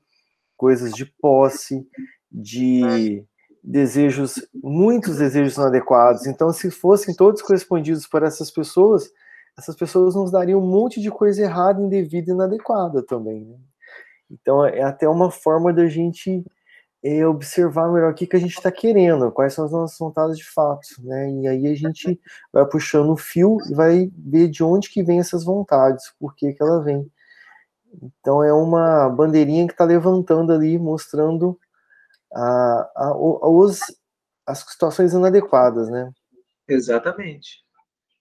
coisas 0.58 0.92
de 0.92 1.06
posse, 1.06 1.88
de 2.30 3.24
desejos, 3.64 4.46
muitos 4.54 5.18
desejos 5.18 5.56
inadequados. 5.56 6.28
Então, 6.28 6.52
se 6.52 6.70
fossem 6.70 7.16
todos 7.16 7.42
correspondidos 7.42 8.06
por 8.06 8.22
essas 8.22 8.52
pessoas, 8.52 9.10
essas 9.58 9.76
pessoas 9.76 10.16
nos 10.16 10.32
dariam 10.32 10.60
um 10.60 10.66
monte 10.66 11.02
de 11.02 11.10
coisa 11.10 11.42
errada, 11.42 11.82
indevida 11.82 12.32
e 12.32 12.34
inadequada 12.34 13.02
também. 13.04 13.46
Né? 13.46 13.58
Então, 14.30 14.66
é 14.66 14.84
até 14.84 15.08
uma 15.08 15.32
forma 15.32 15.72
da 15.72 15.88
gente 15.88 16.44
é, 17.04 17.26
observar 17.26 17.92
melhor 17.92 18.12
o 18.12 18.16
que, 18.16 18.26
que 18.26 18.36
a 18.36 18.40
gente 18.40 18.56
está 18.56 18.72
querendo, 18.72 19.32
quais 19.32 19.54
são 19.54 19.66
as 19.66 19.72
nossas 19.72 19.98
vontades 19.98 20.38
de 20.38 20.50
fato, 20.50 20.88
né? 21.00 21.30
E 21.32 21.48
aí 21.48 21.68
a 21.68 21.76
gente 21.76 22.20
vai 22.52 22.66
puxando 22.66 23.12
o 23.12 23.18
fio 23.18 23.58
e 23.70 23.76
vai 23.76 24.12
ver 24.18 24.48
de 24.50 24.64
onde 24.64 24.90
que 24.90 25.04
vem 25.04 25.20
essas 25.20 25.44
vontades, 25.44 26.12
por 26.20 26.36
que, 26.36 26.54
que 26.54 26.64
ela 26.64 26.82
vem. 26.84 27.10
Então, 28.02 28.44
é 28.44 28.52
uma 28.52 29.08
bandeirinha 29.10 29.68
que 29.68 29.74
está 29.74 29.86
levantando 29.86 30.52
ali, 30.52 30.78
mostrando 30.80 31.58
a, 32.34 32.92
a, 32.96 33.18
os, 33.18 33.80
as 34.46 34.60
situações 34.60 35.14
inadequadas, 35.14 35.90
né? 35.90 36.12
Exatamente. 36.68 37.65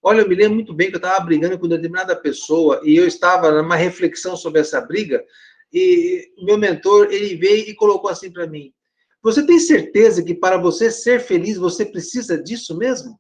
Olha, 0.07 0.21
eu 0.21 0.29
me 0.29 0.35
lembro 0.35 0.57
muito 0.57 0.75
bem 0.75 0.91
que 0.91 0.97
eu 0.97 0.99
estava 0.99 1.25
brigando 1.25 1.59
com 1.59 1.67
determinada 1.67 2.15
pessoa 2.15 2.79
e 2.85 2.95
eu 2.95 3.07
estava 3.07 3.51
numa 3.51 3.75
reflexão 3.75 4.37
sobre 4.37 4.61
essa 4.61 4.79
briga 4.79 5.25
e 5.73 6.31
meu 6.45 6.59
mentor, 6.59 7.09
ele 7.11 7.35
veio 7.37 7.69
e 7.69 7.75
colocou 7.75 8.11
assim 8.11 8.31
para 8.31 8.47
mim, 8.47 8.73
você 9.23 9.45
tem 9.45 9.59
certeza 9.59 10.23
que 10.23 10.35
para 10.35 10.59
você 10.59 10.91
ser 10.91 11.21
feliz, 11.21 11.57
você 11.57 11.87
precisa 11.87 12.37
disso 12.41 12.77
mesmo? 12.77 13.19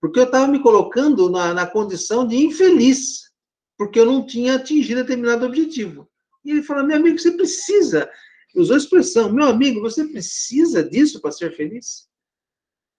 Porque 0.00 0.18
eu 0.18 0.24
estava 0.24 0.48
me 0.48 0.60
colocando 0.60 1.30
na, 1.30 1.54
na 1.54 1.66
condição 1.66 2.26
de 2.26 2.36
infeliz, 2.36 3.30
porque 3.76 4.00
eu 4.00 4.04
não 4.04 4.26
tinha 4.26 4.56
atingido 4.56 5.02
determinado 5.02 5.46
objetivo. 5.46 6.10
E 6.44 6.50
ele 6.50 6.62
falou, 6.64 6.84
meu 6.84 6.96
amigo, 6.96 7.18
você 7.18 7.30
precisa. 7.30 8.10
Usou 8.56 8.74
a 8.74 8.78
expressão, 8.78 9.32
meu 9.32 9.46
amigo, 9.46 9.80
você 9.80 10.04
precisa 10.04 10.82
disso 10.82 11.20
para 11.20 11.30
ser 11.30 11.54
feliz? 11.54 12.08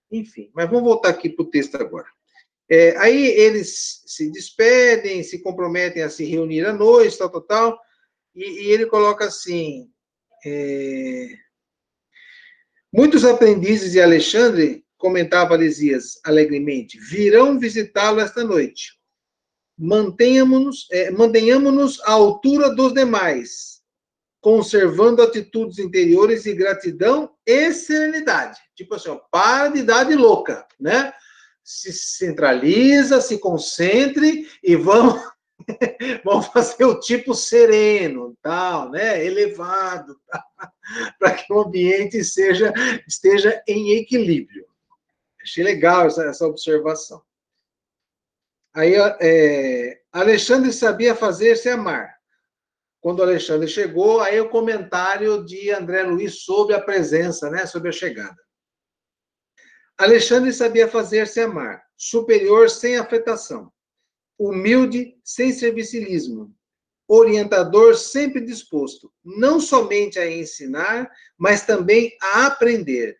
Enfim, 0.09 0.49
mas 0.55 0.69
vamos 0.69 0.86
voltar 0.86 1.09
aqui 1.09 1.30
para 1.30 1.43
o 1.43 1.49
texto 1.49 1.75
agora. 1.75 2.07
É, 2.70 2.95
aí 2.97 3.26
eles 3.26 4.03
se 4.05 4.30
despedem, 4.32 5.24
se 5.24 5.39
comprometem 5.41 6.03
a 6.03 6.09
se 6.09 6.24
reunir 6.24 6.65
à 6.65 6.74
noite, 6.74 7.17
tal, 7.17 7.30
tal, 7.30 7.41
tal, 7.41 7.80
e, 8.36 8.67
e 8.67 8.72
ele 8.72 8.86
coloca 8.86 9.26
assim: 9.26 9.89
é, 10.45 11.30
muitos 12.93 13.26
aprendizes 13.26 13.93
de 13.93 14.01
Alexandre, 14.01 14.86
comentava 14.97 15.57
Lisias 15.57 16.20
alegremente, 16.24 16.99
virão 16.99 17.57
visitá-lo 17.57 18.20
esta 18.20 18.43
noite. 18.43 18.99
Mantenhamos-nos 19.76 20.88
é, 20.91 21.09
mantenhamos 21.09 21.99
à 22.01 22.11
altura 22.11 22.70
dos 22.70 22.93
demais, 22.93 23.82
conservando 24.41 25.24
atitudes 25.24 25.80
interiores 25.80 26.43
de 26.43 26.53
gratidão 26.53 27.32
e 27.45 27.74
serenidade. 27.74 28.59
Tipo 28.76 28.95
assim, 28.95 29.09
ó, 29.09 29.15
para 29.32 29.70
de 29.70 29.82
dar 29.82 30.03
de 30.03 30.15
louca, 30.15 30.67
né? 30.80 31.11
Se 31.70 31.93
centraliza, 31.93 33.22
se 33.22 33.38
concentre 33.38 34.49
e 34.63 34.76
vamos, 34.76 35.22
vamos 36.26 36.47
fazer 36.47 36.84
o 36.84 36.99
tipo 36.99 37.36
sereno, 37.36 38.36
tal, 38.41 38.89
né? 38.89 39.24
Elevado, 39.24 40.20
para 41.20 41.36
que 41.36 41.53
o 41.53 41.59
ambiente 41.61 42.24
seja, 42.24 42.74
esteja 43.07 43.61
em 43.67 43.91
equilíbrio. 43.91 44.65
Achei 45.43 45.63
legal 45.63 46.07
essa, 46.07 46.24
essa 46.26 46.47
observação. 46.47 47.22
Aí, 48.74 48.95
é, 49.22 50.01
Alexandre 50.11 50.74
sabia 50.74 51.15
fazer-se 51.15 51.70
amar. 51.70 52.17
Quando 52.99 53.22
Alexandre 53.22 53.67
chegou, 53.67 54.22
aí 54.22 54.41
o 54.41 54.49
comentário 54.49 55.45
de 55.45 55.70
André 55.70 56.01
Luiz 56.01 56.41
sobre 56.41 56.74
a 56.74 56.82
presença, 56.82 57.47
né, 57.51 57.67
sobre 57.67 57.89
a 57.89 57.93
chegada. 57.93 58.49
Alexandre 60.00 60.54
sabia 60.54 60.88
fazer-se 60.88 61.41
amar, 61.41 61.84
superior 61.97 62.70
sem 62.70 62.95
afetação, 62.95 63.70
humilde 64.38 65.14
sem 65.26 65.52
servicilismo, 65.52 66.56
orientador 67.06 67.93
sempre 67.95 68.39
disposto, 68.39 69.12
não 69.26 69.60
somente 69.60 70.18
a 70.18 70.32
ensinar, 70.32 71.12
mas 71.38 71.66
também 71.66 72.16
a 72.22 72.45
aprender. 72.45 73.18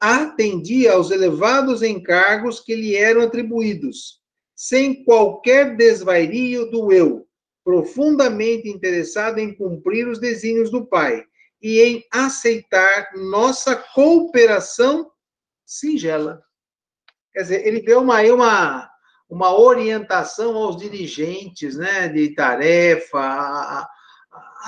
Atendia 0.00 0.94
aos 0.94 1.12
elevados 1.12 1.80
encargos 1.80 2.58
que 2.58 2.74
lhe 2.74 2.96
eram 2.96 3.20
atribuídos, 3.20 4.20
sem 4.52 5.04
qualquer 5.04 5.76
desvario 5.76 6.68
do 6.72 6.90
eu, 6.90 7.24
profundamente 7.62 8.68
interessado 8.68 9.38
em 9.38 9.54
cumprir 9.54 10.08
os 10.08 10.18
desígnios 10.18 10.72
do 10.72 10.84
Pai 10.84 11.22
e 11.62 11.80
em 11.82 12.04
aceitar 12.12 13.12
nossa 13.14 13.76
cooperação 13.76 15.08
singela. 15.66 16.40
Quer 17.34 17.42
dizer, 17.42 17.66
ele 17.66 17.82
deu 17.82 18.00
uma, 18.00 18.22
uma, 18.22 18.90
uma 19.28 19.58
orientação 19.58 20.56
aos 20.56 20.76
dirigentes 20.76 21.76
né, 21.76 22.08
de 22.08 22.34
tarefa, 22.34 23.18
a, 23.18 23.80
a, 23.80 23.88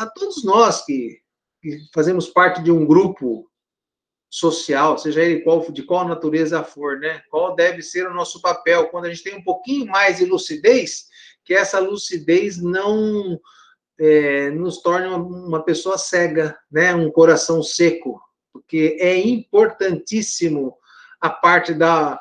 a 0.02 0.12
todos 0.14 0.44
nós 0.44 0.84
que, 0.84 1.20
que, 1.62 1.78
fazemos 1.94 2.28
parte 2.28 2.62
de 2.62 2.70
um 2.70 2.84
grupo 2.84 3.48
social, 4.30 4.98
seja 4.98 5.22
ele 5.22 5.40
qual, 5.40 5.70
de 5.70 5.82
qual 5.82 6.06
natureza 6.06 6.62
for, 6.62 6.98
né? 6.98 7.22
Qual 7.30 7.54
deve 7.54 7.80
ser 7.80 8.06
o 8.06 8.12
nosso 8.12 8.42
papel 8.42 8.88
quando 8.88 9.06
a 9.06 9.08
gente 9.08 9.24
tem 9.24 9.36
um 9.36 9.42
pouquinho 9.42 9.86
mais 9.86 10.18
de 10.18 10.26
lucidez, 10.26 11.06
que 11.44 11.54
essa 11.54 11.78
lucidez 11.78 12.58
não 12.58 13.40
é, 13.98 14.50
nos 14.50 14.82
torne 14.82 15.06
uma, 15.06 15.16
uma 15.16 15.64
pessoa 15.64 15.96
cega, 15.96 16.58
né? 16.70 16.94
Um 16.94 17.10
coração 17.10 17.62
seco, 17.62 18.20
porque 18.52 18.98
é 19.00 19.16
importantíssimo 19.16 20.77
a 21.20 21.30
parte 21.30 21.74
da 21.74 22.20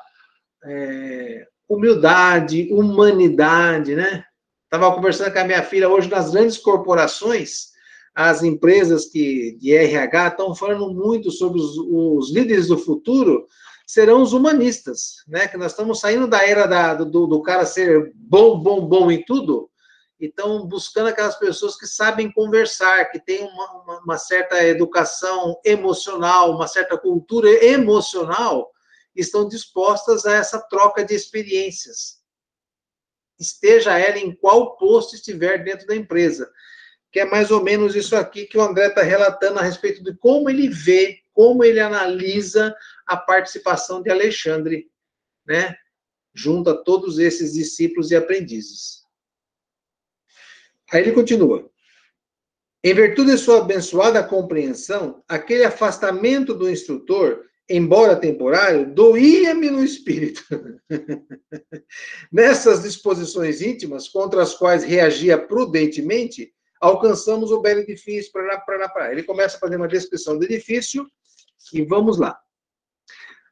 é, 0.64 1.48
humildade, 1.68 2.70
humanidade, 2.72 3.96
né? 3.96 4.24
Estava 4.64 4.94
conversando 4.94 5.32
com 5.32 5.40
a 5.40 5.44
minha 5.44 5.64
filha 5.64 5.90
hoje 5.90 6.10
nas 6.10 6.32
grandes 6.32 6.58
corporações, 6.58 7.68
as 8.14 8.44
empresas 8.44 9.06
que 9.06 9.56
de 9.60 9.74
RH 9.74 10.28
estão 10.30 10.56
falando 10.56 10.92
muito 10.94 11.30
sobre 11.32 11.60
os, 11.60 11.78
os 11.78 12.34
líderes 12.34 12.68
do 12.68 12.78
futuro 12.78 13.48
serão 13.86 14.22
os 14.22 14.34
humanistas, 14.34 15.24
né? 15.28 15.48
Que 15.48 15.58
nós 15.58 15.72
estamos 15.72 16.00
saindo 16.00 16.28
da 16.28 16.46
era 16.46 16.66
da, 16.66 16.94
do, 16.96 17.28
do 17.28 17.42
cara 17.42 17.66
ser 17.66 18.12
bom, 18.16 18.60
bom, 18.60 18.86
bom 18.86 19.10
em 19.10 19.24
tudo, 19.24 19.70
e 20.20 20.26
estão 20.26 20.66
buscando 20.66 21.08
aquelas 21.08 21.38
pessoas 21.38 21.78
que 21.78 21.86
sabem 21.86 22.32
conversar, 22.32 23.06
que 23.12 23.20
têm 23.20 23.44
uma, 23.44 23.82
uma, 23.82 24.00
uma 24.00 24.18
certa 24.18 24.62
educação 24.66 25.58
emocional, 25.64 26.52
uma 26.52 26.68
certa 26.68 26.98
cultura 26.98 27.50
emocional, 27.64 28.72
estão 29.18 29.48
dispostas 29.48 30.26
a 30.26 30.34
essa 30.34 30.60
troca 30.60 31.04
de 31.04 31.14
experiências. 31.14 32.22
Esteja 33.40 33.98
ela 33.98 34.18
em 34.18 34.34
qual 34.36 34.78
posto 34.78 35.16
estiver 35.16 35.64
dentro 35.64 35.86
da 35.88 35.96
empresa. 35.96 36.52
que 37.12 37.22
é 37.22 37.26
mais 37.26 37.52
ou 37.52 37.64
menos 37.64 37.96
isso 37.96 38.16
aqui 38.16 38.46
que 38.46 38.58
o 38.58 38.62
André 38.62 38.88
está 38.88 39.02
relatando 39.02 39.60
a 39.60 39.64
respeito 39.64 40.04
de 40.04 40.16
como 40.18 40.50
ele 40.50 40.68
vê, 40.70 41.22
como 41.34 41.64
ele 41.64 41.80
analisa 41.80 42.76
a 43.06 43.16
participação 43.16 44.02
de 44.02 44.10
Alexandre, 44.10 44.92
né, 45.46 45.76
junto 46.34 46.70
a 46.70 46.76
todos 46.76 47.18
esses 47.18 47.54
discípulos 47.54 48.12
e 48.12 48.16
aprendizes. 48.16 49.02
Aí 50.92 51.02
ele 51.02 51.12
continua. 51.12 51.70
Em 52.84 52.94
virtude 52.94 53.32
de 53.32 53.38
sua 53.38 53.60
abençoada 53.60 54.24
compreensão, 54.24 55.24
aquele 55.28 55.64
afastamento 55.64 56.54
do 56.54 56.70
instrutor, 56.70 57.44
embora 57.70 58.16
temporário, 58.16 58.94
doía-me 58.94 59.70
no 59.70 59.84
espírito. 59.84 60.44
Nessas 62.32 62.84
disposições 62.84 63.62
íntimas, 63.62 64.08
contra 64.08 64.42
as 64.42 64.54
quais 64.54 64.84
reagia 64.84 65.38
prudentemente, 65.38 66.54
alcançamos 66.80 67.52
o 67.52 67.60
belo 67.60 67.82
edifício. 67.82 68.32
Para 68.32 68.60
para 68.60 68.90
para. 68.90 69.12
Ele 69.12 69.24
começa 69.24 69.58
a 69.58 69.60
fazer 69.60 69.76
uma 69.76 69.88
descrição 69.88 70.38
do 70.38 70.46
edifício 70.46 71.06
e 71.74 71.84
vamos 71.84 72.18
lá. 72.18 72.38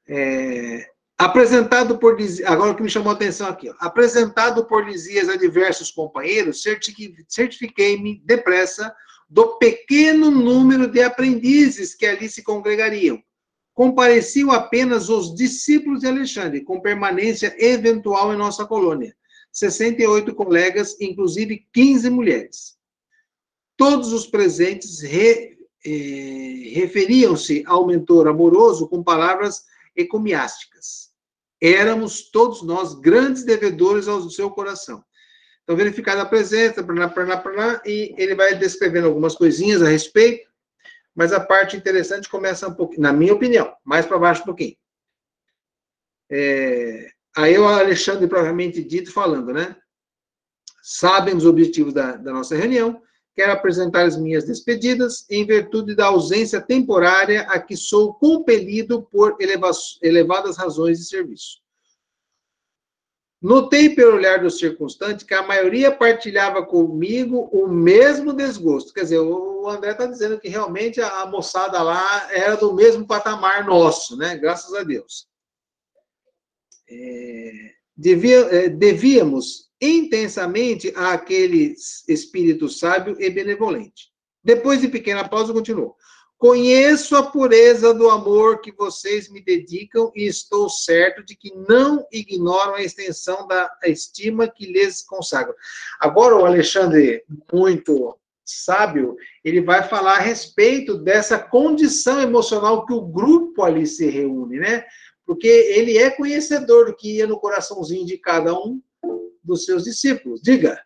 É, 0.08 0.88
apresentado 1.18 1.98
por 1.98 2.18
agora 2.46 2.72
o 2.72 2.76
que 2.76 2.84
me 2.84 2.90
chamou 2.90 3.12
a 3.12 3.16
atenção 3.16 3.48
aqui, 3.48 3.70
ó, 3.70 3.76
apresentado 3.80 4.66
por 4.66 4.86
Lisias 4.86 5.30
a 5.30 5.36
diversos 5.36 5.92
companheiros, 5.92 6.62
certifiquei-me 6.62 8.22
depressa 8.24 8.94
do 9.28 9.58
pequeno 9.58 10.30
número 10.30 10.88
de 10.88 11.02
aprendizes 11.02 11.96
que 11.96 12.06
ali 12.06 12.30
se 12.30 12.44
congregariam. 12.44 13.22
Compareciam 13.76 14.52
apenas 14.52 15.10
os 15.10 15.36
discípulos 15.36 16.00
de 16.00 16.08
Alexandre, 16.08 16.62
com 16.62 16.80
permanência 16.80 17.54
eventual 17.60 18.34
em 18.34 18.38
nossa 18.38 18.66
colônia. 18.66 19.14
68 19.52 20.34
colegas, 20.34 21.00
inclusive 21.00 21.68
15 21.74 22.10
mulheres. 22.10 22.78
Todos 23.78 24.14
os 24.14 24.26
presentes 24.26 25.02
re, 25.02 25.58
eh, 25.86 26.72
referiam-se 26.74 27.64
ao 27.68 27.86
mentor 27.86 28.30
amoroso 28.30 28.88
com 28.88 29.04
palavras 29.04 29.66
ecomiásticas. 29.94 31.12
Éramos 31.62 32.30
todos 32.32 32.64
nós 32.64 32.96
grandes 32.96 33.44
devedores 33.44 34.08
ao 34.08 34.30
seu 34.30 34.50
coração. 34.50 35.04
Então, 35.64 35.76
verificada 35.76 36.22
a 36.22 36.26
presença, 36.26 36.84
praná, 36.84 37.10
praná, 37.10 37.38
praná, 37.38 37.82
e 37.86 38.14
ele 38.18 38.36
vai 38.36 38.56
descrevendo 38.56 39.08
algumas 39.08 39.36
coisinhas 39.36 39.82
a 39.82 39.90
respeito, 39.90 40.48
mas 41.16 41.32
a 41.32 41.40
parte 41.40 41.78
interessante 41.78 42.30
começa 42.30 42.68
um 42.68 42.74
pouquinho, 42.74 43.02
na 43.02 43.14
minha 43.14 43.34
opinião, 43.34 43.74
mais 43.84 44.06
para 44.06 44.20
baixo 44.20 44.42
um 44.42 44.46
pouquinho. 44.46 44.76
É, 46.30 47.10
aí 47.36 47.58
o 47.58 47.66
Alexandre, 47.66 48.28
provavelmente 48.28 48.84
dito, 48.84 49.12
falando, 49.12 49.54
né? 49.54 49.76
Sabem 50.84 51.36
os 51.36 51.46
objetivos 51.46 51.94
da, 51.94 52.18
da 52.18 52.34
nossa 52.34 52.56
reunião, 52.56 53.02
quero 53.34 53.54
apresentar 53.54 54.04
as 54.04 54.18
minhas 54.18 54.46
despedidas, 54.46 55.26
em 55.30 55.46
virtude 55.46 55.96
da 55.96 56.08
ausência 56.08 56.62
temporária 56.62 57.42
a 57.44 57.60
que 57.60 57.78
sou 57.78 58.14
compelido 58.16 59.02
por 59.04 59.38
eleva 59.40 59.72
elevadas 60.02 60.58
razões 60.58 61.00
de 61.00 61.06
serviço. 61.06 61.65
Notei 63.46 63.92
pelo 63.92 64.16
olhar 64.16 64.42
do 64.42 64.50
circunstante 64.50 65.24
que 65.24 65.34
a 65.36 65.44
maioria 65.44 65.96
partilhava 65.96 66.66
comigo 66.66 67.48
o 67.54 67.68
mesmo 67.68 68.34
desgosto. 68.34 68.92
Quer 68.92 69.04
dizer, 69.04 69.20
o 69.20 69.70
André 69.70 69.92
está 69.92 70.08
dizendo 70.08 70.40
que 70.40 70.50
realmente 70.50 71.00
a 71.00 71.28
moçada 71.28 71.80
lá 71.84 72.28
era 72.32 72.56
do 72.56 72.74
mesmo 72.74 73.06
patamar 73.06 73.64
nosso, 73.64 74.18
né? 74.18 74.36
Graças 74.36 74.74
a 74.74 74.82
Deus. 74.82 75.28
É, 76.90 77.72
devia, 77.96 78.40
é, 78.48 78.68
devíamos 78.68 79.70
intensamente 79.80 80.92
àquele 80.96 81.76
espírito 82.10 82.68
sábio 82.68 83.16
e 83.20 83.30
benevolente. 83.30 84.12
Depois 84.44 84.82
de 84.82 84.88
pequena 84.88 85.30
pausa, 85.30 85.54
continuou. 85.54 85.96
Conheço 86.38 87.16
a 87.16 87.24
pureza 87.24 87.94
do 87.94 88.10
amor 88.10 88.60
que 88.60 88.72
vocês 88.72 89.30
me 89.30 89.42
dedicam 89.42 90.12
e 90.14 90.28
estou 90.28 90.70
certo 90.70 91.24
de 91.24 91.36
que 91.36 91.54
não 91.68 92.06
ignoram 92.12 92.76
a 92.76 92.84
extensão 92.84 93.48
da 93.48 93.72
estima 93.86 94.48
que 94.48 94.66
lhes 94.66 95.02
consagro. 95.02 95.56
Agora, 96.00 96.36
o 96.36 96.46
Alexandre, 96.46 97.24
muito 97.52 98.18
sábio, 98.44 99.16
ele 99.44 99.62
vai 99.62 99.88
falar 99.88 100.18
a 100.18 100.22
respeito 100.22 100.98
dessa 100.98 101.40
condição 101.40 102.22
emocional 102.22 102.86
que 102.86 102.94
o 102.94 103.02
grupo 103.02 103.64
ali 103.64 103.88
se 103.88 104.06
reúne, 104.08 104.60
né? 104.60 104.86
Porque 105.26 105.48
ele 105.48 105.98
é 105.98 106.12
conhecedor 106.12 106.86
do 106.86 106.96
que 106.96 107.18
ia 107.18 107.26
no 107.26 107.40
coraçãozinho 107.40 108.06
de 108.06 108.18
cada 108.18 108.54
um 108.54 108.82
dos 109.44 109.66
seus 109.66 109.86
discípulos. 109.86 110.42
Diga. 110.42 110.80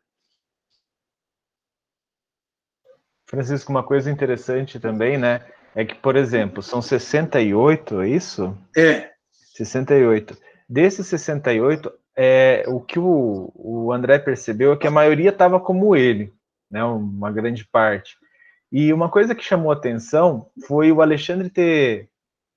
Francisco, 3.30 3.72
uma 3.72 3.84
coisa 3.84 4.10
interessante 4.10 4.80
também, 4.80 5.16
né? 5.16 5.42
É 5.76 5.86
que, 5.86 5.94
por 5.94 6.16
exemplo, 6.16 6.64
são 6.64 6.82
68, 6.82 8.02
é 8.02 8.10
isso? 8.10 8.58
É. 8.76 9.12
68. 9.54 10.36
Desses 10.68 11.06
68, 11.06 11.92
é, 12.18 12.64
o 12.68 12.80
que 12.82 12.98
o, 12.98 13.52
o 13.54 13.94
André 13.94 14.18
percebeu 14.18 14.74
é 14.74 14.78
que 14.78 14.88
a 14.88 14.92
maioria 14.92 15.30
estava 15.30 15.60
como 15.60 15.96
ele, 15.96 16.34
né? 16.72 16.84
Uma 16.84 17.32
grande 17.32 17.68
parte. 17.72 18.18
E 18.72 18.92
uma 18.92 19.10
coisa 19.10 19.36
que 19.36 19.44
chamou 19.44 19.72
atenção 19.72 20.50
foi 20.68 20.92
o 20.92 21.00
Alexandre 21.00 21.52
ter 21.52 22.10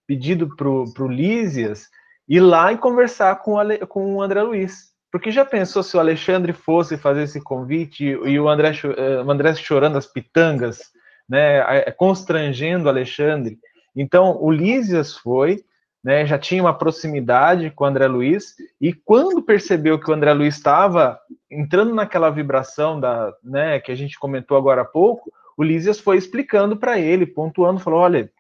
pedido 0.07 0.57
para 0.57 0.69
o 0.69 1.09
Lísias 1.09 1.91
ir 2.27 2.41
lá 2.41 2.73
e 2.73 2.79
conversar 2.79 3.37
com, 3.37 3.59
Ale, 3.59 3.79
com 3.87 4.15
o 4.15 4.23
André 4.23 4.43
Luiz. 4.43 4.92
Porque 5.13 5.31
já 5.31 5.45
pensou 5.45 5.83
se 5.83 5.95
o 5.95 6.01
Alexandre 6.01 6.55
fosse 6.55 6.97
fazer 6.97 7.25
esse 7.25 7.39
convite 7.39 8.03
e 8.03 8.41
o 8.41 8.49
André, 8.49 8.73
eh, 8.97 9.23
o 9.23 9.31
André 9.31 9.55
chorando 9.55 9.99
as 9.99 10.07
pitangas, 10.07 10.91
né, 11.29 11.83
constrangendo 11.93 12.87
o 12.87 12.89
Alexandre? 12.89 13.59
Então, 13.95 14.39
o 14.41 14.51
Lísias 14.51 15.15
foi, 15.15 15.65
né, 16.03 16.25
já 16.25 16.39
tinha 16.39 16.63
uma 16.63 16.73
proximidade 16.73 17.71
com 17.71 17.85
o 17.85 17.87
André 17.87 18.07
Luiz, 18.07 18.55
e 18.81 18.95
quando 18.95 19.43
percebeu 19.43 20.01
que 20.01 20.11
o 20.11 20.15
André 20.15 20.33
Luiz 20.33 20.57
estava 20.57 21.21
entrando 21.51 21.95
naquela 21.95 22.31
vibração 22.31 22.99
da, 22.99 23.35
né, 23.45 23.81
que 23.81 23.93
a 23.93 23.95
gente 23.95 24.19
comentou 24.19 24.57
agora 24.57 24.81
há 24.81 24.87
pouco, 24.87 25.31
o 25.59 25.63
Lísias 25.63 26.01
foi 26.01 26.17
explicando 26.17 26.75
para 26.75 26.99
ele, 26.99 27.27
pontuando, 27.27 27.81
falou: 27.81 28.01
olha, 28.01 28.31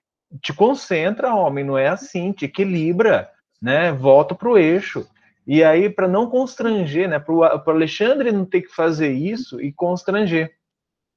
te 0.40 0.54
concentra, 0.54 1.34
homem, 1.34 1.64
não 1.64 1.76
é 1.76 1.88
assim, 1.88 2.32
te 2.32 2.46
equilibra, 2.46 3.28
né, 3.60 3.92
volta 3.92 4.34
para 4.34 4.48
o 4.48 4.56
eixo. 4.56 5.06
E 5.46 5.64
aí, 5.64 5.90
para 5.90 6.06
não 6.06 6.30
constranger, 6.30 7.08
né, 7.08 7.18
para 7.18 7.34
o 7.34 7.70
Alexandre 7.70 8.30
não 8.30 8.44
ter 8.44 8.62
que 8.62 8.72
fazer 8.72 9.12
isso 9.12 9.60
e 9.60 9.72
constranger. 9.72 10.56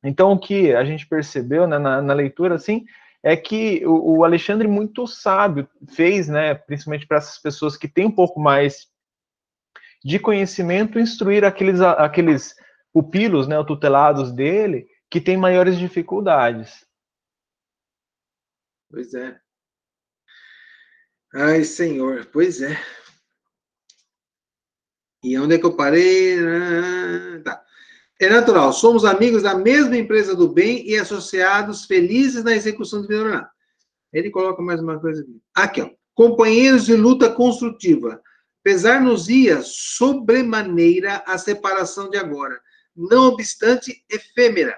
Então, 0.04 0.32
o 0.32 0.40
que 0.40 0.74
a 0.74 0.84
gente 0.84 1.08
percebeu 1.08 1.68
né, 1.68 1.78
na, 1.78 2.02
na 2.02 2.14
leitura, 2.14 2.56
assim, 2.56 2.86
é 3.22 3.36
que 3.36 3.86
o, 3.86 4.18
o, 4.18 4.24
Alexandre 4.24 4.68
muito 4.68 5.08
sábio 5.08 5.68
fez, 5.96 6.28
né, 6.28 6.54
principalmente 6.54 7.08
para 7.08 7.18
essas 7.18 7.40
pessoas 7.40 7.76
que 7.76 7.88
têm 7.88 8.06
um 8.06 8.12
pouco 8.12 8.40
mais 8.40 8.88
de 10.04 10.20
conhecimento, 10.20 11.00
instruir 11.00 11.44
aqueles, 11.44 11.82
aqueles 11.82 12.56
pupilos, 12.94 13.48
né, 13.48 13.56
tutelados 13.64 14.32
dele, 14.32 14.88
que 15.10 15.20
têm 15.20 15.38
maiores 15.38 15.78
dificuldades. 15.78 16.86
Pois 18.90 19.14
é. 19.14 19.40
Ai, 21.34 21.64
Senhor, 21.64 22.28
pois 22.32 22.62
é. 22.62 22.78
E 25.26 25.40
onde 25.40 25.56
é 25.56 25.58
que 25.58 25.66
eu 25.66 25.76
parei? 25.76 26.38
Tá. 27.44 27.60
É 28.22 28.30
natural, 28.30 28.72
somos 28.72 29.04
amigos 29.04 29.42
da 29.42 29.56
mesma 29.56 29.98
empresa 29.98 30.36
do 30.36 30.48
bem 30.48 30.88
e 30.88 30.96
associados 30.96 31.86
felizes 31.86 32.44
na 32.44 32.56
execução 32.56 33.02
do 33.02 33.08
vida 33.08 33.50
Ele 34.14 34.30
coloca 34.30 34.62
mais 34.62 34.80
uma 34.80 35.00
coisa 35.00 35.24
aqui. 35.24 35.42
Aqui, 35.56 35.82
ó. 35.82 35.90
Companheiros 36.14 36.86
de 36.86 36.96
luta 36.96 37.28
construtiva. 37.28 38.22
Pesar-nos-ia 38.64 39.64
sobremaneira 39.64 41.24
a 41.26 41.40
separação 41.40 42.08
de 42.08 42.18
agora, 42.18 42.60
não 42.96 43.30
obstante 43.30 44.06
efêmera, 44.08 44.78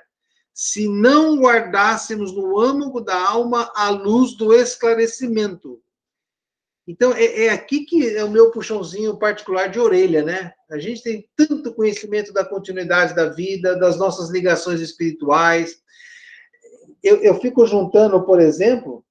se 0.54 0.88
não 0.88 1.40
guardássemos 1.40 2.34
no 2.34 2.58
âmago 2.58 3.02
da 3.02 3.22
alma 3.22 3.70
a 3.76 3.90
luz 3.90 4.36
do 4.36 4.54
esclarecimento, 4.54 5.82
então, 6.88 7.12
é, 7.14 7.46
é, 7.46 7.50
aqui 7.50 7.84
que 7.84 8.16
é 8.16 8.24
o 8.24 8.32
meu 8.32 8.50
puxãozinho 8.50 9.20
particular 9.20 9.68
de 9.68 9.78
orelha, 9.78 10.24
né? 10.24 10.54
A 10.72 10.80
gente 10.80 11.04
tem 11.04 11.30
tanto 11.36 11.74
conhecimento 11.74 12.32
da 12.32 12.46
continuidade 12.46 13.14
da 13.14 13.26
vida, 13.26 13.78
das 13.78 13.98
nossas 13.98 14.30
ligações 14.30 14.80
espirituais. 14.80 15.82
Eu, 17.04 17.18
eu 17.18 17.36
fico 17.42 17.66
juntando, 17.66 18.24
por 18.26 18.40
exemplo, 18.40 19.04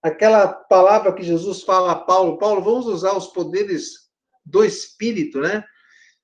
aquela 0.00 0.46
palavra 0.46 1.12
que 1.12 1.24
Jesus 1.24 1.62
fala 1.62 1.90
a 1.90 1.96
Paulo: 1.96 2.38
Paulo, 2.38 2.62
vamos 2.62 2.86
usar 2.86 3.16
os 3.16 3.26
poderes 3.26 4.06
do 4.44 4.64
Espírito, 4.64 5.40
né? 5.40 5.64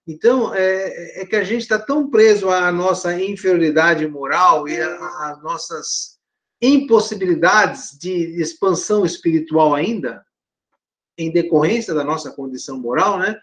Então, 0.06 0.54
é, 0.54 1.22
é 1.22 1.26
que 1.26 1.34
a 1.34 1.42
gente 1.42 1.62
está 1.62 1.80
tão 1.80 2.08
preso 2.08 2.48
à 2.48 2.70
nossa 2.70 3.20
inferioridade 3.20 4.06
moral 4.06 4.68
e 4.68 4.80
às 4.80 5.42
nossas 5.42 6.21
impossibilidades 6.62 7.98
de 7.98 8.40
expansão 8.40 9.04
espiritual 9.04 9.74
ainda, 9.74 10.24
em 11.18 11.32
decorrência 11.32 11.92
da 11.92 12.04
nossa 12.04 12.30
condição 12.30 12.78
moral, 12.78 13.18
né? 13.18 13.36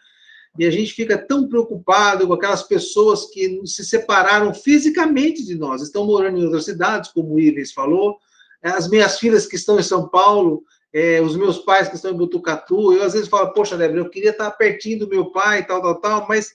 E 0.58 0.66
a 0.66 0.72
gente 0.72 0.94
fica 0.94 1.18
tão 1.18 1.48
preocupado 1.48 2.26
com 2.26 2.34
aquelas 2.34 2.64
pessoas 2.64 3.26
que 3.26 3.62
se 3.66 3.86
separaram 3.86 4.54
fisicamente 4.54 5.46
de 5.46 5.56
nós, 5.56 5.82
estão 5.82 6.06
morando 6.06 6.40
em 6.40 6.46
outras 6.46 6.66
cidades, 6.66 7.12
como 7.12 7.36
o 7.36 7.40
Ives 7.40 7.72
falou, 7.72 8.18
as 8.64 8.90
minhas 8.90 9.20
filhas 9.20 9.46
que 9.46 9.56
estão 9.56 9.80
em 9.80 9.84
São 9.84 10.10
Paulo, 10.10 10.64
é, 10.92 11.22
os 11.22 11.36
meus 11.36 11.60
pais 11.60 11.88
que 11.88 11.96
estão 11.96 12.12
em 12.12 12.18
Butucatu, 12.18 12.94
eu 12.94 13.04
às 13.04 13.14
vezes 13.14 13.30
falo, 13.30 13.54
poxa, 13.54 13.78
Débora, 13.78 14.00
eu 14.00 14.10
queria 14.10 14.32
estar 14.32 14.50
pertinho 14.52 15.00
do 15.00 15.10
meu 15.10 15.32
pai, 15.32 15.66
tal, 15.66 15.82
tal, 15.82 16.02
tal, 16.02 16.28
mas 16.28 16.52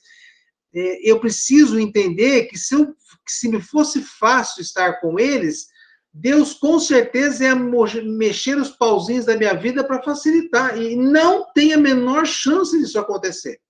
é, 0.75 1.09
eu 1.09 1.21
preciso 1.21 1.79
entender 1.79 2.47
que 2.47 2.59
se, 2.59 2.75
eu, 2.75 2.87
que 2.87 3.33
se 3.33 3.49
me 3.49 3.61
fosse 3.61 4.03
fácil 4.03 4.61
estar 4.61 5.01
com 5.01 5.19
eles, 5.19 5.69
Deus 6.15 6.55
com 6.55 6.79
certeza 6.79 7.45
ia 7.45 7.57
mexer 7.57 8.57
os 8.57 8.71
pauzinhos 8.71 9.27
da 9.27 9.37
minha 9.37 9.55
vida 9.55 9.83
para 9.83 10.03
facilitar. 10.03 10.81
E 10.81 10.95
não 10.95 11.53
tem 11.53 11.73
a 11.73 11.79
menor 11.79 12.25
chance 12.25 12.79
disso 12.79 12.99
acontecer. 12.99 13.61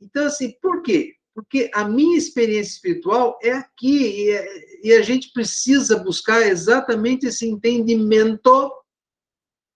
Então, 0.00 0.26
assim, 0.26 0.52
por 0.60 0.82
quê? 0.82 1.14
Porque 1.32 1.70
a 1.72 1.84
minha 1.84 2.18
experiência 2.18 2.72
espiritual 2.72 3.38
é 3.42 3.52
aqui, 3.52 4.24
e, 4.24 4.30
é, 4.30 4.46
e 4.82 4.92
a 4.92 5.02
gente 5.02 5.32
precisa 5.32 5.96
buscar 5.96 6.42
exatamente 6.42 7.26
esse 7.26 7.46
entendimento 7.46 8.72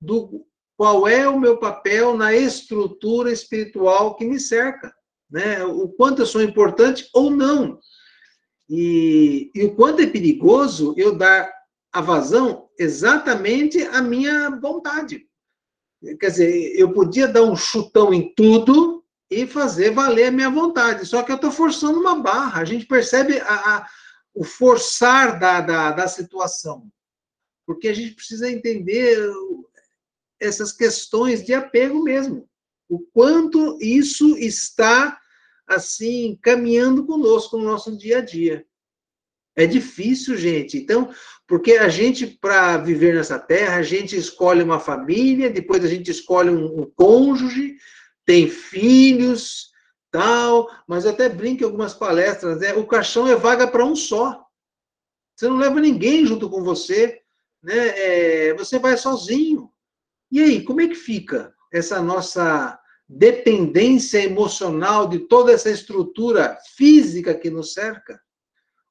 do 0.00 0.44
qual 0.76 1.06
é 1.06 1.28
o 1.28 1.38
meu 1.38 1.56
papel 1.58 2.16
na 2.16 2.34
estrutura 2.34 3.30
espiritual 3.30 4.16
que 4.16 4.24
me 4.24 4.40
cerca 4.40 4.92
né? 5.34 5.64
O 5.64 5.88
quanto 5.88 6.22
eu 6.22 6.26
sou 6.26 6.42
importante 6.42 7.08
ou 7.12 7.28
não. 7.28 7.80
E, 8.68 9.50
e 9.54 9.64
o 9.64 9.74
quanto 9.74 10.00
é 10.00 10.06
perigoso 10.06 10.94
eu 10.96 11.16
dar 11.16 11.52
a 11.92 12.00
vazão 12.00 12.68
exatamente 12.78 13.82
à 13.82 14.02
minha 14.02 14.50
vontade. 14.50 15.26
Quer 16.18 16.30
dizer, 16.30 16.78
eu 16.78 16.92
podia 16.92 17.28
dar 17.28 17.42
um 17.42 17.56
chutão 17.56 18.12
em 18.12 18.34
tudo 18.34 19.04
e 19.30 19.46
fazer 19.46 19.90
valer 19.90 20.26
a 20.26 20.30
minha 20.30 20.50
vontade, 20.50 21.06
só 21.06 21.22
que 21.22 21.32
eu 21.32 21.36
estou 21.36 21.50
forçando 21.50 21.98
uma 21.98 22.20
barra. 22.20 22.60
A 22.60 22.64
gente 22.64 22.86
percebe 22.86 23.38
a, 23.40 23.76
a, 23.76 23.88
o 24.34 24.44
forçar 24.44 25.38
da, 25.38 25.60
da, 25.60 25.92
da 25.92 26.08
situação, 26.08 26.90
porque 27.66 27.88
a 27.88 27.94
gente 27.94 28.14
precisa 28.14 28.50
entender 28.50 29.18
essas 30.38 30.72
questões 30.72 31.44
de 31.44 31.54
apego 31.54 32.02
mesmo. 32.02 32.48
O 32.88 32.98
quanto 32.98 33.78
isso 33.80 34.36
está 34.36 35.18
assim, 35.66 36.38
caminhando 36.42 37.06
conosco 37.06 37.56
no 37.56 37.64
nosso 37.64 37.96
dia 37.96 38.18
a 38.18 38.20
dia. 38.20 38.64
É 39.56 39.66
difícil, 39.66 40.36
gente. 40.36 40.76
Então, 40.76 41.12
porque 41.46 41.72
a 41.72 41.88
gente, 41.88 42.26
para 42.26 42.76
viver 42.78 43.14
nessa 43.14 43.38
terra, 43.38 43.76
a 43.76 43.82
gente 43.82 44.16
escolhe 44.16 44.62
uma 44.62 44.80
família, 44.80 45.50
depois 45.50 45.84
a 45.84 45.88
gente 45.88 46.10
escolhe 46.10 46.50
um, 46.50 46.80
um 46.80 46.90
cônjuge, 46.96 47.76
tem 48.26 48.48
filhos, 48.48 49.70
tal, 50.10 50.68
mas 50.88 51.04
eu 51.04 51.12
até 51.12 51.28
brinco 51.28 51.62
em 51.62 51.66
algumas 51.66 51.94
palestras, 51.94 52.58
né? 52.60 52.74
O 52.74 52.86
caixão 52.86 53.28
é 53.28 53.36
vaga 53.36 53.66
para 53.66 53.84
um 53.84 53.94
só. 53.94 54.44
Você 55.36 55.48
não 55.48 55.56
leva 55.56 55.80
ninguém 55.80 56.26
junto 56.26 56.48
com 56.48 56.62
você, 56.62 57.20
né? 57.62 57.88
É, 57.98 58.54
você 58.54 58.78
vai 58.78 58.96
sozinho. 58.96 59.70
E 60.30 60.40
aí, 60.40 60.62
como 60.62 60.80
é 60.80 60.88
que 60.88 60.94
fica 60.94 61.52
essa 61.72 62.00
nossa 62.02 62.78
dependência 63.08 64.18
emocional 64.18 65.08
de 65.08 65.20
toda 65.20 65.52
essa 65.52 65.70
estrutura 65.70 66.58
física 66.74 67.34
que 67.34 67.50
nos 67.50 67.72
cerca, 67.72 68.20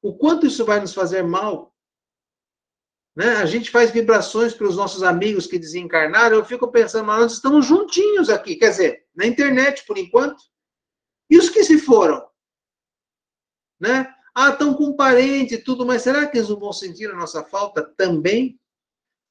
o 0.02 0.16
quanto 0.16 0.46
isso 0.46 0.66
vai 0.66 0.80
nos 0.80 0.94
fazer 0.94 1.24
mal. 1.24 1.74
Né? 3.16 3.36
A 3.38 3.46
gente 3.46 3.70
faz 3.70 3.92
vibrações 3.92 4.54
para 4.54 4.68
os 4.68 4.76
nossos 4.76 5.04
amigos 5.04 5.48
que 5.48 5.60
desencarnaram, 5.60 6.38
eu 6.38 6.46
fico 6.46 6.72
pensando, 6.72 7.06
mas 7.06 7.20
nós 7.20 7.34
estamos 7.34 7.66
juntinhos 7.66 8.30
aqui, 8.30 8.56
quer 8.56 8.70
dizer, 8.70 9.06
na 9.16 9.26
internet 9.26 9.86
por 9.86 9.98
enquanto. 9.98 10.44
E 11.30 11.38
os 11.38 11.50
que 11.50 11.64
se 11.64 11.78
foram? 11.78 12.24
Né? 13.80 14.14
Ah, 14.36 14.50
estão 14.50 14.74
com 14.74 14.96
parente 14.96 15.56
e 15.56 15.64
tudo, 15.64 15.86
mas 15.86 16.02
será 16.02 16.28
que 16.28 16.38
eles 16.38 16.50
não 16.50 16.60
vão 16.60 16.74
sentir 16.74 17.10
a 17.10 17.16
nossa 17.16 17.44
falta 17.44 17.84
também? 17.98 18.60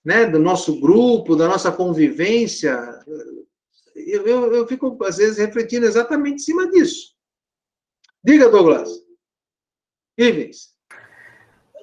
Né? 0.05 0.27
Do 0.27 0.39
nosso 0.39 0.81
grupo, 0.81 1.37
da 1.37 1.49
nossa 1.49 1.71
convivência? 1.71 2.77
Eu, 4.11 4.27
eu, 4.27 4.55
eu 4.55 4.67
fico, 4.67 4.97
às 5.05 5.17
vezes, 5.17 5.39
refletindo 5.39 5.87
exatamente 5.87 6.37
em 6.37 6.39
cima 6.39 6.71
disso. 6.71 7.15
Diga, 8.25 8.49
Douglas. 8.49 8.91
Ivens. 10.17 10.73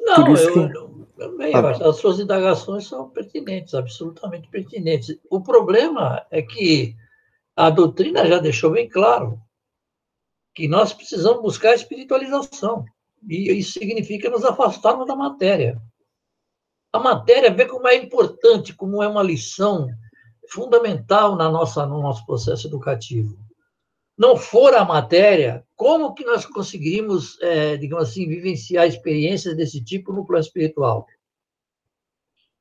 Não, 0.01 0.35
eu, 0.35 0.35
eu, 0.35 0.69
eu, 0.69 1.55
ah. 1.55 1.89
as 1.89 1.97
suas 1.97 2.19
indagações 2.19 2.87
são 2.87 3.09
pertinentes, 3.09 3.73
absolutamente 3.73 4.47
pertinentes. 4.49 5.19
O 5.29 5.41
problema 5.41 6.25
é 6.31 6.41
que 6.41 6.95
a 7.55 7.69
doutrina 7.69 8.25
já 8.25 8.39
deixou 8.39 8.71
bem 8.71 8.87
claro 8.87 9.39
que 10.55 10.67
nós 10.67 10.93
precisamos 10.93 11.41
buscar 11.41 11.71
a 11.71 11.75
espiritualização. 11.75 12.85
E 13.27 13.51
isso 13.51 13.73
significa 13.73 14.29
nos 14.29 14.45
afastarmos 14.45 15.05
da 15.07 15.15
matéria. 15.15 15.81
A 16.91 16.99
matéria, 16.99 17.53
vê 17.53 17.65
como 17.65 17.87
é 17.87 17.95
importante, 17.95 18.73
como 18.73 19.03
é 19.03 19.07
uma 19.07 19.21
lição 19.21 19.87
fundamental 20.49 21.35
na 21.35 21.49
nossa, 21.49 21.85
no 21.85 22.01
nosso 22.01 22.25
processo 22.25 22.67
educativo. 22.67 23.37
Não 24.17 24.35
for 24.35 24.73
a 24.73 24.83
matéria, 24.83 25.65
como 25.75 26.13
que 26.13 26.25
nós 26.25 26.45
conseguiríamos, 26.45 27.39
é, 27.41 27.77
digamos 27.77 28.09
assim, 28.09 28.27
vivenciar 28.27 28.85
experiências 28.85 29.55
desse 29.55 29.81
tipo 29.83 30.11
no 30.11 30.25
plano 30.25 30.43
espiritual? 30.43 31.07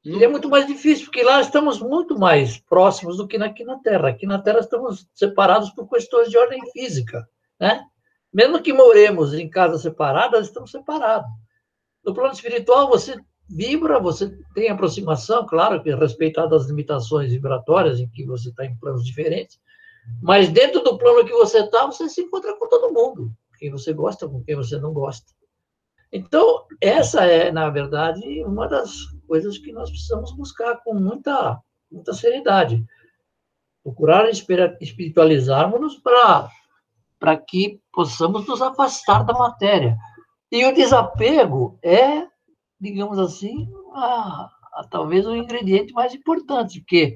E 0.05 0.23
é 0.23 0.29
muito 0.29 0.49
mais 0.49 0.67
difícil, 0.67 1.07
porque 1.07 1.23
lá 1.23 1.41
estamos 1.41 1.81
muito 1.81 2.17
mais 2.17 2.59
próximos 2.59 3.17
do 3.17 3.27
que 3.27 3.37
aqui 3.37 3.65
na 3.65 3.79
Terra. 3.81 4.09
Aqui 4.09 4.27
na 4.27 4.41
Terra 4.41 4.61
estamos 4.61 5.07
separados 5.13 5.71
por 5.71 5.89
questões 5.89 6.31
de 6.31 6.39
ordem 6.39 6.61
física, 6.71 7.29
né? 7.59 7.85
Mesmo 8.33 8.63
que 8.63 8.73
moremos 8.73 9.35
em 9.35 9.51
casas 9.51 9.83
separadas, 9.83 10.47
estamos 10.47 10.71
separados. 10.71 11.29
No 12.05 12.15
plano 12.15 12.33
espiritual, 12.33 12.89
você 12.89 13.17
vibra, 13.49 13.99
você 13.99 14.37
tem 14.55 14.69
aproximação, 14.69 15.47
claro, 15.47 15.83
que 15.83 15.95
respeitado 15.95 16.55
as 16.55 16.67
limitações 16.67 17.33
vibratórias 17.33 17.99
em 17.99 18.09
que 18.09 18.25
você 18.25 18.51
está 18.51 18.65
em 18.65 18.77
planos 18.77 19.05
diferentes, 19.05 19.61
mas 20.23 20.49
dentro 20.49 20.83
do 20.83 20.99
plano 20.99 21.25
que 21.25 21.33
você 21.33 21.61
está, 21.61 21.87
você 21.87 22.09
se 22.09 22.23
encontra 22.23 22.57
com 22.59 22.69
todo 22.69 22.93
mundo, 22.93 23.33
quem 23.59 23.71
você 23.71 23.93
gosta, 23.93 24.29
com 24.29 24.43
quem 24.43 24.57
você 24.57 24.79
não 24.79 24.93
gosta. 24.93 25.33
Então, 26.13 26.65
essa 26.81 27.25
é, 27.25 27.53
na 27.53 27.69
verdade, 27.69 28.43
uma 28.45 28.67
das 28.67 29.05
coisas 29.27 29.59
que 29.59 29.73
nós 29.73 29.91
precisamos 29.91 30.33
buscar 30.33 30.77
com 30.83 30.95
muita, 30.95 31.61
muita 31.91 32.15
seriedade. 32.15 32.85
Procurar 33.83 34.29
espiritualizarmos-nos 34.29 35.99
para 35.99 37.37
que 37.37 37.81
possamos 37.93 38.47
nos 38.47 38.63
afastar 38.63 39.25
da 39.25 39.35
matéria. 39.35 39.97
E 40.51 40.65
o 40.65 40.75
desapego 40.75 41.79
é 41.83 42.27
digamos 42.81 43.19
assim, 43.19 43.69
a, 43.95 44.51
a, 44.75 44.89
talvez 44.91 45.27
o 45.27 45.35
ingrediente 45.35 45.93
mais 45.93 46.15
importante, 46.15 46.81
porque 46.81 47.15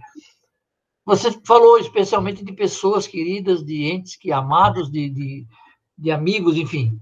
você 1.04 1.30
falou 1.44 1.78
especialmente 1.78 2.44
de 2.44 2.52
pessoas 2.52 3.06
queridas, 3.06 3.64
de 3.64 3.84
entes 3.84 4.16
que 4.16 4.32
amados, 4.32 4.90
de, 4.90 5.08
de, 5.10 5.46
de 5.98 6.10
amigos, 6.10 6.56
enfim. 6.56 6.98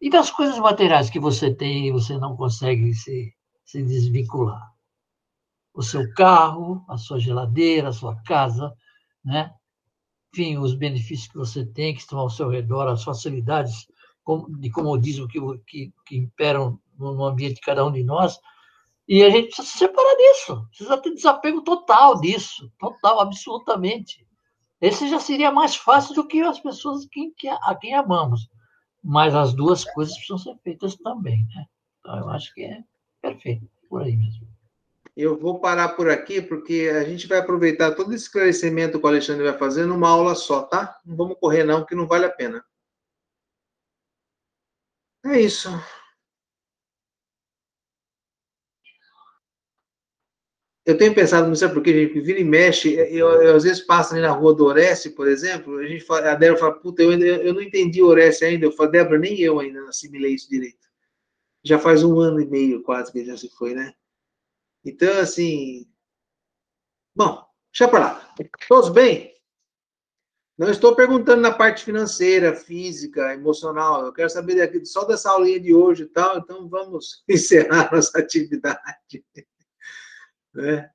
E 0.00 0.08
das 0.08 0.30
coisas 0.30 0.58
materiais 0.58 1.10
que 1.10 1.20
você 1.20 1.52
tem 1.54 1.88
e 1.88 1.92
você 1.92 2.16
não 2.16 2.36
consegue 2.36 2.94
se, 2.94 3.34
se 3.64 3.82
desvincular. 3.82 4.70
O 5.74 5.82
seu 5.82 6.12
carro, 6.14 6.84
a 6.88 6.96
sua 6.96 7.18
geladeira, 7.18 7.88
a 7.88 7.92
sua 7.92 8.16
casa, 8.22 8.72
né? 9.24 9.52
enfim, 10.32 10.58
os 10.58 10.74
benefícios 10.74 11.28
que 11.28 11.36
você 11.36 11.66
tem, 11.66 11.94
que 11.94 12.00
estão 12.00 12.18
ao 12.18 12.30
seu 12.30 12.48
redor, 12.48 12.86
as 12.88 13.02
facilidades 13.02 13.86
de 14.58 14.70
comodismo 14.70 15.26
que, 15.26 15.40
que, 15.66 15.92
que 16.06 16.16
imperam 16.16 16.78
no 16.98 17.24
ambiente 17.24 17.56
de 17.56 17.60
cada 17.60 17.84
um 17.84 17.92
de 17.92 18.04
nós. 18.04 18.38
E 19.08 19.24
a 19.24 19.30
gente 19.30 19.46
precisa 19.46 19.66
se 19.66 19.78
separar 19.78 20.16
disso, 20.16 20.66
precisa 20.68 20.98
ter 20.98 21.14
desapego 21.14 21.62
total 21.62 22.20
disso, 22.20 22.70
total, 22.78 23.20
absolutamente. 23.20 24.24
Esse 24.80 25.08
já 25.08 25.18
seria 25.18 25.50
mais 25.50 25.76
fácil 25.76 26.14
do 26.14 26.26
que 26.26 26.40
as 26.40 26.60
pessoas 26.60 27.06
que, 27.06 27.32
que, 27.36 27.48
a 27.48 27.74
quem 27.74 27.94
amamos. 27.94 28.48
Mas 29.02 29.34
as 29.34 29.52
duas 29.52 29.84
coisas 29.84 30.14
precisam 30.14 30.38
ser 30.38 30.56
feitas 30.62 30.96
também. 30.96 31.46
Né? 31.54 31.66
Então, 31.98 32.18
eu 32.18 32.28
acho 32.30 32.54
que 32.54 32.62
é 32.62 32.82
perfeito, 33.20 33.68
por 33.88 34.02
aí 34.02 34.16
mesmo. 34.16 34.46
Eu 35.16 35.38
vou 35.38 35.58
parar 35.58 35.90
por 35.90 36.08
aqui, 36.08 36.40
porque 36.40 36.90
a 36.94 37.04
gente 37.04 37.26
vai 37.26 37.38
aproveitar 37.38 37.94
todo 37.94 38.14
esse 38.14 38.24
esclarecimento 38.24 38.98
que 38.98 39.04
o 39.04 39.08
Alexandre 39.08 39.44
vai 39.44 39.58
fazer 39.58 39.86
numa 39.86 40.08
aula 40.08 40.34
só, 40.34 40.62
tá? 40.62 40.98
Não 41.04 41.16
vamos 41.16 41.36
correr, 41.38 41.64
não, 41.64 41.84
que 41.84 41.94
não 41.94 42.06
vale 42.06 42.26
a 42.26 42.30
pena. 42.30 42.64
É 45.24 45.40
isso. 45.40 45.68
Eu 50.84 50.96
tenho 50.96 51.14
pensado, 51.14 51.46
não 51.46 51.54
sei 51.54 51.68
por 51.68 51.82
que, 51.82 51.92
gente, 51.92 52.20
vira 52.20 52.40
e 52.40 52.44
mexe, 52.44 52.94
eu, 52.94 53.30
eu, 53.42 53.54
às 53.54 53.64
vezes 53.64 53.82
passo 53.82 54.12
ali 54.14 54.22
na 54.22 54.30
rua 54.30 54.54
do 54.54 54.64
Oreste, 54.64 55.10
por 55.10 55.28
exemplo, 55.28 55.78
a, 55.78 55.86
gente 55.86 56.02
fala, 56.04 56.32
a 56.32 56.34
Débora 56.34 56.58
fala, 56.58 56.80
puta, 56.80 57.02
eu, 57.02 57.12
eu 57.12 57.54
não 57.54 57.60
entendi 57.60 58.02
o 58.02 58.06
Oreste 58.06 58.44
ainda. 58.44 58.64
Eu 58.66 58.72
falo, 58.72 58.90
Débora, 58.90 59.18
nem 59.18 59.38
eu 59.40 59.60
ainda 59.60 59.88
assimilei 59.88 60.34
isso 60.34 60.48
direito. 60.48 60.88
Já 61.62 61.78
faz 61.78 62.02
um 62.02 62.18
ano 62.18 62.40
e 62.40 62.46
meio 62.46 62.82
quase 62.82 63.12
que 63.12 63.24
já 63.24 63.36
se 63.36 63.48
foi, 63.50 63.74
né? 63.74 63.92
Então, 64.84 65.20
assim. 65.20 65.86
Bom, 67.14 67.44
deixa 67.72 67.88
para 67.88 68.00
lá. 68.00 68.34
Todos 68.66 68.88
bem? 68.88 69.29
Não 70.60 70.68
estou 70.68 70.94
perguntando 70.94 71.40
na 71.40 71.52
parte 71.52 71.82
financeira, 71.82 72.54
física, 72.54 73.32
emocional. 73.32 74.04
Eu 74.04 74.12
quero 74.12 74.28
saber 74.28 74.56
daqui, 74.56 74.84
só 74.84 75.04
dessa 75.04 75.30
aulinha 75.30 75.58
de 75.58 75.72
hoje 75.72 76.02
e 76.02 76.06
tal. 76.06 76.36
Então 76.36 76.68
vamos 76.68 77.24
encerrar 77.26 77.90
nossa 77.90 78.18
atividade. 78.18 79.24
Né? 80.54 80.90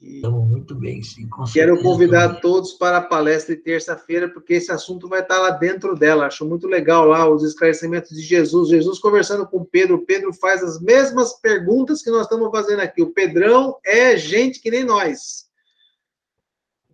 Estamos 0.00 0.48
muito 0.48 0.76
bem, 0.76 1.02
sim. 1.02 1.28
Quero 1.52 1.82
convidar 1.82 2.40
todos 2.40 2.72
para 2.74 2.98
a 2.98 3.02
palestra 3.02 3.56
de 3.56 3.62
terça-feira, 3.62 4.28
porque 4.28 4.54
esse 4.54 4.70
assunto 4.70 5.08
vai 5.08 5.20
estar 5.20 5.40
lá 5.40 5.50
dentro 5.50 5.96
dela. 5.96 6.26
Acho 6.26 6.44
muito 6.44 6.68
legal 6.68 7.04
lá 7.04 7.28
os 7.28 7.42
esclarecimentos 7.42 8.10
de 8.10 8.22
Jesus. 8.22 8.68
Jesus 8.68 9.00
conversando 9.00 9.44
com 9.44 9.64
Pedro. 9.64 10.06
Pedro 10.06 10.32
faz 10.32 10.62
as 10.62 10.80
mesmas 10.80 11.32
perguntas 11.40 12.00
que 12.00 12.10
nós 12.12 12.26
estamos 12.26 12.48
fazendo 12.52 12.78
aqui. 12.78 13.02
O 13.02 13.12
Pedrão 13.12 13.76
é 13.84 14.16
gente 14.16 14.60
que 14.60 14.70
nem 14.70 14.84
nós. 14.84 15.50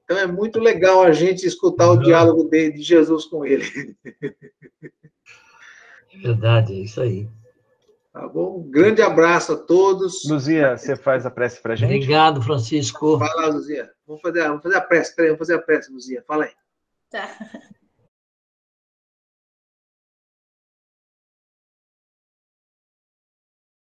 Então 0.09 0.17
é 0.17 0.27
muito 0.27 0.59
legal 0.59 1.03
a 1.03 1.13
gente 1.13 1.47
escutar 1.47 1.91
o 1.91 1.99
diálogo 1.99 2.45
de, 2.45 2.73
de 2.73 2.81
Jesus 2.81 3.27
com 3.27 3.45
ele. 3.45 3.95
É 4.83 6.19
verdade, 6.23 6.73
é 6.73 6.77
isso 6.77 6.99
aí. 7.03 7.29
Tá 8.11 8.27
bom? 8.27 8.61
Um 8.61 8.71
grande 8.71 9.03
abraço 9.03 9.53
a 9.53 9.57
todos. 9.57 10.27
Luzia, 10.27 10.79
você 10.79 10.97
faz 10.97 11.27
a 11.27 11.31
prece 11.31 11.61
para 11.61 11.75
a 11.75 11.77
gente? 11.77 11.95
Obrigado, 11.95 12.41
Francisco. 12.41 13.19
Vai 13.19 13.29
lá, 13.35 13.49
Luzia. 13.49 13.91
Vamos 14.07 14.23
fazer, 14.23 14.49
vamos 14.49 14.63
fazer 14.63 14.77
a 14.77 14.81
prece. 14.81 15.15
Peraí, 15.15 15.29
vamos 15.29 15.41
fazer 15.41 15.55
a 15.57 15.63
prece, 15.63 15.93
Luzia. 15.93 16.25
Fala 16.27 16.45
aí. 16.45 16.53
Tá. 17.11 17.29